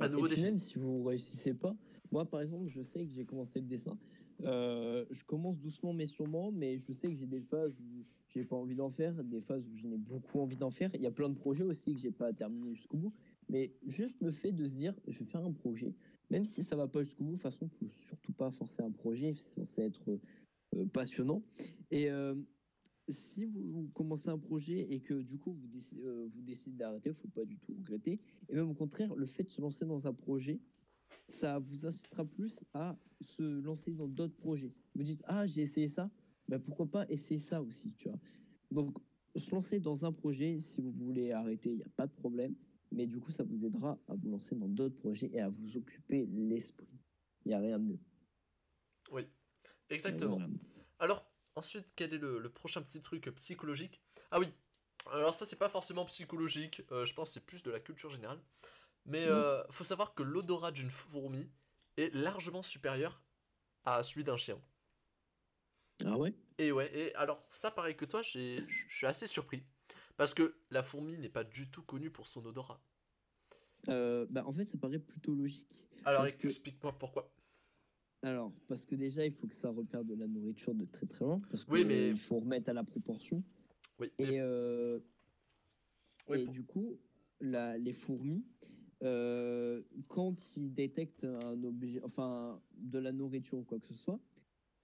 Un 0.00 0.08
nouveau 0.08 0.28
défi. 0.28 0.42
même 0.42 0.58
si 0.58 0.74
vous 0.78 1.04
réussissez 1.04 1.54
pas, 1.54 1.74
moi 2.10 2.26
par 2.28 2.40
exemple, 2.42 2.66
je 2.68 2.82
sais 2.82 3.06
que 3.06 3.12
j'ai 3.12 3.24
commencé 3.24 3.60
le 3.60 3.66
dessin. 3.66 3.96
Euh, 4.42 5.06
je 5.10 5.24
commence 5.24 5.58
doucement 5.58 5.94
mais 5.94 6.06
sûrement, 6.06 6.50
mais 6.52 6.78
je 6.78 6.92
sais 6.92 7.08
que 7.08 7.14
j'ai 7.14 7.26
des 7.26 7.40
phases 7.40 7.80
où 7.80 8.04
j'ai 8.28 8.44
pas 8.44 8.56
envie 8.56 8.74
d'en 8.74 8.90
faire, 8.90 9.14
des 9.24 9.40
phases 9.40 9.66
où 9.68 9.76
j'en 9.76 9.90
ai 9.92 9.96
beaucoup 9.96 10.40
envie 10.40 10.58
d'en 10.58 10.70
faire. 10.70 10.90
Il 10.94 11.00
y 11.00 11.06
a 11.06 11.10
plein 11.12 11.30
de 11.30 11.36
projets 11.36 11.64
aussi 11.64 11.94
que 11.94 12.00
j'ai 12.00 12.10
pas 12.10 12.32
terminé 12.34 12.74
jusqu'au 12.74 12.98
bout. 12.98 13.14
Mais 13.48 13.72
juste 13.86 14.20
le 14.20 14.30
fait 14.30 14.52
de 14.52 14.66
se 14.66 14.76
dire, 14.76 14.94
je 15.06 15.18
vais 15.18 15.24
faire 15.24 15.44
un 15.44 15.52
projet, 15.52 15.94
même 16.30 16.44
si 16.44 16.62
ça 16.62 16.76
va 16.76 16.88
pas 16.88 17.02
jusqu'au 17.02 17.24
bout, 17.24 17.32
de 17.32 17.36
toute 17.36 17.42
façon, 17.42 17.68
faut 17.68 17.88
surtout 17.88 18.32
pas 18.32 18.50
forcer 18.50 18.82
un 18.82 18.90
projet, 18.90 19.32
c'est 19.34 19.52
censé 19.52 19.82
être 19.82 20.18
euh, 20.74 20.86
passionnant. 20.92 21.42
Et 21.90 22.10
euh, 22.10 22.34
si 23.08 23.44
vous 23.44 23.88
commencez 23.94 24.28
un 24.28 24.38
projet 24.38 24.80
et 24.90 25.00
que 25.00 25.22
du 25.22 25.38
coup 25.38 25.52
vous 25.52 25.68
décidez, 25.68 26.02
euh, 26.02 26.26
vous 26.28 26.42
décidez 26.42 26.76
d'arrêter, 26.76 27.12
faut 27.12 27.28
pas 27.28 27.44
du 27.44 27.58
tout 27.58 27.74
regretter. 27.74 28.20
Et 28.48 28.54
même 28.54 28.68
au 28.68 28.74
contraire, 28.74 29.14
le 29.14 29.26
fait 29.26 29.44
de 29.44 29.50
se 29.50 29.60
lancer 29.60 29.84
dans 29.84 30.06
un 30.06 30.12
projet, 30.12 30.60
ça 31.28 31.58
vous 31.58 31.86
incitera 31.86 32.24
plus 32.24 32.64
à 32.74 32.98
se 33.20 33.42
lancer 33.42 33.92
dans 33.92 34.08
d'autres 34.08 34.36
projets. 34.36 34.72
Vous 34.94 35.04
dites 35.04 35.22
ah 35.26 35.46
j'ai 35.46 35.62
essayé 35.62 35.88
ça, 35.88 36.10
ben 36.48 36.58
pourquoi 36.58 36.86
pas 36.86 37.06
essayer 37.08 37.38
ça 37.38 37.62
aussi, 37.62 37.92
tu 37.92 38.08
vois. 38.08 38.18
Donc 38.72 38.98
se 39.36 39.50
lancer 39.54 39.78
dans 39.78 40.04
un 40.04 40.12
projet, 40.12 40.58
si 40.58 40.80
vous 40.80 40.90
voulez 40.90 41.30
arrêter, 41.30 41.70
il 41.70 41.76
n'y 41.76 41.84
a 41.84 41.88
pas 41.96 42.06
de 42.06 42.12
problème. 42.12 42.54
Mais 42.92 43.06
du 43.06 43.18
coup, 43.18 43.30
ça 43.30 43.44
vous 43.44 43.64
aidera 43.64 43.98
à 44.08 44.14
vous 44.14 44.30
lancer 44.30 44.54
dans 44.54 44.68
d'autres 44.68 44.96
projets 44.96 45.30
et 45.32 45.40
à 45.40 45.48
vous 45.48 45.76
occuper 45.76 46.26
l'esprit. 46.26 46.88
Il 47.44 47.48
n'y 47.48 47.54
a 47.54 47.58
rien 47.58 47.78
de 47.78 47.84
mieux. 47.84 47.98
Oui, 49.10 49.28
exactement. 49.90 50.38
Alors, 50.98 51.30
ensuite, 51.54 51.92
quel 51.96 52.14
est 52.14 52.18
le, 52.18 52.38
le 52.38 52.50
prochain 52.50 52.82
petit 52.82 53.00
truc 53.00 53.30
psychologique? 53.34 54.02
Ah 54.30 54.38
oui, 54.40 54.48
alors 55.12 55.34
ça, 55.34 55.46
c'est 55.46 55.56
pas 55.58 55.68
forcément 55.68 56.04
psychologique, 56.06 56.82
euh, 56.90 57.04
je 57.04 57.14
pense 57.14 57.30
que 57.30 57.34
c'est 57.34 57.46
plus 57.46 57.62
de 57.62 57.70
la 57.70 57.80
culture 57.80 58.10
générale. 58.10 58.40
Mais 59.06 59.26
Ouais. 59.26 59.32
euh, 59.32 59.62
faut 59.70 59.84
savoir 59.84 60.14
que 60.14 60.22
l'odorat 60.22 60.72
d'une 60.72 60.90
fourmi 60.90 61.48
est 61.96 62.12
largement 62.14 62.62
supérieur 62.62 63.22
à 63.84 64.02
celui 64.02 64.24
d'un 64.24 64.36
chien. 64.36 64.60
Ah 66.04 66.16
ouais? 66.16 66.34
Et 66.58 66.72
ouais, 66.72 66.90
et 66.96 67.14
alors 67.14 67.44
ça 67.50 67.70
pareil 67.70 67.96
que 67.96 68.04
toi, 68.04 68.22
je 68.22 68.64
suis 68.88 69.06
assez 69.06 69.26
surpris. 69.26 69.62
Parce 70.16 70.34
que 70.34 70.54
la 70.70 70.82
fourmi 70.82 71.18
n'est 71.18 71.28
pas 71.28 71.44
du 71.44 71.68
tout 71.70 71.82
connue 71.82 72.10
pour 72.10 72.26
son 72.26 72.44
odorat. 72.46 72.80
Euh, 73.88 74.26
bah, 74.30 74.44
En 74.46 74.52
fait, 74.52 74.64
ça 74.64 74.78
paraît 74.78 74.98
plutôt 74.98 75.34
logique. 75.34 75.86
Alors 76.04 76.24
que- 76.38 76.46
explique-moi 76.46 76.96
pourquoi. 76.98 77.32
Alors, 78.22 78.50
parce 78.66 78.86
que 78.86 78.94
déjà, 78.94 79.24
il 79.24 79.30
faut 79.32 79.46
que 79.46 79.54
ça 79.54 79.68
repère 79.70 80.04
de 80.04 80.14
la 80.14 80.26
nourriture 80.26 80.74
de 80.74 80.84
très 80.86 81.06
très 81.06 81.24
loin. 81.24 81.40
Parce 81.50 81.66
Oui, 81.68 81.82
que, 81.82 81.86
mais- 81.88 82.10
il 82.10 82.16
faut 82.16 82.38
remettre 82.40 82.70
à 82.70 82.72
la 82.72 82.82
proportion. 82.82 83.42
Oui, 83.98 84.10
mais- 84.18 84.24
Et, 84.34 84.40
euh, 84.40 84.98
Oui, 86.28 86.40
et 86.40 86.44
pour- 86.44 86.52
du 86.54 86.64
coup, 86.64 86.98
la, 87.40 87.76
les 87.78 87.92
fourmis, 87.92 88.44
euh, 89.02 89.82
quand 90.08 90.56
ils 90.56 90.72
détectent 90.72 91.24
un 91.24 91.62
objet, 91.62 92.00
enfin 92.02 92.60
de 92.76 92.98
la 92.98 93.12
nourriture 93.12 93.58
ou 93.58 93.64
quoi 93.64 93.78
que 93.78 93.86
ce 93.86 93.94
soit, 93.94 94.18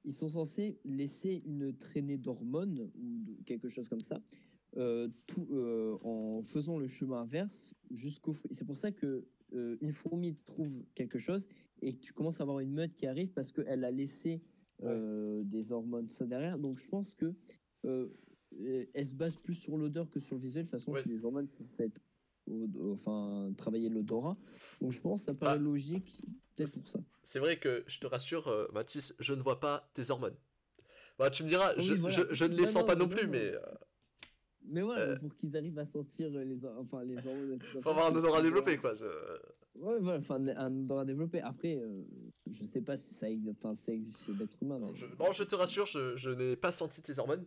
ils 0.04 0.12
sont 0.12 0.28
censés 0.28 0.78
laisser 0.84 1.42
une 1.46 1.74
traînée 1.76 2.18
d'hormones 2.18 2.90
ou 2.94 3.18
de- 3.24 3.42
quelque 3.44 3.68
chose 3.68 3.88
comme 3.88 4.00
ça, 4.00 4.20
euh, 4.76 5.08
tout, 5.26 5.46
euh, 5.52 5.98
en 6.02 6.42
faisant 6.42 6.78
le 6.78 6.88
chemin 6.88 7.20
inverse 7.22 7.74
jusqu'au. 7.90 8.32
C'est 8.50 8.64
pour 8.64 8.76
ça 8.76 8.90
que 8.92 9.26
euh, 9.54 9.76
une 9.80 9.92
fourmi 9.92 10.34
trouve 10.44 10.82
quelque 10.94 11.18
chose 11.18 11.46
et 11.82 11.92
tu 11.94 12.12
commences 12.12 12.40
à 12.40 12.44
avoir 12.44 12.60
une 12.60 12.72
meute 12.72 12.94
qui 12.94 13.06
arrive 13.06 13.32
parce 13.32 13.52
qu'elle 13.52 13.84
a 13.84 13.90
laissé 13.90 14.40
des 14.82 15.70
hormones 15.70 16.08
ça 16.08 16.26
derrière. 16.26 16.58
Donc 16.58 16.78
je 16.78 16.88
pense 16.88 17.14
que 17.14 17.34
elle 17.84 19.06
se 19.06 19.14
base 19.14 19.36
plus 19.36 19.54
sur 19.54 19.76
l'odeur 19.78 20.10
que 20.10 20.18
sur 20.20 20.34
le 20.36 20.40
visuel. 20.42 20.64
De 20.64 20.70
toute 20.70 20.78
façon, 20.78 20.92
Ouais. 20.92 21.00
c'est 21.02 21.08
des 21.08 21.24
hormones, 21.24 21.46
ça 21.46 21.84
être 21.84 22.00
enfin 22.80 23.52
travailler 23.56 23.88
l'odorat. 23.88 24.36
Donc 24.80 24.90
je 24.92 25.00
pense 25.00 25.20
que 25.20 25.26
ça 25.26 25.34
paraît 25.34 25.52
Ah. 25.54 25.58
logique, 25.58 26.22
peut-être 26.56 26.72
pour 26.72 26.88
ça. 26.88 27.00
C'est 27.22 27.38
vrai 27.38 27.58
que 27.58 27.84
je 27.86 28.00
te 28.00 28.06
rassure, 28.06 28.68
Mathis, 28.72 29.14
je 29.20 29.32
ne 29.34 29.42
vois 29.42 29.60
pas 29.60 29.88
tes 29.94 30.10
hormones. 30.10 30.36
Bah, 31.18 31.30
tu 31.30 31.44
me 31.44 31.48
diras, 31.48 31.72
Oui, 31.76 31.84
je, 31.84 31.94
voilà. 31.94 32.16
je- 32.16 32.34
je 32.34 32.44
ne 32.44 32.50
les 32.54 32.62
Non, 32.62 32.66
sens 32.66 32.76
non, 32.82 32.86
pas 32.86 32.94
non 32.96 33.04
non, 33.04 33.08
plus, 33.14 33.28
mais 33.28 33.52
Mais 34.68 34.80
voilà, 34.82 35.02
Euh. 35.02 35.16
pour 35.18 35.34
qu'ils 35.34 35.56
arrivent 35.56 35.78
à 35.78 35.84
sentir 35.84 36.30
les, 36.30 36.64
hor- 36.64 36.78
enfin, 36.78 37.04
les 37.04 37.16
hormones. 37.16 37.58
faut 37.82 37.88
avoir 37.90 38.10
un 38.10 38.14
odorat 38.14 38.42
développé, 38.42 38.76
quoi. 38.76 38.94
je- 38.94 39.04
Ouais, 39.74 39.98
voilà, 40.00 40.18
enfin, 40.18 40.46
un 40.46 40.80
odorat 40.82 41.04
développé. 41.04 41.40
Après, 41.40 41.76
euh, 41.76 42.02
je 42.50 42.62
sais 42.64 42.82
pas 42.82 42.96
si 42.96 43.14
ça, 43.14 43.28
ex- 43.30 43.40
enfin, 43.50 43.74
ça 43.74 43.92
existe 43.92 44.26
chez 44.26 44.32
l'être 44.34 44.56
humain. 44.62 44.78
Je, 44.94 45.06
non, 45.18 45.32
je 45.32 45.42
te 45.44 45.54
rassure, 45.54 45.86
je, 45.86 46.14
je 46.16 46.30
n'ai 46.30 46.56
pas 46.56 46.70
senti 46.70 47.00
tes 47.02 47.18
hormones. 47.18 47.44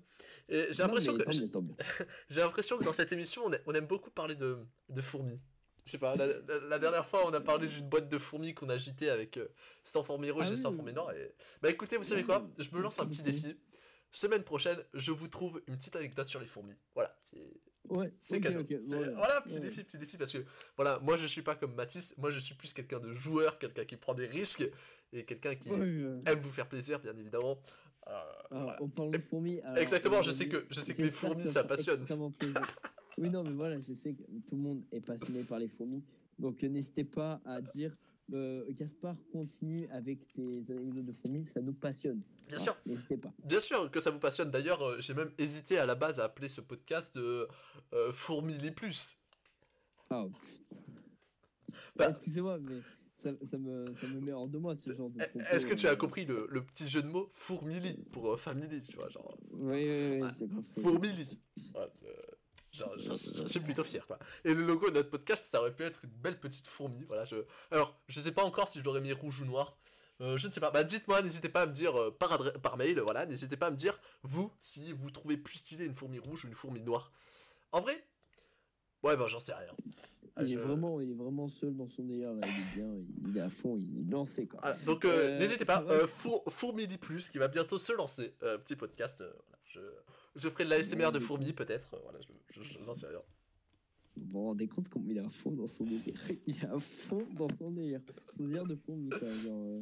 Et 0.49 0.65
j'ai 0.71 0.81
l'impression 0.83 1.15
que 1.17 1.23
j'ai 2.29 2.39
l'impression 2.41 2.77
que 2.77 2.83
dans 2.83 2.93
cette 2.93 3.11
émission, 3.11 3.43
on, 3.45 3.53
a- 3.53 3.57
on 3.67 3.73
aime 3.73 3.85
beaucoup 3.87 4.09
parler 4.09 4.35
de, 4.35 4.57
de 4.89 5.01
fourmis. 5.01 5.39
Je 5.85 5.91
sais 5.91 5.97
pas, 5.99 6.15
la, 6.15 6.25
la- 6.25 6.67
la 6.67 6.79
dernière 6.79 7.07
fois, 7.07 7.27
on 7.27 7.33
a 7.33 7.41
parlé 7.41 7.67
d'une 7.67 7.87
boîte 7.87 8.09
de 8.09 8.17
fourmis 8.17 8.55
qu'on 8.55 8.69
agitait 8.69 9.09
avec 9.09 9.37
euh, 9.37 9.47
100 9.83 10.03
fourmis 10.03 10.31
rouges 10.31 10.47
Ah 10.49 10.53
et 10.53 10.57
100 10.57 10.69
oui. 10.71 10.75
fourmis 10.77 10.93
noires. 10.93 11.11
Et... 11.13 11.31
Bah 11.61 11.69
écoutez, 11.69 11.95
vous 11.97 12.03
savez 12.03 12.21
Ouais, 12.21 12.25
quoi 12.25 12.49
Je 12.57 12.69
me 12.75 12.81
lance 12.81 12.99
un 12.99 13.05
petit 13.05 13.21
défi. 13.21 13.55
Semaine 14.11 14.43
prochaine, 14.43 14.77
je 14.93 15.11
vous 15.11 15.27
trouve 15.27 15.61
une 15.67 15.75
petite 15.75 15.95
anecdote 15.95 16.27
sur 16.27 16.39
les 16.39 16.47
fourmis. 16.47 16.75
Voilà, 16.93 17.15
c'est 17.23 17.51
Ouais, 17.89 18.11
c'est 18.19 18.37
ok, 18.37 18.43
cadeau. 18.43 18.61
ok, 18.61 18.67
C'est- 18.69 18.95
voilà. 18.95 19.11
Voilà, 19.13 19.41
petit 19.41 19.55
Ouais. 19.55 19.59
défi, 19.61 19.83
petit 19.83 19.97
défi, 19.99 20.17
parce 20.17 20.31
que 20.31 20.39
voilà, 20.75 20.99
moi 20.99 21.17
je 21.17 21.27
suis 21.27 21.41
pas 21.43 21.55
comme 21.55 21.75
Mathis, 21.75 22.15
moi 22.17 22.31
je 22.31 22.39
suis 22.39 22.55
plus 22.55 22.73
quelqu'un 22.73 22.99
de 22.99 23.11
joueur, 23.13 23.59
quelqu'un 23.59 23.85
qui 23.85 23.95
prend 23.97 24.13
des 24.15 24.25
risques 24.25 24.67
et 25.13 25.23
quelqu'un 25.25 25.53
qui 25.55 25.69
Ouais, 25.69 25.77
aime 26.25 26.39
vous 26.39 26.49
faire 26.49 26.67
plaisir, 26.67 26.99
bien 26.99 27.15
évidemment. 27.17 27.59
Euh, 28.07 28.11
Alors, 28.51 28.63
voilà. 28.63 28.77
on 28.81 28.89
parle 28.89 29.11
de 29.11 29.17
fourmis. 29.19 29.59
alors, 29.61 29.77
Exactement, 29.77 30.21
je 30.23 30.31
sais 30.31 30.47
que 30.47 30.65
je 30.69 30.79
sais 30.79 30.93
que 30.95 31.01
les 31.03 31.09
fourmis 31.09 31.47
ça 31.51 31.63
passionne. 31.63 32.05
Oui, 33.17 33.29
non, 33.29 33.43
mais 33.43 33.51
voilà, 33.53 33.79
je 33.79 33.93
sais 33.93 34.13
que 34.13 34.23
tout 34.47 34.55
le 34.55 34.61
monde 34.61 34.83
est 34.91 35.01
passionné 35.01 35.43
par 35.43 35.59
les 35.59 35.67
fourmis. 35.67 36.03
Donc, 36.39 36.61
n'hésitez 36.63 37.03
pas 37.05 37.39
à 37.45 37.61
dire 37.61 37.95
euh, 38.33 38.65
Gaspard, 38.69 39.15
continue 39.31 39.87
avec 39.91 40.27
tes 40.33 40.71
anecdotes 40.71 41.05
de 41.05 41.11
fourmis, 41.11 41.45
ça 41.45 41.61
nous 41.61 41.73
passionne. 41.73 42.21
Bien 42.47 42.57
sûr, 42.57 42.75
N'hésitez 42.85 43.17
pas. 43.17 43.31
bien 43.43 43.59
sûr 43.59 43.89
que 43.91 43.99
ça 43.99 44.11
vous 44.11 44.19
passionne. 44.19 44.51
D'ailleurs, 44.51 44.81
euh, 44.81 44.97
j'ai 44.99 45.13
même 45.13 45.31
hésité 45.37 45.77
à 45.77 45.85
la 45.85 45.95
base 45.95 46.19
à 46.19 46.25
appeler 46.25 46.49
ce 46.49 46.61
podcast 46.61 47.17
euh, 47.17 47.47
euh, 47.93 48.11
Fourmili 48.11 48.71
Plus. 48.71 49.17
Ah, 50.09 50.25
putain. 50.69 50.81
Bah- 51.95 52.09
Excusez-moi, 52.09 52.59
mais 52.59 52.79
ça, 53.17 53.31
ça 53.49 53.57
me, 53.57 53.91
ça 53.93 54.07
me 54.07 54.19
met 54.19 54.31
hors 54.31 54.47
de 54.47 54.57
moi 54.57 54.75
ce 54.75 54.93
genre 54.93 55.09
de 55.09 55.17
propos. 55.17 55.39
Est-ce 55.51 55.65
que 55.65 55.73
tu 55.73 55.87
as 55.87 55.95
compris 55.95 56.25
le, 56.25 56.47
le 56.49 56.63
petit 56.63 56.87
jeu 56.89 57.01
de 57.01 57.07
mots 57.07 57.29
Fourmili 57.33 57.95
pour 58.11 58.31
euh, 58.33 58.37
family, 58.37 58.81
tu 58.81 58.95
vois, 58.97 59.09
genre 59.09 59.37
Oui, 59.51 59.87
oui, 59.89 60.19
oui, 60.21 60.27
j'ai 60.37 60.47
compris. 60.47 60.81
Fourmili. 60.81 61.41
Voilà, 61.73 61.91
euh, 62.05 62.11
J'en 62.75 63.47
suis 63.47 63.59
plutôt 63.59 63.83
fier, 63.83 64.05
quoi. 64.05 64.19
Et 64.43 64.53
le 64.53 64.65
logo 64.65 64.89
de 64.89 64.95
notre 64.95 65.09
podcast, 65.09 65.45
ça 65.45 65.61
aurait 65.61 65.73
pu 65.75 65.83
être 65.83 66.03
une 66.03 66.09
belle 66.11 66.39
petite 66.39 66.67
fourmi, 66.67 67.03
voilà. 67.05 67.25
Je... 67.25 67.37
Alors, 67.71 67.97
je 68.07 68.19
sais 68.19 68.31
pas 68.31 68.43
encore 68.43 68.67
si 68.67 68.79
je 68.79 68.83
l'aurais 68.83 69.01
mis 69.01 69.13
rouge 69.13 69.41
ou 69.41 69.45
noir. 69.45 69.77
Euh, 70.21 70.37
je 70.37 70.47
ne 70.47 70.51
sais 70.53 70.59
pas. 70.61 70.71
Bah, 70.71 70.83
dites-moi, 70.83 71.21
n'hésitez 71.21 71.49
pas 71.49 71.61
à 71.63 71.65
me 71.65 71.73
dire 71.73 71.95
euh, 71.99 72.11
par, 72.11 72.77
mail, 72.77 72.99
voilà. 73.01 73.25
N'hésitez 73.25 73.57
pas 73.57 73.67
à 73.67 73.71
me 73.71 73.75
dire, 73.75 73.99
vous, 74.23 74.51
si 74.59 74.93
vous 74.93 75.11
trouvez 75.11 75.35
plus 75.37 75.57
stylé 75.57 75.85
une 75.85 75.93
fourmi 75.93 76.19
rouge 76.19 76.45
ou 76.45 76.47
une 76.47 76.53
fourmi 76.53 76.81
noire. 76.81 77.11
En 77.71 77.81
vrai, 77.81 78.01
ouais, 79.03 79.17
bah, 79.17 79.25
j'en 79.27 79.39
sais 79.39 79.53
rien. 79.53 79.73
Ah, 80.37 80.43
Il, 80.43 80.51
est 80.51 80.55
je- 80.55 80.59
vraiment, 80.59 80.99
il 80.99 81.11
est 81.11 81.15
vraiment 81.15 81.47
seul 81.47 81.75
dans 81.75 81.87
son 81.87 82.03
délire, 82.03 82.33
là. 82.33 82.41
il 82.45 82.49
est 82.61 82.75
bien, 82.81 82.93
il, 83.29 83.37
est 83.37 83.41
à 83.41 83.49
fond, 83.49 83.77
il 83.77 83.99
est 84.07 84.11
lancé 84.11 84.47
quoi. 84.47 84.59
Donc, 84.85 85.05
euh, 85.05 85.35
Euh, 85.35 85.39
n'hésitez 85.39 85.63
pas. 85.65 85.81
Euh, 85.89 86.07
Four- 86.07 86.43
Fourmili 86.49 86.97
Plus, 86.97 87.29
qui 87.29 87.37
va 87.37 87.47
bientôt 87.47 87.77
se 87.77 87.93
lancer. 87.93 88.33
Euh, 88.43 88.57
petit 88.57 88.75
podcast. 88.75 89.21
euh, 89.21 89.31
voilà. 89.47 89.59
je, 89.65 89.79
je 90.35 90.49
ferai 90.49 90.65
de 90.65 90.69
la 90.69 90.81
SMR 90.83 91.11
de 91.11 91.19
fourmis, 91.19 91.53
peut-être. 91.53 91.97
Voilà, 92.03 92.19
je, 92.51 92.77
n'en 92.79 92.93
sais 92.93 93.07
rien. 93.07 93.19
Vous 94.17 94.27
vous 94.31 94.43
rendez 94.45 94.67
compte 94.67 94.87
comment 94.89 95.05
il 95.09 95.17
est 95.17 95.25
à 95.25 95.29
fond 95.29 95.51
dans 95.51 95.67
son 95.67 95.83
délire 95.85 96.19
Il 96.47 96.55
est 96.55 96.65
à 96.65 96.79
fond 96.79 97.25
dans 97.33 97.49
son 97.49 97.71
délire. 97.71 98.01
Son 98.35 98.43
délire 98.47 98.65
de 98.65 98.75
fourmis, 98.75 99.09
quoi. 99.09 99.27
Euh, 99.27 99.81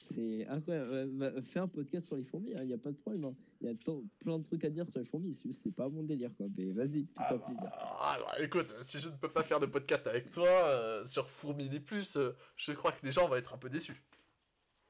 c'est 0.00 0.46
incroyable. 0.48 1.10
Bah, 1.12 1.30
fais 1.42 1.60
un 1.60 1.68
podcast 1.68 2.08
sur 2.08 2.16
les 2.16 2.24
fourmis, 2.24 2.50
il 2.50 2.66
n'y 2.66 2.72
a 2.74 2.78
pas 2.78 2.90
de 2.90 2.96
problème. 2.96 3.24
hein. 3.26 3.34
Il 3.60 3.68
y 3.68 3.70
a 3.70 3.74
tant- 3.76 4.02
plein 4.18 4.38
de 4.40 4.42
trucs 4.44 4.64
à 4.64 4.70
dire 4.70 4.84
sur 4.86 4.98
les 4.98 5.04
fourmis, 5.04 5.32
c'est 5.32 5.44
juste 5.44 5.62
c'est 5.62 5.70
pas 5.70 5.88
mon 5.88 6.02
délire, 6.02 6.34
quoi. 6.36 6.46
Mais 6.58 6.72
vas-y, 6.72 7.06
Ah, 7.16 7.24
fais-toi 7.28 7.38
bah, 7.38 7.44
plaisir. 7.46 7.68
ah, 7.72 8.18
bah, 8.20 8.42
écoute, 8.44 8.74
si 8.82 8.98
je 8.98 9.08
ne 9.08 9.14
peux 9.16 9.28
pas 9.30 9.44
faire 9.44 9.60
de 9.60 9.66
podcast 9.66 10.04
avec 10.08 10.32
toi 10.32 10.48
euh, 10.48 11.04
sur 11.04 11.28
Fourmili 11.28 11.78
Plus, 11.78 12.16
euh, 12.16 12.32
je 12.56 12.72
crois 12.72 12.90
que 12.90 13.06
les 13.06 13.12
gens 13.12 13.28
vont 13.28 13.36
être 13.36 13.54
un 13.54 13.58
peu 13.58 13.70
déçus. 13.70 14.02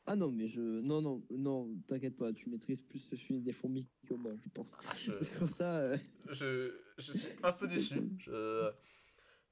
Ah 0.07 0.17
non, 0.17 0.33
mais 0.33 0.49
je. 0.49 0.61
Non, 0.61 1.01
non, 1.01 1.25
non, 1.31 1.73
t'inquiète 1.87 2.17
pas, 2.17 2.33
tu 2.33 2.49
maîtrises 2.51 2.83
plus 2.83 2.99
celui 2.99 3.41
des 3.41 3.53
fourmis 3.53 3.89
que 4.07 4.15
moi, 4.15 4.33
je 4.43 4.49
pense. 4.49 4.77
Ah, 4.89 4.97
je, 4.99 5.13
C'est 5.21 5.39
pour 5.39 5.49
ça. 5.49 5.77
euh, 5.79 5.97
je, 6.29 6.77
je 6.99 7.13
suis 7.13 7.29
un 7.43 7.53
peu 7.53 7.69
déçu. 7.69 8.01
Je, 8.19 8.73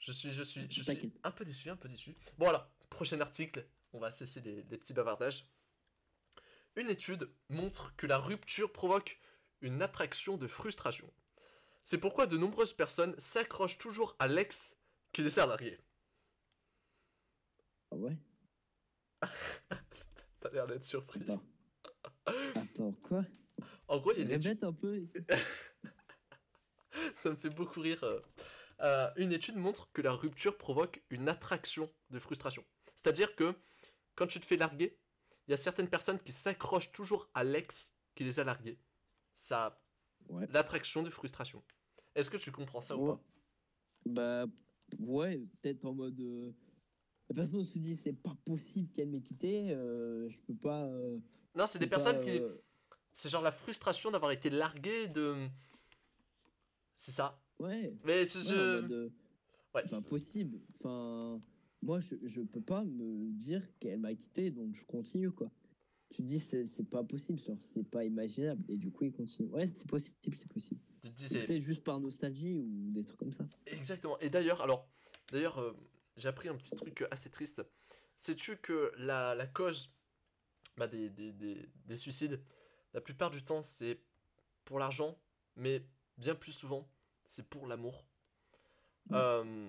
je 0.01 0.13
suis, 0.13 0.33
je 0.33 0.43
suis, 0.43 0.63
je 0.63 0.69
suis 0.69 0.85
T'inquiète. 0.85 1.13
un 1.23 1.31
peu 1.31 1.45
déçu, 1.45 1.71
un 1.71 1.77
peu 1.77 1.89
déçu. 1.89 2.17
Bon 2.37 2.49
alors, 2.49 2.69
prochain 2.89 3.21
article, 3.21 3.65
on 3.93 4.01
va 4.01 4.11
cesser 4.11 4.41
les, 4.41 4.63
les 4.65 4.79
petits 4.79 4.93
bavardages. 4.93 5.47
Une 6.77 6.91
étude 6.91 7.31
montre 7.49 7.95
que 7.97 8.07
la 8.07 8.19
rupture 8.19 8.73
provoque 8.73 9.21
une 9.61 9.83
attraction 9.83 10.37
de 10.37 10.47
frustration. 10.49 11.13
C'est 11.85 11.99
pourquoi 11.99 12.27
de 12.27 12.37
nombreuses 12.37 12.73
personnes 12.73 13.15
s'accrochent 13.19 13.79
toujours 13.79 14.17
à 14.19 14.27
l'ex 14.27 14.77
qui 15.13 15.23
les 15.23 15.39
a 15.39 15.47
largués. 15.47 15.79
Ah 17.93 17.97
ouais? 17.97 18.17
T'as 20.40 20.50
l'air 20.50 20.66
d'être 20.66 20.85
surpris. 20.85 21.20
Attends. 21.22 21.42
Attends, 22.55 22.92
quoi? 23.03 23.24
En 23.88 23.98
gros, 23.98 24.12
il 24.12 24.18
y 24.18 24.20
a 24.20 24.24
une 24.24 24.31
étude 24.33 24.46
Répète 24.48 24.64
un 24.64 24.72
peu. 24.72 25.03
Ça 27.14 27.31
me 27.31 27.37
fait 27.37 27.50
beaucoup 27.50 27.81
rire. 27.81 28.03
euh. 28.05 28.20
Euh, 28.81 29.11
une 29.16 29.33
étude 29.33 29.57
montre 29.57 29.90
que 29.92 30.00
la 30.00 30.12
rupture 30.12 30.57
provoque 30.57 31.03
une 31.11 31.29
attraction 31.29 31.92
de 32.11 32.18
frustration. 32.18 32.64
C'est-à-dire 32.94 33.35
que 33.37 33.55
quand 34.14 34.26
tu 34.26 34.40
te 34.40 34.46
fais 34.46 34.57
larguer, 34.57 34.98
il 35.46 35.50
y 35.50 35.55
a 35.55 35.59
certaines 35.59 35.88
personnes 35.88 36.18
qui 36.18 36.33
s'accrochent 36.33 36.92
toujours 36.92 37.29
à 37.35 37.44
l'ex 37.44 37.92
qui 38.14 38.24
les 38.24 38.40
a 38.40 38.44
largués. 38.44 38.79
Ça 39.35 39.83
Ouais. 40.29 40.46
l'attraction 40.50 41.03
de 41.03 41.11
frustration. 41.11 41.62
Est-ce 42.14 42.31
que 42.31 42.37
tu 42.37 42.53
comprends 42.53 42.81
ça 42.81 42.96
ou 42.96 43.07
pas? 43.07 43.20
Bah, 44.07 44.44
ouais, 45.00 45.40
peut-être 45.61 45.85
en 45.87 45.94
mode. 45.94 46.20
euh, 46.20 46.53
La 47.31 47.35
personne 47.37 47.62
se 47.64 47.78
dit, 47.78 47.96
c'est 47.96 48.12
pas 48.12 48.37
possible 48.44 48.90
qu'elle 48.92 49.08
m'ait 49.08 49.20
quitté, 49.20 49.70
euh, 49.70 50.28
je 50.28 50.37
peux 50.42 50.54
pas. 50.54 50.83
euh, 50.85 51.16
Non, 51.54 51.64
c'est 51.66 51.78
des 51.78 51.87
personnes 51.87 52.20
qui. 52.22 52.38
euh, 52.38 52.56
C'est 53.12 53.28
genre 53.28 53.42
la 53.42 53.52
frustration 53.52 54.10
d'avoir 54.10 54.31
été 54.33 54.50
largué 54.50 55.06
de. 55.08 55.35
C'est 56.94 57.12
ça. 57.12 57.40
Ouais, 57.58 57.94
Mais 58.04 58.24
c'est- 58.24 58.38
ouais, 58.52 58.83
c'est 59.83 59.90
pas 59.90 60.00
possible. 60.02 60.60
Enfin, 60.74 61.40
moi, 61.83 62.00
je, 62.00 62.14
je 62.24 62.40
peux 62.40 62.60
pas 62.60 62.85
me 62.85 63.31
dire 63.33 63.62
qu'elle 63.78 64.00
m'a 64.00 64.14
quitté, 64.14 64.50
donc 64.50 64.74
je 64.74 64.85
continue, 64.85 65.31
quoi. 65.31 65.50
Tu 66.10 66.22
dis, 66.22 66.40
c'est 66.40 66.64
pas 66.90 67.04
possible, 67.04 67.38
genre, 67.38 67.56
c'est 67.62 67.85
pas 67.88 68.04
imaginable, 68.04 68.62
et 68.68 68.76
du 68.76 68.90
coup, 68.90 69.04
il 69.04 69.12
continue. 69.12 69.48
Ouais, 69.50 69.66
c'est 69.66 69.87
possible, 69.87 70.16
c'est 70.37 70.48
possible. 70.48 70.81
Tu 71.02 71.08
te 71.10 71.14
dis, 71.14 71.28
C'est 71.28 71.28
c'est- 71.40 71.46
Peut-être 71.46 71.60
juste 71.62 71.85
par 71.85 72.00
nostalgie 72.00 72.54
ou 72.56 72.66
des 72.90 73.04
trucs 73.04 73.18
comme 73.20 73.33
ça. 73.33 73.46
Exactement. 73.66 74.18
Et 74.18 74.28
d'ailleurs, 74.31 74.60
alors, 74.62 74.88
d'ailleurs, 75.31 75.58
euh, 75.58 75.72
j'ai 76.21 76.29
appris 76.29 76.48
un 76.48 76.56
petit 76.56 76.75
truc 76.77 77.04
assez 77.10 77.31
triste. 77.31 77.62
Sais-tu 78.16 78.56
que 78.58 78.92
la, 78.98 79.35
la 79.35 79.46
cause 79.46 79.92
bah, 80.77 80.87
des, 80.87 81.08
des, 81.10 81.33
des, 81.33 81.68
des 81.87 81.96
suicides, 81.96 82.40
la 82.94 83.00
plupart 83.00 83.31
du 83.31 83.42
temps, 83.42 83.62
c'est 83.62 84.00
pour 84.64 84.79
l'argent, 84.79 85.18
mais 85.56 85.85
bien 86.18 86.35
plus 86.35 86.52
souvent, 86.52 86.88
c'est 87.27 87.48
pour 87.48 87.66
l'amour. 87.66 88.04
Mm. 89.08 89.14
Euh, 89.14 89.68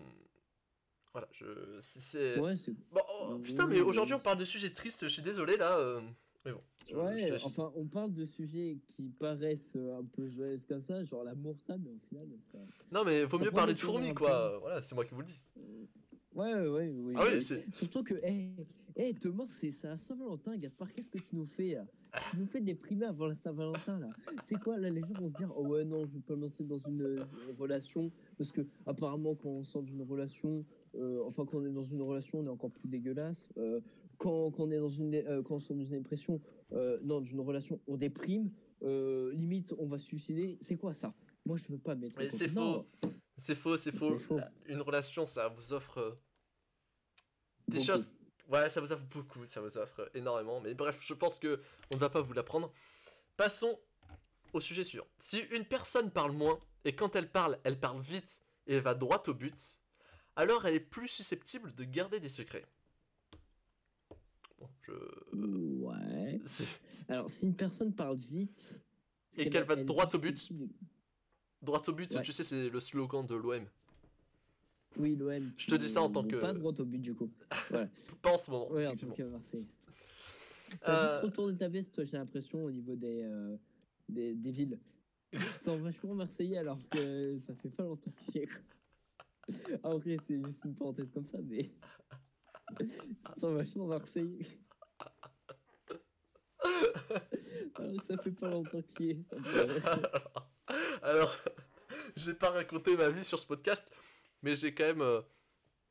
Voilà, 1.14 1.28
je. 1.32 1.78
c'est-. 1.82 2.39
Ouais. 2.39 2.54
Bon, 2.91 3.02
oh, 3.22 3.39
putain, 3.39 3.66
mais 3.68 3.82
aujourd'hui 3.82 4.14
on 4.14 4.20
parle 4.20 4.38
de 4.38 4.45
sujets 4.45 4.72
tristes, 4.72 5.04
je 5.04 5.08
suis 5.14 5.22
désolé 5.22 5.58
là. 5.58 5.78
euh, 5.78 6.02
Mais 6.45 6.52
bon. 6.52 6.62
Ouais, 6.93 7.32
enfin, 7.43 7.72
on 7.76 7.86
parle 7.86 8.12
de 8.12 8.26
sujets 8.26 8.78
qui 8.88 9.10
paraissent 9.12 9.78
euh, 9.78 9.99
un 9.99 10.04
peu 10.04 10.28
joyeux 10.30 10.58
comme 10.68 10.82
ça, 10.82 11.02
genre 11.06 11.24
l'amour, 11.24 11.58
ça, 11.60 11.78
mais 11.78 11.89
au 11.89 11.99
final, 12.10 12.28
ça. 12.52 12.58
Non, 12.91 13.06
mais 13.06 13.24
vaut 13.24 13.39
mieux 13.39 13.52
parler 13.52 13.72
le 13.74 13.80
de 13.80 13.84
fourmis 13.84 14.14
quoi. 14.14 14.58
Voilà, 14.60 14.82
c'est 14.82 14.93
moi 14.95 15.06
qui 15.06 15.14
vous 15.14 15.22
le 15.22 15.28
dis. 15.28 15.41
Ouais, 16.34 16.54
ouais, 16.54 16.90
ouais. 16.90 17.14
Ah. 17.18 17.26
Surtout 17.74 18.04
que, 18.04 18.14
hé, 18.24 18.52
hey, 18.96 19.14
demain, 19.14 19.46
c'est 19.48 19.72
ça, 19.72 19.98
Saint-Valentin, 19.98 20.56
Gaspard, 20.58 20.94
qu'est-ce 20.94 21.10
que 21.10 21.18
tu 21.18 21.36
nous 21.36 21.46
fais 21.46 21.78
Tu 22.32 22.38
nous 22.38 22.46
fais 22.46 22.62
déprimer 22.62 23.06
avant 23.06 23.28
la 23.28 23.36
Saint-Valentin, 23.36 24.00
là. 24.00 24.10
C'est 24.44 24.60
quoi, 24.60 24.78
là, 24.78 24.90
les 24.90 25.02
gens 25.02 25.14
vont 25.20 25.28
se 25.28 25.38
dire, 25.38 25.52
oh 25.56 25.68
ouais, 25.68 25.84
non, 25.84 26.06
je 26.06 26.14
vais 26.14 26.22
pas 26.22 26.36
me 26.36 26.42
lancer 26.44 26.64
dans 26.64 26.78
une 26.78 27.02
euh, 27.02 27.24
relation, 27.60 28.12
parce 28.38 28.52
que, 28.52 28.62
apparemment, 28.86 29.36
quand 29.36 29.50
on 29.50 29.64
sort 29.64 29.84
d'une 29.84 30.02
relation, 30.04 30.66
euh, 30.96 31.22
enfin, 31.26 31.46
quand 31.46 31.58
on 31.58 31.66
est 31.66 31.72
dans 31.72 31.84
une 31.84 32.02
relation, 32.02 32.40
on 32.40 32.46
est 32.46 32.50
encore 32.50 32.72
plus 32.72 32.88
dégueulasse. 32.88 33.48
Euh, 33.58 33.82
quand, 34.18 34.52
quand 34.52 34.64
on 34.64 34.72
est 34.72 34.80
dans 34.80 34.88
une, 34.88 35.16
euh, 35.16 35.42
quand 35.42 35.56
on 35.56 35.60
sort 35.60 35.76
d'une 35.76 35.90
dépression, 35.90 36.40
non, 37.04 37.20
d'une 37.20 37.42
relation, 37.42 37.80
on 37.88 37.98
déprime, 37.98 38.52
limite, 38.82 39.74
on 39.78 39.88
va 39.88 39.98
se 39.98 40.06
suicider. 40.06 40.58
C'est 40.62 40.78
quoi 40.78 40.94
ça? 40.94 41.14
Moi, 41.46 41.58
je 41.58 41.72
veux 41.72 41.78
pas 41.78 41.96
mettre. 41.96 42.16
Mais 42.18 42.30
c'est 42.30 42.54
Non, 42.54 42.86
C'est 43.42 43.56
faux, 43.56 43.76
c'est 43.76 43.96
faux. 43.96 44.18
Une 44.68 44.82
relation, 44.82 45.26
ça 45.26 45.48
vous 45.48 45.74
offre 45.74 45.98
euh, 45.98 46.12
des 47.68 47.78
beaucoup. 47.78 47.86
choses. 47.88 48.12
Ouais, 48.48 48.70
ça 48.70 48.82
vous 48.82 48.92
offre 48.92 49.04
beaucoup, 49.06 49.46
ça 49.46 49.62
vous 49.62 49.78
offre 49.78 50.12
énormément. 50.14 50.62
Mais 50.62 50.76
bref, 50.76 51.00
je 51.02 51.14
pense 51.16 51.39
que 51.39 51.60
on 51.89 51.96
ne 51.96 52.00
va 52.00 52.10
pas 52.10 52.22
vous 52.22 52.34
l'apprendre. 52.34 52.72
Passons 53.38 53.80
au 54.54 54.60
sujet 54.60 54.84
suivant. 54.84 55.08
Si 55.18 55.39
une 55.52 55.66
personne 55.66 56.12
parle 56.12 56.34
moins 56.34 56.60
et 56.86 56.94
quand 56.94 57.16
elle 57.16 57.32
parle, 57.32 57.58
elle 57.64 57.80
parle 57.80 58.00
vite 58.00 58.42
et 58.68 58.80
va 58.80 58.94
droit 58.94 59.24
au 59.28 59.34
but, 59.34 59.80
alors 60.36 60.66
elle 60.68 60.76
est 60.76 60.80
plus 60.80 61.08
susceptible 61.08 61.74
de 61.74 61.84
garder 61.84 62.20
des 62.20 62.30
secrets. 62.30 62.66
Bon, 64.60 64.70
je. 64.82 64.92
Ouais. 65.34 66.39
Alors, 67.10 67.28
si 67.28 67.46
une 67.46 67.56
personne 67.56 67.94
parle 67.96 68.18
vite. 68.18 68.84
Et 69.38 69.50
qu'elle 69.50 69.64
va 69.64 69.74
elle 69.76 69.86
droit 69.86 70.10
au 70.14 70.20
but. 70.20 70.52
Droit 71.62 71.82
au 71.88 71.93
but, 71.93 72.12
Ouais. 72.14 72.22
tu 72.22 72.32
sais, 72.32 72.43
c'est 72.43 72.70
le 72.70 72.80
slogan 72.80 73.26
de 73.26 73.36
l'OM. 73.36 73.66
Oui, 74.97 75.16
l'OM. 75.16 75.51
Je 75.57 75.68
te 75.68 75.76
dis 75.76 75.88
ça 75.88 76.01
en 76.01 76.09
tant 76.09 76.24
que- 76.24 76.36
Pas 76.38 76.53
droit 76.53 76.74
au 76.80 76.86
but, 76.86 76.99
du 76.99 77.14
coup. 77.14 77.32
Pas 78.22 78.34
en 78.34 78.38
ce 78.38 78.51
moment. 78.51 78.72
Ouais, 78.72 78.88
en 78.88 78.95
tant 78.95 79.07
que 79.09 79.24
Marseille. 79.24 79.68
T'as 80.82 80.91
Euh, 80.91 81.14
vite 81.14 81.22
retourné 81.24 81.57
ta 81.57 81.68
veste, 81.70 81.93
toi, 81.93 82.03
j'ai 82.05 82.18
l'impression, 82.18 82.64
au 82.64 82.72
niveau 82.72 82.95
des, 82.95 83.24
euh, 83.24 83.57
des, 84.09 84.34
des 84.34 84.51
villes. 84.51 84.80
Tu 85.32 85.39
te 85.39 85.64
sens 85.64 85.80
vachement 85.80 86.16
marseillais 86.16 86.57
alors 86.57 86.78
que 86.89 87.38
ça 87.38 87.53
fait 87.55 87.70
pas 87.70 87.84
longtemps 87.84 88.12
que 88.12 88.38
ai, 88.39 88.47
quoi. 88.47 88.62
Après, 89.84 90.16
c'est 90.18 90.41
juste 90.45 90.66
une 90.66 90.76
parenthèse 90.76 91.09
comme 91.12 91.26
ça, 91.26 91.38
mais. 91.41 91.72
tu 92.80 92.86
te 93.34 93.39
sens 93.39 93.53
vachement 93.53 93.86
marseillais. 93.88 94.45
alors 97.76 97.97
que 97.99 98.05
ça 98.05 98.18
fait 98.18 98.32
pas 98.32 98.49
longtemps 98.49 98.82
que 98.82 98.88
j'y 98.97 99.09
ai, 99.12 99.24
ça 99.24 99.36
me. 99.38 99.41
Alors, 101.02 101.36
je 102.16 102.28
vais 102.32 102.38
pas 102.38 102.49
raconter 102.52 102.95
ma 102.95 103.10
vie 103.10 103.24
sur 103.24 103.39
ce 103.39 103.47
podcast, 103.47 103.91
mais 104.41 104.56
j'ai 104.56 104.74
quand 104.74 104.84
même, 104.86 105.02
euh, 105.02 105.22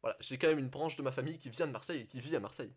voilà, 0.03 0.17
j'ai 0.21 0.39
quand 0.39 0.49
même 0.49 0.59
une 0.59 0.69
branche 0.69 0.97
de 0.97 1.03
ma 1.03 1.13
famille 1.13 1.39
qui 1.39 1.51
vient 1.51 1.67
de 1.67 1.73
Marseille 1.73 2.03
et 2.03 2.07
qui 2.07 2.21
vit 2.21 2.37
à 2.37 2.41
Marseille. 2.41 2.73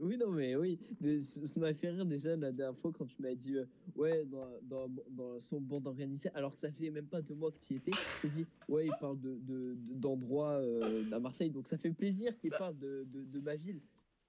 Oui, 0.00 0.16
non, 0.16 0.30
mais 0.30 0.54
oui. 0.54 0.78
Mais 1.00 1.20
ça 1.20 1.58
m'a 1.58 1.74
fait 1.74 1.90
rire 1.90 2.06
déjà 2.06 2.36
la 2.36 2.52
dernière 2.52 2.78
fois 2.78 2.92
quand 2.96 3.06
tu 3.06 3.20
m'as 3.20 3.34
dit, 3.34 3.56
euh, 3.56 3.64
ouais, 3.96 4.24
dans, 4.26 4.46
dans, 4.62 4.88
dans 5.10 5.40
son 5.40 5.60
bande 5.60 5.88
organisée, 5.88 6.30
alors 6.34 6.52
que 6.52 6.58
ça 6.58 6.70
fait 6.70 6.90
même 6.90 7.06
pas 7.08 7.20
deux 7.20 7.34
mois 7.34 7.50
que 7.50 7.58
tu 7.58 7.74
y 7.74 7.76
étais. 7.78 7.90
Tu 8.20 8.28
dit, 8.28 8.46
ouais, 8.68 8.86
il 8.86 8.92
parle 9.00 9.18
de, 9.20 9.34
de, 9.40 9.74
de- 9.74 9.94
d'endroits 9.94 10.52
euh, 10.60 11.04
à 11.10 11.18
Marseille, 11.18 11.50
donc 11.50 11.66
ça 11.66 11.76
fait 11.78 11.90
plaisir 11.90 12.36
qu'il 12.38 12.50
Bah. 12.50 12.58
parle 12.58 12.78
de, 12.78 13.04
de, 13.08 13.24
de 13.24 13.40
ma 13.40 13.56
ville. 13.56 13.80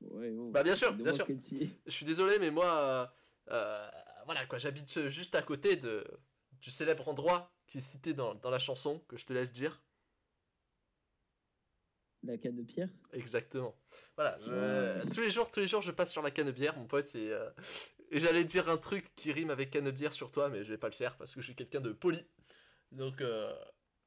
Ouais, 0.01 0.32
bon, 0.32 0.49
Bah 0.49 0.64
bien 0.64 0.74
sûr, 0.76 0.91
bien 0.93 1.12
sûr. 1.14 1.28
Je 1.86 1.91
suis 1.91 2.05
désolé, 2.05 2.39
mais 2.39 2.49
moi, 2.49 3.14
euh, 3.51 3.88
voilà 4.26 4.45
quoi, 4.47 4.57
j'habite 4.57 5.07
juste 5.10 5.36
à 5.36 5.43
côté 5.43 5.76
de 5.76 6.03
du 6.62 6.72
célèbre 6.72 7.07
endroit 7.07 7.51
qui 7.68 7.78
est 7.80 7.82
cité 7.82 8.14
dans, 8.14 8.36
dans 8.36 8.49
la 8.49 8.60
chanson 8.60 8.99
que 9.07 9.18
je 9.18 9.26
te 9.26 9.34
laisse 9.34 9.51
dire. 9.51 9.82
La 12.24 12.38
canne 12.38 12.55
de 12.57 12.64
pierre. 12.64 12.89
Exactement. 13.14 13.76
Voilà, 14.16 14.38
je- 14.41 14.51
Ouais. 15.03 15.10
tous 15.10 15.22
les 15.22 15.32
jours, 15.32 15.49
tous 15.51 15.62
les 15.62 15.68
jours, 15.68 15.82
je 15.82 15.91
passe 15.91 16.12
sur 16.12 16.22
la 16.22 16.32
cannebière, 16.32 16.78
mon 16.78 16.86
pote, 16.86 17.16
et, 17.16 17.32
euh, 17.32 17.49
et 18.12 18.20
j'allais 18.20 18.43
dire 18.43 18.70
un 18.70 18.78
truc 18.78 19.14
qui 19.16 19.32
rime 19.32 19.49
avec 19.51 19.72
cannebière 19.72 20.14
sur 20.14 20.32
toi, 20.32 20.49
mais 20.49 20.64
je 20.66 20.70
vais 20.70 20.78
pas 20.78 20.89
le 20.89 20.93
faire 20.95 21.16
parce 21.18 21.32
que 21.34 21.39
je 21.39 21.45
suis 21.45 21.55
quelqu'un 21.55 21.80
de 21.80 21.93
poli. 21.93 22.26
Donc, 22.91 23.22
euh, 23.22 23.53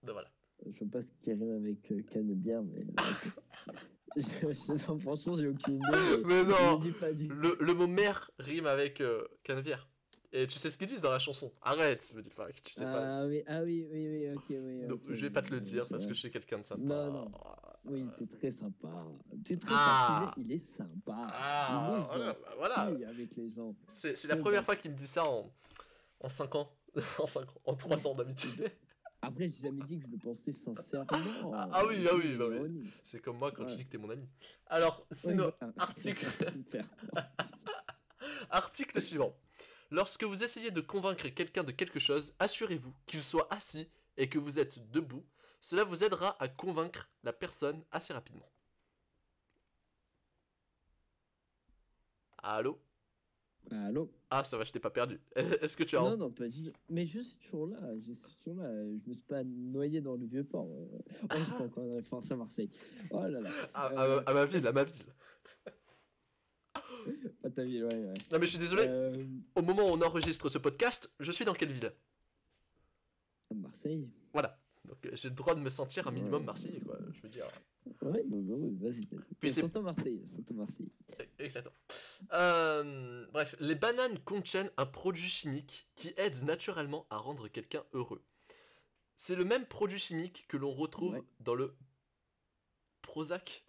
donc 0.03 0.13
voilà. 0.13 0.31
Je 0.67 0.73
sais 0.79 0.85
pas 0.87 1.01
ce 1.01 1.11
qui 1.23 1.33
rime 1.33 1.53
avec 1.65 1.91
euh, 1.91 2.03
canne 2.11 2.29
de 2.29 2.35
bière, 2.35 2.63
mais. 2.63 2.83
ok. 2.83 3.33
je, 4.17 4.23
je, 4.23 4.87
non, 4.93 4.99
franchement, 4.99 5.37
j'ai 5.37 5.49
aucune 5.49 5.77
idée. 5.77 6.23
Mais 6.27 6.45
non. 6.45 6.79
je 6.81 6.87
le 6.87 6.93
dis 6.93 6.99
pas 6.99 7.13
du 7.13 7.29
Le, 7.29 7.57
le 7.59 7.73
mot 7.75 7.87
mère 7.87 8.31
rime 8.39 8.67
avec 8.67 9.01
euh, 9.01 9.27
cannebière. 9.43 9.89
Et 10.35 10.47
tu 10.47 10.59
sais 10.59 10.71
ce 10.71 10.79
qu'ils 10.79 10.87
disent 10.87 11.03
dans 11.03 11.11
la 11.11 11.19
chanson. 11.19 11.53
Arrête, 11.61 12.11
me 12.15 12.23
dis 12.23 12.31
pas 12.31 12.49
tu 12.65 12.73
sais 12.73 12.85
pas. 12.85 13.21
Ah 13.21 13.27
oui, 13.27 13.43
ah 13.47 13.63
oui, 13.63 13.87
oui, 13.91 14.09
oui, 14.09 14.33
ok, 14.35 14.45
oui. 14.49 14.87
Donc, 14.87 15.01
je 15.09 15.21
vais 15.21 15.31
pas 15.31 15.43
te 15.43 15.51
le 15.51 15.61
dire 15.61 15.87
parce 15.89 16.07
que 16.07 16.15
je 16.15 16.19
suis 16.21 16.31
quelqu'un 16.31 16.59
de 16.59 16.63
sympa. 16.65 16.81
Non, 16.83 17.13
non. 17.13 17.33
Oui, 17.85 18.07
t'es 18.19 18.27
très 18.27 18.51
sympa. 18.51 18.89
T'es 19.45 19.57
très 19.59 19.75
Ah. 19.77 20.21
sympa. 20.21 20.35
Il 20.39 20.53
est 20.53 20.59
sympa. 20.59 21.17
Ah, 21.19 21.93
il 21.97 22.01
est 22.01 22.07
voilà, 22.07 22.33
bah, 22.33 22.39
voilà. 22.57 22.91
gentil 22.91 23.05
avec 23.05 23.37
les 23.37 23.51
gens. 23.51 23.75
C'est 23.89 24.25
la 24.29 24.37
première 24.37 24.65
fois 24.65 24.77
qu'il 24.77 24.91
me 24.93 24.97
dit 24.97 25.07
ça 25.07 25.25
en, 25.29 25.53
en 26.21 26.29
5 26.31 26.55
ans. 26.55 26.71
en 27.19 27.27
5 27.27 27.41
ans, 27.43 27.61
en 27.67 27.75
3 27.75 28.07
ans 28.07 28.15
d'amitié. 28.15 28.51
Après, 29.21 29.47
j'ai 29.49 29.63
jamais 29.65 29.83
dit 29.85 29.99
que 29.99 30.07
je 30.07 30.11
le 30.13 30.19
pensais 30.19 30.53
sincèrement. 30.53 31.53
Ah, 31.55 31.69
ah 31.73 31.87
oui, 31.87 32.07
ah 32.11 32.15
oui, 32.17 32.37
bah 32.37 32.47
oui. 32.49 32.91
C'est 33.03 33.21
comme 33.21 33.37
moi 33.39 33.53
quand 33.53 33.65
tu 33.65 33.71
Ouais. 33.73 33.77
dis 33.77 33.85
que 33.85 33.91
t'es 33.91 33.99
mon 33.99 34.11
ami. 34.11 34.27
Alors, 34.67 35.07
Ouais, 35.11 35.17
sinon, 35.17 35.53
voilà. 35.61 35.75
article. 35.79 36.27
Super. 36.53 36.85
Article 38.51 39.01
suivant. 39.01 39.35
Lorsque 39.93 40.25
vous 40.25 40.43
essayez 40.43 40.71
de 40.71 40.81
convaincre 40.81 41.29
quelqu'un 41.29 41.65
de 41.65 41.71
quelque 41.71 41.99
chose, 41.99 42.35
assurez-vous 42.39 42.95
qu'il 43.05 43.23
soit 43.23 43.47
assis 43.53 43.91
et 44.17 44.27
que 44.27 44.39
vous 44.39 44.59
êtes 44.59 44.91
debout. 44.91 45.23
Cela 45.61 45.85
vous 45.85 46.03
aidera 46.03 46.43
à 46.43 46.49
convaincre 46.49 47.11
la 47.23 47.35
personne 47.35 47.85
assez 47.91 48.15
rapidement. 48.15 48.51
Allô? 52.39 52.81
Allô? 53.71 54.11
Ah, 54.31 54.43
ça 54.45 54.57
va, 54.57 54.65
je 54.65 54.73
t'ai 54.73 54.81
pas 54.81 54.91
perdu. 54.91 55.21
Est-ce 55.37 55.77
que 55.77 55.85
tu 55.85 55.95
as... 55.97 56.01
Non, 56.01 56.17
non, 56.17 56.31
pas 56.31 56.49
du 56.49 56.65
tout. 56.65 56.73
Mais 56.89 57.05
je 57.05 57.21
suis 57.21 57.37
toujours 57.37 57.67
là. 57.67 57.79
Je 58.01 58.13
suis 58.15 58.35
toujours 58.37 58.63
là. 58.63 58.71
Je 58.73 59.09
me 59.09 59.13
suis 59.13 59.23
pas 59.23 59.45
noyé 59.45 60.01
dans 60.01 60.17
le 60.17 60.25
vieux 60.25 60.43
port. 60.43 60.67
Oh, 60.69 61.05
je 61.39 61.45
suis 61.45 61.53
encore 61.63 61.85
en 61.85 61.95
référence 61.97 62.31
à 62.33 62.37
Marseille. 62.37 62.71
Oh 63.11 63.21
là 63.27 63.41
là. 63.43 63.51
à, 63.75 63.87
à- 63.89 64.05
Euh, 64.09 64.23
à 64.25 64.33
ma 64.33 64.47
ville, 64.47 64.67
à 64.67 64.73
ma 64.73 64.85
ville. 64.85 65.05
à 67.45 67.51
ta 67.51 67.65
ville, 67.65 67.85
ouais, 67.85 67.95
ouais. 67.95 68.15
Non 68.31 68.39
mais 68.39 68.47
je 68.47 68.51
suis 68.53 68.59
désolé, 68.59 68.85
Euh, 68.87 69.25
au 69.55 69.63
moment 69.63 69.83
où 69.89 69.93
on 69.93 70.03
enregistre 70.03 70.49
ce 70.49 70.59
podcast, 70.59 71.11
je 71.21 71.31
suis 71.33 71.45
dans 71.45 71.55
quelle 71.55 71.73
ville? 71.73 71.93
À 73.51 73.55
Marseille 73.55 74.09
Donc 74.85 75.07
euh, 75.07 75.11
j'ai 75.15 75.29
le 75.29 75.35
droit 75.35 75.55
de 75.55 75.61
me 75.61 75.71
sentir 75.71 76.07
un 76.09 76.11
minimum 76.11 76.41
Ouais. 76.41 76.47
marseillais, 76.47 76.81
quoi. 76.81 76.99
Je 77.13 77.21
veux 77.23 77.29
dire... 77.29 77.47
Ouais, 78.01 78.23
non, 78.29 78.41
vas-y, 78.81 79.05
vas-y. 79.07 79.35
Puis 79.41 79.51
c'est- 79.51 79.75
Marseille, 79.77 80.23
Marseille. 80.55 80.89
Exactement. 81.39 81.75
Euh, 82.33 83.27
bref, 83.33 83.57
les 83.61 83.75
bananes 83.75 84.19
contiennent 84.21 84.71
un 84.77 84.87
produit 84.87 85.29
chimique 85.29 85.89
qui 85.97 86.13
aide 86.17 86.43
naturellement 86.45 87.07
à 87.11 87.17
rendre 87.19 87.49
quelqu'un 87.49 87.83
heureux. 87.93 88.23
C'est 89.17 89.35
le 89.37 89.45
même 89.45 89.67
produit 89.67 89.99
chimique 89.99 90.47
que 90.49 90.57
l'on 90.57 90.73
retrouve 90.73 91.15
Ouais. 91.15 91.23
dans 91.41 91.55
le 91.55 91.75
Prozac. 93.03 93.65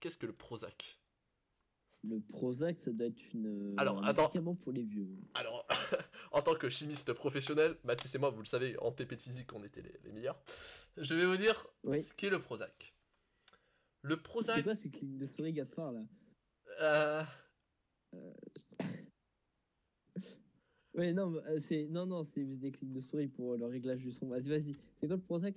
Qu'est-ce 0.00 0.16
que 0.16 0.26
le 0.26 0.32
Prozac? 0.32 0.99
Le 2.02 2.18
Prozac, 2.20 2.78
ça 2.80 2.92
doit 2.92 3.08
être 3.08 3.20
une, 3.34 3.74
Alors, 3.78 3.98
un 4.02 4.08
attends. 4.08 4.22
médicament 4.22 4.54
pour 4.54 4.72
les 4.72 4.84
vieux. 4.84 5.06
Alors, 5.34 5.66
en 6.32 6.40
tant 6.40 6.54
que 6.54 6.70
chimiste 6.70 7.12
professionnel, 7.12 7.76
Mathis 7.84 8.14
et 8.14 8.18
moi, 8.18 8.30
vous 8.30 8.40
le 8.40 8.46
savez, 8.46 8.78
en 8.80 8.90
TP 8.90 9.16
de 9.16 9.20
physique, 9.20 9.52
on 9.52 9.62
était 9.62 9.82
les, 9.82 9.92
les 10.04 10.12
meilleurs. 10.12 10.40
Je 10.96 11.12
vais 11.14 11.26
vous 11.26 11.36
dire 11.36 11.66
Oui. 11.84 12.02
ce 12.02 12.14
qu'est 12.14 12.30
le 12.30 12.40
Prozac. 12.40 12.94
Le 14.02 14.16
C'est 14.16 14.22
Prozac... 14.22 14.64
quoi 14.64 14.74
ces 14.74 14.90
clics 14.90 15.16
de 15.18 15.26
souris 15.26 15.52
Gaspard 15.52 15.92
là 15.92 16.02
euh, 16.80 17.22
Ouais, 20.94 21.12
non, 21.12 21.34
euh, 21.46 21.58
c'est 21.60 21.86
non, 21.88 22.06
non, 22.06 22.24
c'est 22.24 22.44
des 22.44 22.72
clics 22.72 22.92
de 22.92 23.00
souris 23.00 23.28
pour 23.28 23.56
le 23.56 23.66
réglage 23.66 24.00
du 24.02 24.10
son. 24.10 24.26
Vas-y, 24.28 24.48
vas-y. 24.48 24.74
C'est 24.96 25.06
quoi 25.06 25.16
le 25.16 25.22
Prozac? 25.22 25.54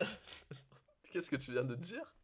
Qu'est-ce 1.10 1.30
que 1.30 1.36
tu 1.36 1.52
viens 1.52 1.64
de 1.64 1.74
dire? 1.74 2.02
Euh, 2.02 2.19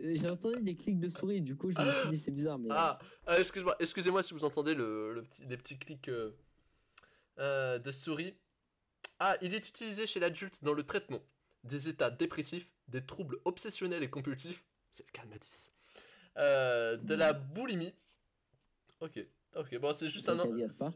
J'ai 0.00 0.28
entendu 0.28 0.60
des 0.62 0.76
clics 0.76 0.98
de 0.98 1.08
souris, 1.08 1.40
du 1.40 1.56
coup 1.56 1.70
je 1.70 1.80
me 1.80 1.90
suis 1.92 2.10
dit 2.10 2.18
c'est 2.18 2.30
bizarre, 2.32 2.58
mais. 2.58 2.68
Ah, 2.70 2.98
ah, 3.26 3.38
excuse-moi, 3.38 3.76
excusez-moi 3.78 4.22
si 4.22 4.34
vous 4.34 4.44
entendez 4.44 4.74
le, 4.74 5.14
le 5.14 5.22
petit, 5.22 5.46
les 5.46 5.56
petits 5.56 5.78
clics 5.78 6.08
euh, 6.08 6.32
euh, 7.38 7.78
de 7.78 7.92
souris. 7.92 8.34
Ah, 9.20 9.36
il 9.40 9.54
est 9.54 9.68
utilisé 9.68 10.06
chez 10.06 10.20
l'adulte 10.20 10.62
dans 10.64 10.74
le 10.74 10.82
traitement 10.82 11.22
des 11.64 11.88
états 11.88 12.10
dépressifs, 12.10 12.68
des 12.88 13.04
troubles 13.04 13.38
obsessionnels 13.44 14.02
et 14.02 14.10
compulsifs, 14.10 14.64
c'est 14.90 15.06
le 15.06 15.12
cas 15.12 15.24
de 15.24 15.30
Matisse, 15.30 15.72
euh, 16.36 16.96
de 16.96 17.14
la 17.14 17.32
boulimie. 17.32 17.94
Ok, 19.00 19.24
ok, 19.54 19.78
bon, 19.78 19.92
c'est 19.92 20.08
juste 20.08 20.28
un, 20.28 20.44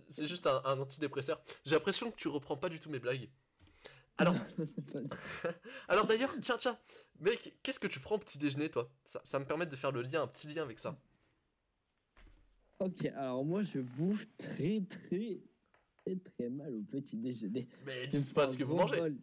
c'est 0.09 0.27
juste 0.27 0.47
un, 0.47 0.61
un 0.65 0.79
antidépresseur. 0.81 1.41
J'ai 1.65 1.75
l'impression 1.77 2.11
que 2.11 2.17
tu 2.17 2.29
reprends 2.29 2.57
pas 2.57 2.69
du 2.69 2.81
tout 2.81 2.91
mes 2.91 2.99
blagues. 2.99 3.29
Alors, 4.19 4.35
alors 5.89 6.07
d'ailleurs, 6.07 6.35
tiens, 6.41 6.57
tiens, 6.59 6.79
mec, 7.21 7.55
qu'est-ce 7.63 7.81
que 7.81 7.87
tu 7.87 7.99
prends 8.01 8.17
au 8.17 8.19
petit 8.19 8.39
déjeuner, 8.39 8.69
toi? 8.71 8.89
Ça, 9.05 9.21
ça 9.25 9.39
me 9.39 9.45
permet 9.45 9.67
de 9.67 9.75
faire 9.77 9.91
le 9.93 10.03
lien, 10.03 10.23
un 10.23 10.27
petit 10.29 10.49
lien 10.49 10.63
avec 10.63 10.79
ça. 10.79 10.99
Ok, 12.79 13.05
alors 13.07 13.45
moi 13.45 13.63
je 13.63 13.79
bouffe 13.79 14.27
très 14.37 14.81
très 14.81 15.41
très 16.05 16.17
très 16.17 16.49
mal 16.51 16.75
au 16.75 16.83
petit 16.83 17.17
déjeuner. 17.17 17.69
Mais 17.87 18.07
dis 18.09 18.33
pas 18.35 18.47
ce 18.47 18.59
que 18.59 18.65
vous 18.65 18.75
mangez. 18.75 18.97
bol- 18.99 19.17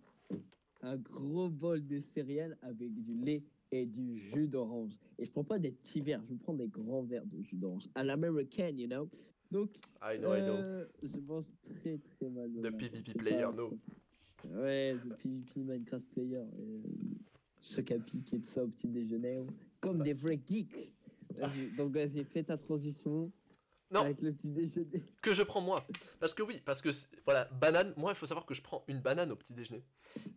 un 0.81 0.95
gros 0.95 1.49
bol 1.49 1.85
de 1.85 1.99
céréales 1.99 2.57
avec 2.61 2.93
du 3.01 3.15
lait 3.15 3.43
et 3.71 3.85
du 3.85 4.17
jus 4.17 4.47
d'orange. 4.47 4.93
Et 5.17 5.25
je 5.25 5.31
prends 5.31 5.43
pas 5.43 5.59
des 5.59 5.71
petits 5.71 5.99
verres, 5.99 6.23
je 6.29 6.33
prends 6.35 6.53
des 6.53 6.69
grands 6.69 7.03
verres 7.03 7.25
de 7.25 7.41
jus 7.41 7.57
d'orange. 7.57 7.89
À 7.95 8.03
l'américaine, 8.03 8.79
you 8.79 8.87
know? 8.87 9.09
Donc, 9.51 9.75
I 10.01 10.17
know, 10.17 10.33
I 10.35 10.41
know. 10.41 10.53
euh, 10.55 10.85
je 11.03 11.17
mange 11.19 11.47
très 11.61 11.97
très 11.97 12.29
mal. 12.29 12.49
The. 12.61 12.71
PvP 12.77 13.13
player, 13.13 13.47
no. 13.53 13.77
Ouais, 14.45 14.95
The 14.95 15.15
PvP 15.17 15.59
Minecraft 15.63 16.05
player. 16.11 16.37
euh, 16.37 16.81
Ce 17.59 17.81
qui 17.81 17.93
a 17.93 17.99
piqué 17.99 18.37
de 18.39 18.45
ça 18.45 18.63
au 18.63 18.67
petit 18.67 18.87
déjeuner. 18.87 19.45
Comme 19.81 20.01
des 20.03 20.13
vrais 20.13 20.39
geeks. 20.45 20.93
Vas-y, 21.35 21.71
Donc, 21.75 21.93
vas-y, 21.93 22.23
fais 22.23 22.43
ta 22.43 22.57
transition 22.57 23.25
Non. 23.91 24.01
avec 24.01 24.21
le 24.21 24.31
petit 24.33 24.49
déjeuner. 24.49 25.03
que 25.21 25.33
je 25.33 25.43
prends 25.43 25.61
moi. 25.61 25.85
Parce 26.19 26.33
que 26.33 26.41
oui, 26.43 26.61
parce 26.65 26.81
que 26.81 26.89
voilà, 27.25 27.45
banane, 27.45 27.93
moi 27.97 28.11
il 28.11 28.15
faut 28.15 28.25
savoir 28.25 28.45
que 28.45 28.53
je 28.53 28.61
prends 28.61 28.83
une 28.87 28.99
banane 29.01 29.31
au 29.31 29.35
petit 29.35 29.53
déjeuner. 29.53 29.83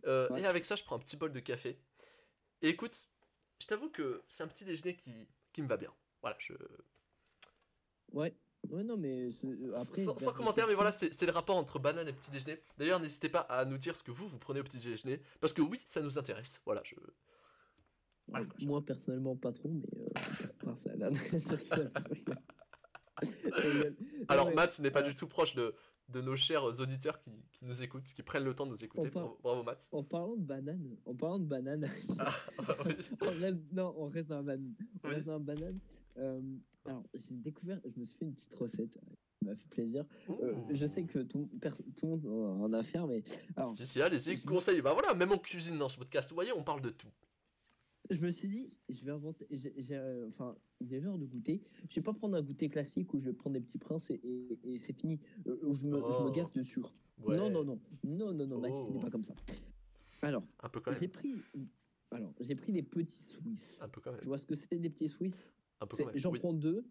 Euh, 0.05 0.29
Ouais. 0.29 0.41
Et 0.41 0.45
avec 0.45 0.65
ça, 0.65 0.75
je 0.75 0.83
prends 0.83 0.95
un 0.97 0.99
petit 0.99 1.17
bol 1.17 1.31
de 1.31 1.39
café. 1.39 1.79
Et 2.61 2.69
écoute, 2.69 3.07
je 3.59 3.67
t'avoue 3.67 3.89
que 3.89 4.23
c'est 4.27 4.43
un 4.43 4.47
petit 4.47 4.65
déjeuner 4.65 4.95
qui, 4.95 5.27
qui 5.51 5.61
me 5.61 5.67
va 5.67 5.77
bien. 5.77 5.93
Voilà, 6.21 6.37
je... 6.39 6.53
Ouais. 8.11 8.33
Ouais, 8.69 8.83
non, 8.83 8.97
mais 8.97 9.29
euh, 9.43 9.73
après. 9.75 10.01
sans, 10.03 10.17
sans 10.17 10.25
vers 10.25 10.33
commentaire, 10.33 10.67
mais 10.67 10.73
voilà, 10.73 10.91
c'est 10.91 11.13
c'est 11.13 11.25
le 11.25 11.31
rapport 11.31 11.57
entre 11.57 11.79
banane 11.79 12.07
et 12.07 12.13
petit 12.13 12.31
déjeuner. 12.31 12.59
D'ailleurs, 12.77 12.99
n'hésitez 12.99 13.29
pas 13.29 13.41
à 13.41 13.65
nous 13.65 13.77
dire 13.77 13.95
ce 13.95 14.03
que 14.03 14.11
vous, 14.11 14.27
vous 14.27 14.39
prenez 14.39 14.59
au 14.59 14.63
petit 14.63 14.77
déjeuner. 14.79 15.19
Parce 15.41 15.53
que 15.53 15.61
oui, 15.61 15.79
ça 15.85 16.01
nous 16.01 16.17
intéresse. 16.17 16.61
Voilà, 16.65 16.81
je... 16.85 16.95
Voilà. 18.27 18.45
Moi, 18.61 18.83
personnellement, 18.83 19.35
pas 19.35 19.51
trop, 19.51 19.69
mais 19.69 19.89
euh, 20.15 20.73
ça 20.75 20.95
là. 20.95 21.09
Alors, 24.27 24.53
Matt 24.53 24.79
n'est 24.79 24.91
pas 24.91 25.01
euh, 25.01 25.07
du 25.09 25.15
tout 25.15 25.27
proche 25.27 25.55
de, 25.55 25.75
de 26.09 26.21
nos 26.21 26.35
chers 26.35 26.63
auditeurs 26.63 27.19
qui, 27.19 27.31
qui 27.51 27.65
nous 27.65 27.83
écoutent, 27.83 28.03
qui 28.03 28.23
prennent 28.23 28.43
le 28.43 28.53
temps 28.55 28.65
de 28.65 28.71
nous 28.71 28.83
écouter. 28.83 29.09
Bravo, 29.09 29.63
Matt. 29.63 29.87
En 29.91 30.03
parlant 30.03 30.35
de 30.35 30.41
banane, 30.43 30.95
en 31.05 31.13
parlant 31.15 31.39
de 31.39 31.45
banane, 31.45 31.89
Ah, 32.19 32.33
bah 32.65 32.77
oui. 32.85 32.95
on 33.21 33.39
reste, 33.39 33.61
non, 33.71 33.93
on 33.97 34.05
reste 34.05 34.29
dans 34.29 34.37
la 34.37 34.43
banane. 34.43 34.73
On 35.03 35.07
Oui. 35.09 35.13
reste 35.15 35.25
dans 35.27 35.33
la 35.33 35.39
banane. 35.39 35.79
Euh, 36.17 36.41
alors, 36.85 37.03
j'ai 37.13 37.35
découvert, 37.35 37.79
je 37.85 37.99
me 37.99 38.05
suis 38.05 38.17
fait 38.17 38.25
une 38.25 38.33
petite 38.33 38.53
recette. 38.55 38.93
Ça 38.93 38.99
m'a 39.49 39.55
fait 39.55 39.67
plaisir. 39.69 40.05
Euh, 40.29 40.53
je 40.71 40.85
sais 40.85 41.03
que 41.03 41.19
tout, 41.19 41.49
le 41.61 42.07
monde 42.07 42.25
en 42.27 42.71
a 42.73 42.79
à 42.79 42.83
faire, 42.83 43.07
mais 43.07 43.23
alors, 43.55 43.69
Si, 43.69 43.85
si, 43.85 44.01
allez-y, 44.01 44.35
je- 44.37 44.45
conseil. 44.45 44.81
Bah 44.81 44.93
voilà, 44.93 45.13
même 45.13 45.31
en 45.31 45.37
cuisine 45.37 45.77
dans 45.77 45.89
ce 45.89 45.97
podcast, 45.97 46.29
vous 46.29 46.35
voyez, 46.35 46.51
on 46.53 46.63
parle 46.63 46.81
de 46.81 46.89
tout. 46.89 47.07
je 48.09 48.19
me 48.19 48.29
suis 48.31 48.47
dit, 48.49 48.77
je 48.89 49.03
vais 49.05 49.11
inventer. 49.11 49.47
j'ai- 49.49 49.73
j'ai, 49.77 49.95
euh, 49.95 50.27
Enfin, 50.27 50.55
il 50.81 50.93
est 50.93 50.99
l'heure 50.99 51.17
de 51.17 51.25
goûter. 51.25 51.61
Je 51.89 51.95
vais 51.95 52.01
pas 52.01 52.13
prendre 52.13 52.35
un 52.37 52.41
goûter 52.41 52.67
classique 52.69 53.13
où 53.13 53.17
je 53.17 53.25
vais 53.25 53.33
prendre 53.33 53.53
des 53.53 53.61
petits 53.61 53.77
princes 53.77 54.09
et, 54.11 54.15
et- 54.23 54.73
et 54.73 54.77
c'est 54.77 54.93
fini. 54.93 55.19
Où 55.63 55.73
je 55.73 55.85
me, 55.87 55.97
je 55.97 56.03
Oh. 56.19 56.25
me 56.25 56.31
gaffe 56.31 56.51
de 56.53 56.61
sucre. 56.63 56.93
Ouais, 57.23 57.37
Non, 57.37 57.49
non, 57.49 57.63
non, 57.63 57.79
non, 58.03 58.33
non, 58.33 58.45
non, 58.47 58.59
Mathis, 58.59 58.85
ce 58.85 58.89
Oh. 58.89 58.93
n'est 58.93 58.99
pas 58.99 59.09
comme 59.09 59.23
ça. 59.23 59.33
Alors, 60.21 60.43
j'ai 60.99 61.07
pris, 61.07 61.35
alors, 62.11 62.33
j'ai 62.39 62.55
pris 62.55 62.71
des 62.73 62.83
petits 62.83 63.23
Swiss. 63.23 63.79
Un 63.81 63.87
peu 63.89 63.99
quand 64.01 64.11
Tu 64.11 64.17
même. 64.17 64.25
vois 64.27 64.37
ce 64.37 64.45
que 64.45 64.55
c'est 64.55 64.77
des 64.77 64.89
petits 64.89 65.07
Swiss 65.09 65.45
J'en 66.15 66.31
oui. 66.31 66.39
prends 66.39 66.53
deux, 66.53 66.85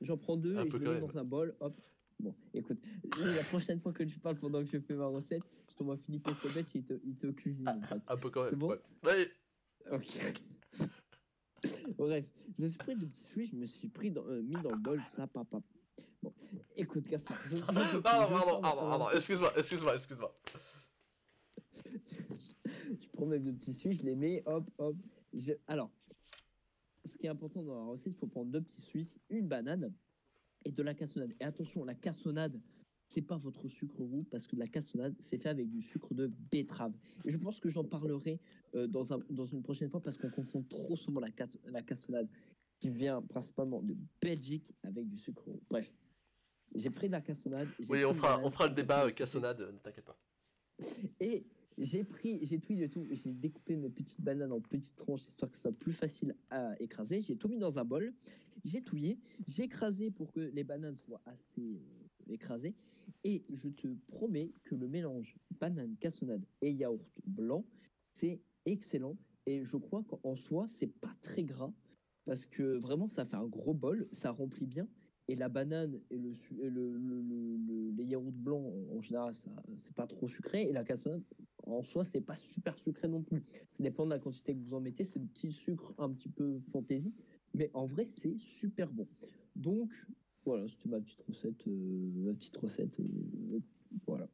j'en 0.00 0.16
prends 0.16 0.36
deux 0.36 0.56
Un 0.56 0.64
et 0.64 0.70
je 0.70 0.76
les 0.78 0.88
mets 0.88 1.00
dans 1.00 1.18
un 1.18 1.24
bol. 1.24 1.54
Hop. 1.60 1.80
Bon, 2.18 2.34
écoute, 2.52 2.78
la 3.18 3.42
prochaine 3.44 3.80
fois 3.80 3.92
que 3.92 4.02
tu 4.02 4.18
parles 4.18 4.36
pendant 4.36 4.60
que 4.60 4.66
je 4.66 4.78
fais 4.78 4.94
ma 4.94 5.06
recette, 5.06 5.42
je 5.70 5.74
t'envoie 5.74 5.96
Philippe 5.96 6.26
Estopet, 6.28 6.64
il 6.74 6.84
te, 6.84 6.94
il 7.04 7.16
te 7.16 7.26
cuisine. 7.28 7.86
Un 8.08 8.16
peu 8.16 8.28
quand 8.30 8.42
même. 8.42 8.50
C'est 8.50 8.56
bon? 8.56 8.76
ouais. 9.04 9.30
Ok. 9.90 10.34
Bref, 11.96 12.30
je 12.58 12.62
me 12.62 12.68
suis 12.68 12.78
pris 12.78 12.96
de 12.96 13.06
petits 13.06 13.24
Swiss, 13.24 13.50
je 13.50 13.56
me 13.56 13.64
suis 13.66 13.88
pris 13.88 14.10
dans, 14.10 14.26
euh, 14.26 14.40
mis 14.42 14.52
dans 14.62 14.70
le 14.70 14.78
bol, 14.78 15.02
ça, 15.08 15.26
papa. 15.26 15.62
Bon, 16.22 16.32
écoute, 16.76 17.06
Gaspard. 17.08 17.38
je- 17.50 17.56
je- 17.56 17.56
je- 17.62 17.64
Pardon, 17.64 17.80
je 17.92 17.98
pardon, 17.98 18.36
sors 18.38 18.60
pardon, 18.60 18.80
pardon. 18.82 19.04
recette. 19.04 19.16
Excuse-moi, 19.16 19.52
excuse-moi, 19.56 19.92
excuse-moi. 19.94 20.40
je 22.66 23.08
prends 23.12 23.26
mes 23.26 23.38
deux 23.38 23.52
petits 23.52 23.74
Suisses, 23.74 24.00
je 24.00 24.04
les 24.06 24.16
mets, 24.16 24.42
hop, 24.46 24.64
hop. 24.78 24.96
Je- 25.32 25.52
Alors, 25.66 25.90
ce 27.10 27.18
qui 27.18 27.26
est 27.26 27.30
important 27.30 27.62
dans 27.62 27.74
la 27.74 27.84
recette, 27.84 28.12
il 28.14 28.18
faut 28.18 28.26
prendre 28.26 28.50
deux 28.50 28.60
petits 28.62 28.80
Suisses, 28.80 29.18
une 29.28 29.46
banane 29.48 29.92
et 30.64 30.70
de 30.72 30.82
la 30.82 30.94
cassonade. 30.94 31.34
Et 31.40 31.44
attention, 31.44 31.84
la 31.84 31.94
cassonade, 31.94 32.60
c'est 33.08 33.22
pas 33.22 33.36
votre 33.36 33.66
sucre 33.68 33.98
roux 34.02 34.24
parce 34.30 34.46
que 34.46 34.56
la 34.56 34.66
cassonade, 34.66 35.14
c'est 35.18 35.38
fait 35.38 35.48
avec 35.48 35.68
du 35.68 35.82
sucre 35.82 36.14
de 36.14 36.28
betterave. 36.50 36.94
Et 37.24 37.30
je 37.30 37.38
pense 37.38 37.58
que 37.60 37.68
j'en 37.68 37.84
parlerai 37.84 38.40
euh, 38.74 38.86
dans, 38.86 39.12
un, 39.12 39.18
dans 39.30 39.44
une 39.44 39.62
prochaine 39.62 39.90
fois 39.90 40.00
parce 40.00 40.16
qu'on 40.16 40.30
confond 40.30 40.62
trop 40.62 40.96
souvent 40.96 41.20
la, 41.20 41.30
cass- 41.30 41.58
la 41.64 41.82
cassonade 41.82 42.28
qui 42.78 42.88
vient 42.88 43.20
principalement 43.22 43.82
de 43.82 43.96
Belgique 44.22 44.72
avec 44.82 45.08
du 45.08 45.18
sucre 45.18 45.44
roux. 45.44 45.60
Bref, 45.68 45.92
j'ai 46.74 46.90
pris 46.90 47.08
de 47.08 47.12
la 47.12 47.20
cassonade. 47.20 47.68
Oui, 47.88 48.04
on 48.04 48.14
fera, 48.14 48.40
on 48.44 48.50
fera 48.50 48.68
le 48.68 48.74
débat 48.74 49.06
euh, 49.06 49.10
cassonade, 49.10 49.60
euh, 49.60 49.72
ne 49.72 49.78
t'inquiète 49.78 50.04
pas. 50.04 50.18
et 51.18 51.44
j'ai 51.80 52.04
pris, 52.04 52.38
j'ai 52.44 52.58
tout 52.58 52.74
de 52.74 52.86
tout, 52.86 53.06
j'ai 53.10 53.32
découpé 53.32 53.76
mes 53.76 53.88
petites 53.88 54.20
bananes 54.20 54.52
en 54.52 54.60
petites 54.60 54.96
tranches 54.96 55.26
histoire 55.26 55.50
que 55.50 55.56
ce 55.56 55.62
soit 55.62 55.72
plus 55.72 55.92
facile 55.92 56.34
à 56.50 56.74
écraser. 56.80 57.20
J'ai 57.20 57.36
tout 57.36 57.48
mis 57.48 57.58
dans 57.58 57.78
un 57.78 57.84
bol, 57.84 58.12
j'ai 58.64 58.82
touillé, 58.82 59.18
j'ai 59.46 59.64
écrasé 59.64 60.10
pour 60.10 60.32
que 60.32 60.40
les 60.40 60.64
bananes 60.64 60.96
soient 60.96 61.22
assez 61.24 61.60
euh, 61.60 62.32
écrasées. 62.32 62.74
Et 63.24 63.44
je 63.52 63.68
te 63.68 63.88
promets 64.06 64.52
que 64.62 64.74
le 64.74 64.88
mélange 64.88 65.36
banane, 65.58 65.96
cassonade 65.98 66.44
et 66.62 66.70
yaourt 66.70 67.04
blanc, 67.26 67.64
c'est 68.12 68.40
excellent. 68.66 69.16
Et 69.46 69.64
je 69.64 69.76
crois 69.76 70.04
qu'en 70.04 70.36
soi, 70.36 70.66
c'est 70.68 70.86
pas 70.86 71.14
très 71.22 71.42
gras 71.42 71.72
parce 72.24 72.46
que 72.46 72.78
vraiment, 72.78 73.08
ça 73.08 73.24
fait 73.24 73.36
un 73.36 73.46
gros 73.46 73.74
bol, 73.74 74.06
ça 74.12 74.30
remplit 74.30 74.66
bien. 74.66 74.86
Et 75.28 75.36
la 75.36 75.48
banane 75.48 76.00
et 76.10 76.18
le, 76.18 76.32
les 77.96 78.04
yaourts 78.04 78.32
blancs, 78.32 78.66
en, 78.66 78.96
en 78.96 79.00
général, 79.00 79.34
ça, 79.34 79.50
c'est 79.76 79.94
pas 79.94 80.06
trop 80.06 80.28
sucré. 80.28 80.64
Et 80.64 80.72
la 80.72 80.84
cassonade, 80.84 81.22
en 81.70 81.82
soi, 81.82 82.04
c'est 82.04 82.20
pas 82.20 82.36
super 82.36 82.76
sucré 82.78 83.08
non 83.08 83.22
plus. 83.22 83.42
Ça 83.72 83.82
dépend 83.82 84.04
de 84.04 84.10
la 84.10 84.18
quantité 84.18 84.54
que 84.54 84.60
vous 84.60 84.74
en 84.74 84.80
mettez. 84.80 85.04
C'est 85.04 85.18
le 85.18 85.26
petit 85.26 85.52
sucre 85.52 85.94
un 85.98 86.10
petit 86.12 86.28
peu 86.28 86.58
fantaisie. 86.72 87.14
Mais 87.54 87.70
en 87.74 87.84
vrai, 87.86 88.04
c'est 88.06 88.38
super 88.38 88.92
bon. 88.92 89.08
Donc, 89.56 89.90
voilà, 90.44 90.66
c'était 90.68 90.88
ma 90.88 91.00
petite 91.00 91.22
recette. 91.28 91.66
euh, 91.66 92.10
ma 92.26 92.32
petite 92.34 92.56
recette. 92.56 93.00
euh, 93.00 93.60
voilà. 94.06 94.28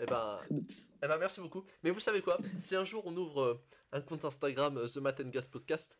Eh 0.00 0.06
ben, 0.06 0.36
eh 0.50 1.06
ben, 1.08 1.18
merci 1.18 1.40
beaucoup. 1.40 1.64
Mais 1.84 1.90
vous 1.90 2.00
savez 2.00 2.22
quoi? 2.22 2.38
Si 2.56 2.74
un 2.74 2.84
jour 2.84 3.02
on 3.06 3.16
ouvre 3.16 3.40
euh, 3.42 3.54
un 3.92 4.00
compte 4.00 4.24
Instagram 4.24 4.76
euh, 4.78 4.86
The 4.86 4.96
Matt 4.98 5.20
and 5.20 5.28
Gas 5.28 5.48
Podcast, 5.50 5.98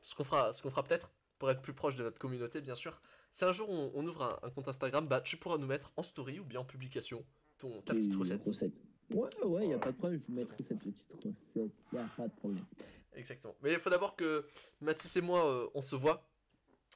ce 0.00 0.14
qu'on 0.14 0.24
fera, 0.24 0.52
ce 0.52 0.62
qu'on 0.62 0.70
fera 0.70 0.82
peut-être 0.82 1.12
pour 1.38 1.50
être 1.50 1.62
plus 1.62 1.74
proche 1.74 1.94
de 1.96 2.02
notre 2.02 2.18
communauté, 2.18 2.60
bien 2.60 2.74
sûr. 2.74 3.00
Si 3.32 3.44
un 3.44 3.52
jour 3.52 3.68
on, 3.70 3.92
on 3.94 4.06
ouvre 4.06 4.22
un, 4.22 4.38
un 4.46 4.50
compte 4.50 4.68
Instagram, 4.68 5.06
bah 5.08 5.20
tu 5.20 5.36
pourras 5.36 5.58
nous 5.58 5.66
mettre 5.66 5.92
en 5.96 6.02
story 6.02 6.40
ou 6.40 6.44
bien 6.44 6.60
en 6.60 6.64
publication 6.64 7.24
ton 7.58 7.82
ta 7.82 7.94
petite 7.94 8.12
Et 8.12 8.16
recette. 8.16 8.82
Ouais, 9.12 9.28
ouais, 9.44 9.62
il 9.64 9.68
n'y 9.68 9.74
a 9.74 9.78
pas 9.78 9.92
de 9.92 9.96
problème. 9.96 10.20
Je 10.20 10.26
vous 10.32 10.38
mettrai 10.38 10.62
cette 10.62 10.78
petite 10.78 11.12
recette. 11.24 11.72
Il 11.92 11.98
n'y 11.98 11.98
a 11.98 12.08
pas 12.16 12.28
de 12.28 12.32
problème. 12.34 12.64
Exactement. 13.14 13.54
Mais 13.62 13.72
il 13.72 13.78
faut 13.80 13.90
d'abord 13.90 14.14
que 14.16 14.46
Mathis 14.80 15.16
et 15.16 15.20
moi, 15.20 15.44
euh, 15.46 15.66
on 15.74 15.82
se 15.82 15.96
voit. 15.96 16.26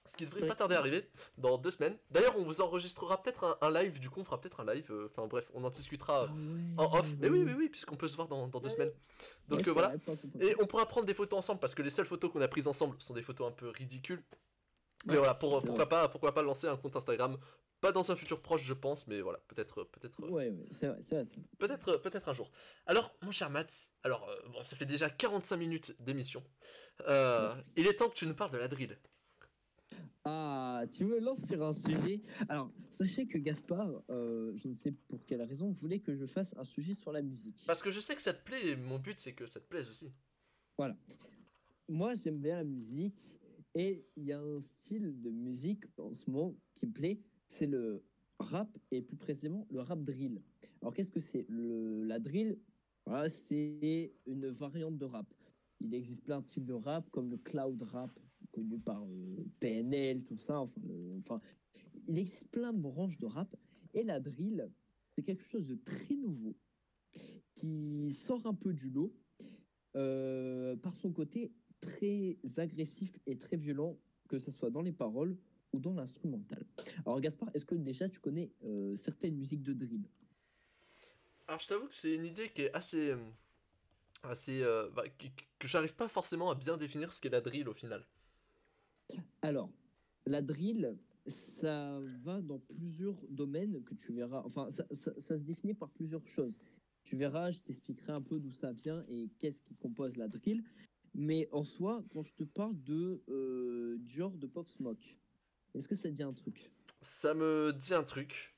Ce 0.06 0.16
qui 0.18 0.26
devrait 0.26 0.42
Ouais. 0.42 0.48
pas 0.48 0.54
tarder 0.54 0.74
à 0.74 0.80
arriver 0.80 1.08
dans 1.38 1.56
deux 1.56 1.70
semaines. 1.70 1.96
D'ailleurs, 2.10 2.36
on 2.36 2.44
vous 2.44 2.60
enregistrera 2.60 3.22
peut-être 3.22 3.44
un, 3.44 3.56
un 3.62 3.70
live. 3.70 4.00
Du 4.00 4.10
coup, 4.10 4.20
on 4.20 4.24
fera 4.24 4.38
peut-être 4.38 4.60
un 4.60 4.74
live. 4.74 4.90
euh, 4.90 5.08
Enfin 5.10 5.26
bref, 5.26 5.50
on 5.54 5.64
en 5.64 5.70
discutera 5.70 6.24
euh, 6.24 6.28
en 6.76 6.98
off. 6.98 7.14
Mais 7.20 7.28
oui, 7.30 7.42
oui, 7.44 7.52
oui, 7.56 7.68
puisqu'on 7.70 7.96
peut 7.96 8.08
se 8.08 8.16
voir 8.16 8.28
dans, 8.28 8.46
dans 8.48 8.60
deux 8.60 8.68
semaines. 8.68 8.92
Donc 9.48 9.60
Ouais, 9.60 9.68
euh, 9.68 9.72
voilà. 9.72 9.94
Et 10.40 10.54
on 10.60 10.66
pourra 10.66 10.86
prendre 10.86 11.06
des 11.06 11.14
photos 11.14 11.38
ensemble 11.38 11.60
parce 11.60 11.74
que 11.74 11.80
les 11.82 11.90
seules 11.90 12.04
photos 12.06 12.30
qu'on 12.30 12.40
a 12.42 12.48
prises 12.48 12.68
ensemble 12.68 12.96
sont 13.00 13.14
des 13.14 13.22
photos 13.22 13.48
un 13.48 13.52
peu 13.52 13.68
ridicules. 13.70 14.22
Mais 15.06 15.16
voilà, 15.16 15.34
pour, 15.34 15.62
pourquoi 15.62 15.88
pas, 15.88 16.08
pourquoi 16.08 16.34
pas 16.34 16.42
lancer 16.42 16.66
un 16.66 16.76
compte 16.76 16.96
Instagram. 16.96 17.38
Pas 17.84 17.92
dans 17.92 18.10
un 18.10 18.16
futur 18.16 18.40
proche, 18.40 18.62
je 18.64 18.72
pense, 18.72 19.06
mais 19.08 19.20
voilà, 19.20 19.38
peut-être, 19.46 19.84
peut-être, 19.84 20.18
Ouais, 20.30 20.48
ouais, 20.48 20.66
c'est 20.70 20.86
vrai, 20.86 20.98
c'est 21.02 21.16
vrai. 21.16 21.24
c'est 21.26 21.36
vrai. 21.36 21.44
peut-être, 21.58 21.98
peut-être 21.98 22.30
un 22.30 22.32
jour. 22.32 22.50
Alors, 22.86 23.14
mon 23.20 23.30
cher 23.30 23.50
Matt, 23.50 23.90
alors 24.02 24.26
euh, 24.26 24.48
bon, 24.48 24.62
ça 24.64 24.74
fait 24.74 24.86
déjà 24.86 25.10
45 25.10 25.58
minutes 25.58 25.94
d'émission. 26.00 26.42
Euh, 27.08 27.54
Il 27.76 27.86
est 27.86 27.92
temps 27.92 28.08
que 28.08 28.14
tu 28.14 28.26
nous 28.26 28.32
parles 28.34 28.52
de 28.52 28.56
la 28.56 28.68
drill. 28.68 28.98
Ah, 30.24 30.84
tu 30.90 31.04
me 31.04 31.20
lances 31.20 31.46
sur 31.46 31.62
un 31.62 31.74
sujet. 31.74 32.22
Alors, 32.48 32.70
sachez 32.88 33.26
que 33.26 33.36
Gaspard, 33.36 34.02
euh, 34.08 34.56
je 34.56 34.68
ne 34.68 34.72
sais 34.72 34.92
pour 35.06 35.22
quelle 35.26 35.42
raison, 35.42 35.70
voulait 35.70 36.00
que 36.00 36.16
je 36.16 36.24
fasse 36.24 36.54
un 36.56 36.64
sujet 36.64 36.94
sur 36.94 37.12
la 37.12 37.20
musique. 37.20 37.64
Parce 37.66 37.82
que 37.82 37.90
je 37.90 38.00
sais 38.00 38.16
que 38.16 38.22
ça 38.22 38.32
te 38.32 38.42
plaît. 38.42 38.66
Et 38.66 38.76
mon 38.76 38.98
but, 38.98 39.18
c'est 39.18 39.34
que 39.34 39.46
ça 39.46 39.60
te 39.60 39.66
plaise 39.66 39.90
aussi. 39.90 40.10
Moi, 41.86 42.14
j'aime 42.14 42.38
bien 42.38 42.56
la 42.56 42.64
musique 42.64 43.38
et 43.74 44.06
il 44.16 44.24
y 44.24 44.32
a 44.32 44.40
un 44.40 44.62
style 44.62 45.20
de 45.20 45.28
musique 45.28 45.84
en 45.98 46.14
ce 46.14 46.30
moment 46.30 46.56
qui 46.74 46.86
me 46.86 46.92
plaît, 46.92 47.20
c'est 47.48 47.66
le 47.66 48.04
rap 48.38 48.76
et 48.90 49.02
plus 49.02 49.16
précisément 49.16 49.66
le 49.70 49.80
rap 49.80 50.02
drill. 50.02 50.42
Alors, 50.80 50.94
qu'est-ce 50.94 51.10
que 51.10 51.20
c'est? 51.20 51.46
La 51.48 52.18
drill, 52.18 52.58
voilà, 53.06 53.28
c'est 53.28 54.12
une 54.26 54.48
variante 54.48 54.98
de 54.98 55.04
rap. 55.04 55.26
Il 55.80 55.94
existe 55.94 56.24
plein 56.24 56.40
de 56.40 56.46
types 56.46 56.64
de 56.64 56.72
rap, 56.72 57.08
comme 57.10 57.30
le 57.30 57.36
cloud 57.36 57.80
rap, 57.82 58.18
connu 58.52 58.78
par 58.78 59.02
euh, 59.04 59.44
PNL, 59.60 60.22
tout 60.22 60.36
ça. 60.36 60.60
Enfin, 61.18 61.40
il 62.08 62.18
existe 62.18 62.48
plein 62.50 62.72
de 62.72 62.78
branches 62.78 63.18
de 63.18 63.26
rap. 63.26 63.54
Et 63.92 64.02
la 64.02 64.20
drill, 64.20 64.70
c'est 65.14 65.22
quelque 65.22 65.44
chose 65.44 65.68
de 65.68 65.76
très 65.76 66.14
nouveau. 66.14 66.56
qui 67.54 68.10
sort 68.12 68.46
un 68.46 68.54
peu 68.54 68.72
du 68.72 68.90
lot 68.90 69.14
euh, 69.96 70.74
par 70.76 70.96
son 70.96 71.12
côté 71.12 71.52
très 71.80 72.38
agressif 72.56 73.18
et 73.26 73.38
très 73.38 73.56
violent, 73.56 73.98
que 74.28 74.38
ce 74.38 74.50
soit 74.50 74.70
dans 74.70 74.82
les 74.82 74.92
paroles 74.92 75.36
ou 75.74 75.80
dans 75.80 75.94
l'instrumental. 75.94 76.64
Alors 77.04 77.20
Gaspard, 77.20 77.50
est-ce 77.54 77.66
que 77.66 77.74
déjà 77.74 78.08
tu 78.08 78.20
connais 78.20 78.50
euh, 78.64 78.94
certaines 78.94 79.36
musiques 79.36 79.62
de 79.62 79.72
drill? 79.72 80.08
Alors 81.46 81.60
je 81.60 81.68
t'avoue 81.68 81.88
que 81.88 81.94
c'est 81.94 82.14
une 82.14 82.24
idée 82.24 82.50
qui 82.50 82.62
est 82.62 82.74
assez... 82.74 83.10
euh, 83.10 83.18
assez 84.22 84.62
euh, 84.62 84.88
bah, 84.90 85.04
que 85.58 85.68
j'arrive 85.68 85.94
pas 85.94 86.08
forcément 86.08 86.50
à 86.50 86.54
bien 86.54 86.76
définir 86.76 87.12
ce 87.12 87.20
qu'est 87.20 87.28
la 87.28 87.40
drill 87.40 87.68
au 87.68 87.74
final. 87.74 88.06
Alors, 89.42 89.70
la 90.24 90.40
drill, 90.40 90.96
ça 91.26 92.00
va 92.22 92.40
dans 92.40 92.58
plusieurs 92.58 93.20
domaines 93.28 93.82
que 93.82 93.94
tu 93.94 94.14
verras. 94.14 94.42
Enfin, 94.44 94.70
ça, 94.70 94.86
ça- 94.92 95.20
ça 95.20 95.36
se 95.36 95.44
définit 95.44 95.74
par 95.74 95.90
plusieurs 95.90 96.26
choses. 96.26 96.58
Tu 97.02 97.16
verras, 97.16 97.50
je 97.50 97.58
t'expliquerai 97.58 98.12
un 98.12 98.22
peu 98.22 98.40
d'où 98.40 98.52
ça 98.52 98.72
vient 98.72 99.04
et 99.08 99.28
qu'est-ce 99.38 99.60
qui 99.60 99.74
compose 99.74 100.16
la 100.16 100.28
drill. 100.28 100.64
Mais 101.12 101.48
en 101.52 101.62
soi, 101.62 102.02
quand 102.08 102.22
je 102.22 102.34
te 102.34 102.44
parle 102.44 102.82
de 102.82 103.22
euh, 103.28 103.98
genre 104.06 104.36
de 104.38 104.46
Pop 104.46 104.70
Smoke, 104.70 105.18
est-ce 105.74 105.88
que 105.88 105.94
ça 105.94 106.08
te 106.08 106.14
dit 106.14 106.22
un 106.22 106.32
truc? 106.32 106.70
Ça 107.00 107.34
me 107.34 107.72
dit 107.72 107.94
un 107.94 108.02
truc. 108.04 108.56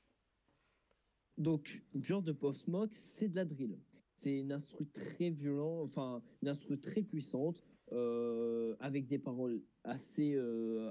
Donc, 1.37 1.83
genre 2.01 2.21
de 2.21 2.31
Pop 2.31 2.55
Smoke, 2.55 2.93
c'est 2.93 3.27
de 3.27 3.35
la 3.35 3.45
drill. 3.45 3.77
C'est 4.15 4.39
une 4.39 4.51
instru 4.51 4.87
très 4.87 5.29
violent, 5.29 5.83
enfin, 5.83 6.23
une 6.41 6.49
instru 6.49 6.79
très 6.79 7.03
puissante, 7.03 7.63
euh, 7.91 8.75
avec 8.79 9.07
des 9.07 9.19
paroles 9.19 9.61
assez, 9.83 10.33
euh, 10.33 10.89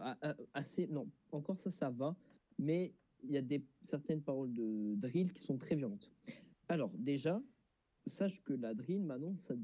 assez, 0.55 0.87
non, 0.87 1.11
encore 1.33 1.59
ça, 1.59 1.70
ça 1.70 1.91
va, 1.91 2.16
mais 2.59 2.95
il 3.24 3.33
y 3.33 3.37
a 3.37 3.43
des 3.43 3.64
certaines 3.81 4.22
paroles 4.22 4.53
de 4.53 4.95
drill 4.95 5.33
qui 5.33 5.43
sont 5.43 5.59
très 5.59 5.74
violentes. 5.74 6.12
Alors, 6.68 6.93
déjà, 6.97 7.43
sache 8.07 8.41
que 8.45 8.53
la 8.53 8.74
drill, 8.74 9.03
maintenant, 9.03 9.35
ça 9.35 9.55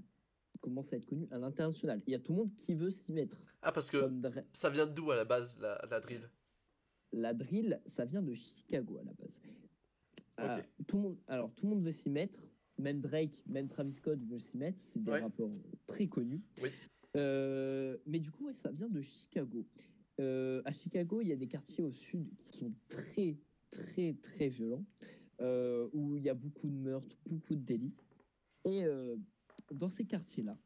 commence 0.61 0.93
à 0.93 0.97
être 0.97 1.07
connu 1.07 1.29
à 1.31 1.39
l'international. 1.39 2.03
Il 2.07 2.13
y 2.13 2.17
a 2.17 2.19
tout 2.19 2.33
le 2.33 2.39
monde 2.39 2.55
qui 2.55 2.75
veut 2.75 2.91
s'y 2.91 3.13
mettre. 3.13 3.41
Ah 3.63 3.73
parce 3.73 3.91
que 3.91 4.11
ça 4.53 4.71
vient 4.71 4.87
d'où 4.87 5.11
à 5.11 5.17
la 5.17 5.25
base 5.25 5.59
la, 5.61 5.81
la 5.89 6.01
drill? 6.01 6.29
La 7.13 7.35
drill, 7.35 7.81
ça 7.87 8.05
vient 8.05 8.23
de 8.23 8.35
Chicago 8.35 8.99
à 8.99 9.05
la 9.05 9.13
base. 9.13 9.41
Ok. 10.39 10.65
tout 10.87 10.97
le 10.97 11.03
monde, 11.03 11.19
alors, 11.29 11.55
tout 11.55 11.67
le 11.67 11.75
monde 11.75 11.85
veut 11.85 11.91
s'y 11.91 12.09
mettre. 12.11 12.41
Même 12.79 13.01
Drake, 13.01 13.43
même 13.47 13.69
Travis 13.69 13.93
Scott 13.93 14.19
veut 14.25 14.39
s'y 14.39 14.57
mettre. 14.57 14.79
C'est 14.81 15.03
des 15.03 15.11
Ouais. 15.11 15.21
rappeurs 15.21 15.51
très 15.87 16.07
connus. 16.09 16.41
Oui. 16.63 16.71
Euh, 17.17 17.99
mais 18.07 18.19
du 18.19 18.31
coup, 18.31 18.47
ouais, 18.47 18.55
ça 18.55 18.71
vient 18.71 18.89
de 18.89 19.03
Chicago. 19.03 19.67
Euh, 20.21 20.63
à 20.65 20.73
Chicago, 20.73 21.21
il 21.21 21.29
y 21.29 21.33
a 21.33 21.37
des 21.37 21.47
quartiers 21.49 21.85
au 21.85 21.93
sud 21.93 22.27
qui 22.41 22.49
sont 22.59 22.73
très, 22.89 23.37
très, 23.71 24.15
très 24.15 24.49
violents, 24.49 24.85
euh, 25.41 25.89
où 25.93 26.17
il 26.17 26.23
y 26.25 26.29
a 26.31 26.35
beaucoup 26.35 26.69
de 26.69 26.75
meurtres, 26.77 27.17
beaucoup 27.27 27.55
de 27.55 27.63
délits. 27.63 27.95
Et 28.65 28.85
euh, 28.85 29.17
dans 29.71 29.89
ces 29.89 30.05
quartiers-là, 30.07 30.59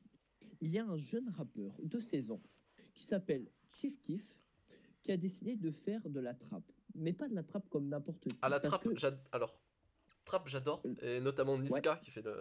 il 0.60 0.70
y 0.70 0.78
a 0.78 0.86
un 0.86 0.96
jeune 0.96 1.28
rappeur 1.28 1.76
de 1.82 1.98
16 1.98 2.30
ans 2.30 2.42
qui 2.94 3.04
s'appelle 3.04 3.48
Chief 3.68 4.00
Keef, 4.02 4.36
qui 5.06 5.12
a 5.12 5.16
décidé 5.16 5.54
de 5.54 5.70
faire 5.70 6.08
de 6.10 6.18
la 6.18 6.34
trappe. 6.34 6.72
Mais 6.96 7.12
pas 7.12 7.28
de 7.28 7.34
la 7.34 7.44
trappe 7.44 7.68
comme 7.68 7.88
n'importe 7.88 8.26
qui. 8.28 8.36
À 8.42 8.48
la 8.48 8.58
parce 8.58 8.72
trappe, 8.74 8.92
que- 8.92 9.16
alors 9.30 9.56
trappe 10.24 10.48
j'adore 10.48 10.82
et 11.00 11.20
notamment 11.20 11.56
Niska 11.56 11.96
qui 12.02 12.10
fait, 12.10 12.22
le, 12.22 12.34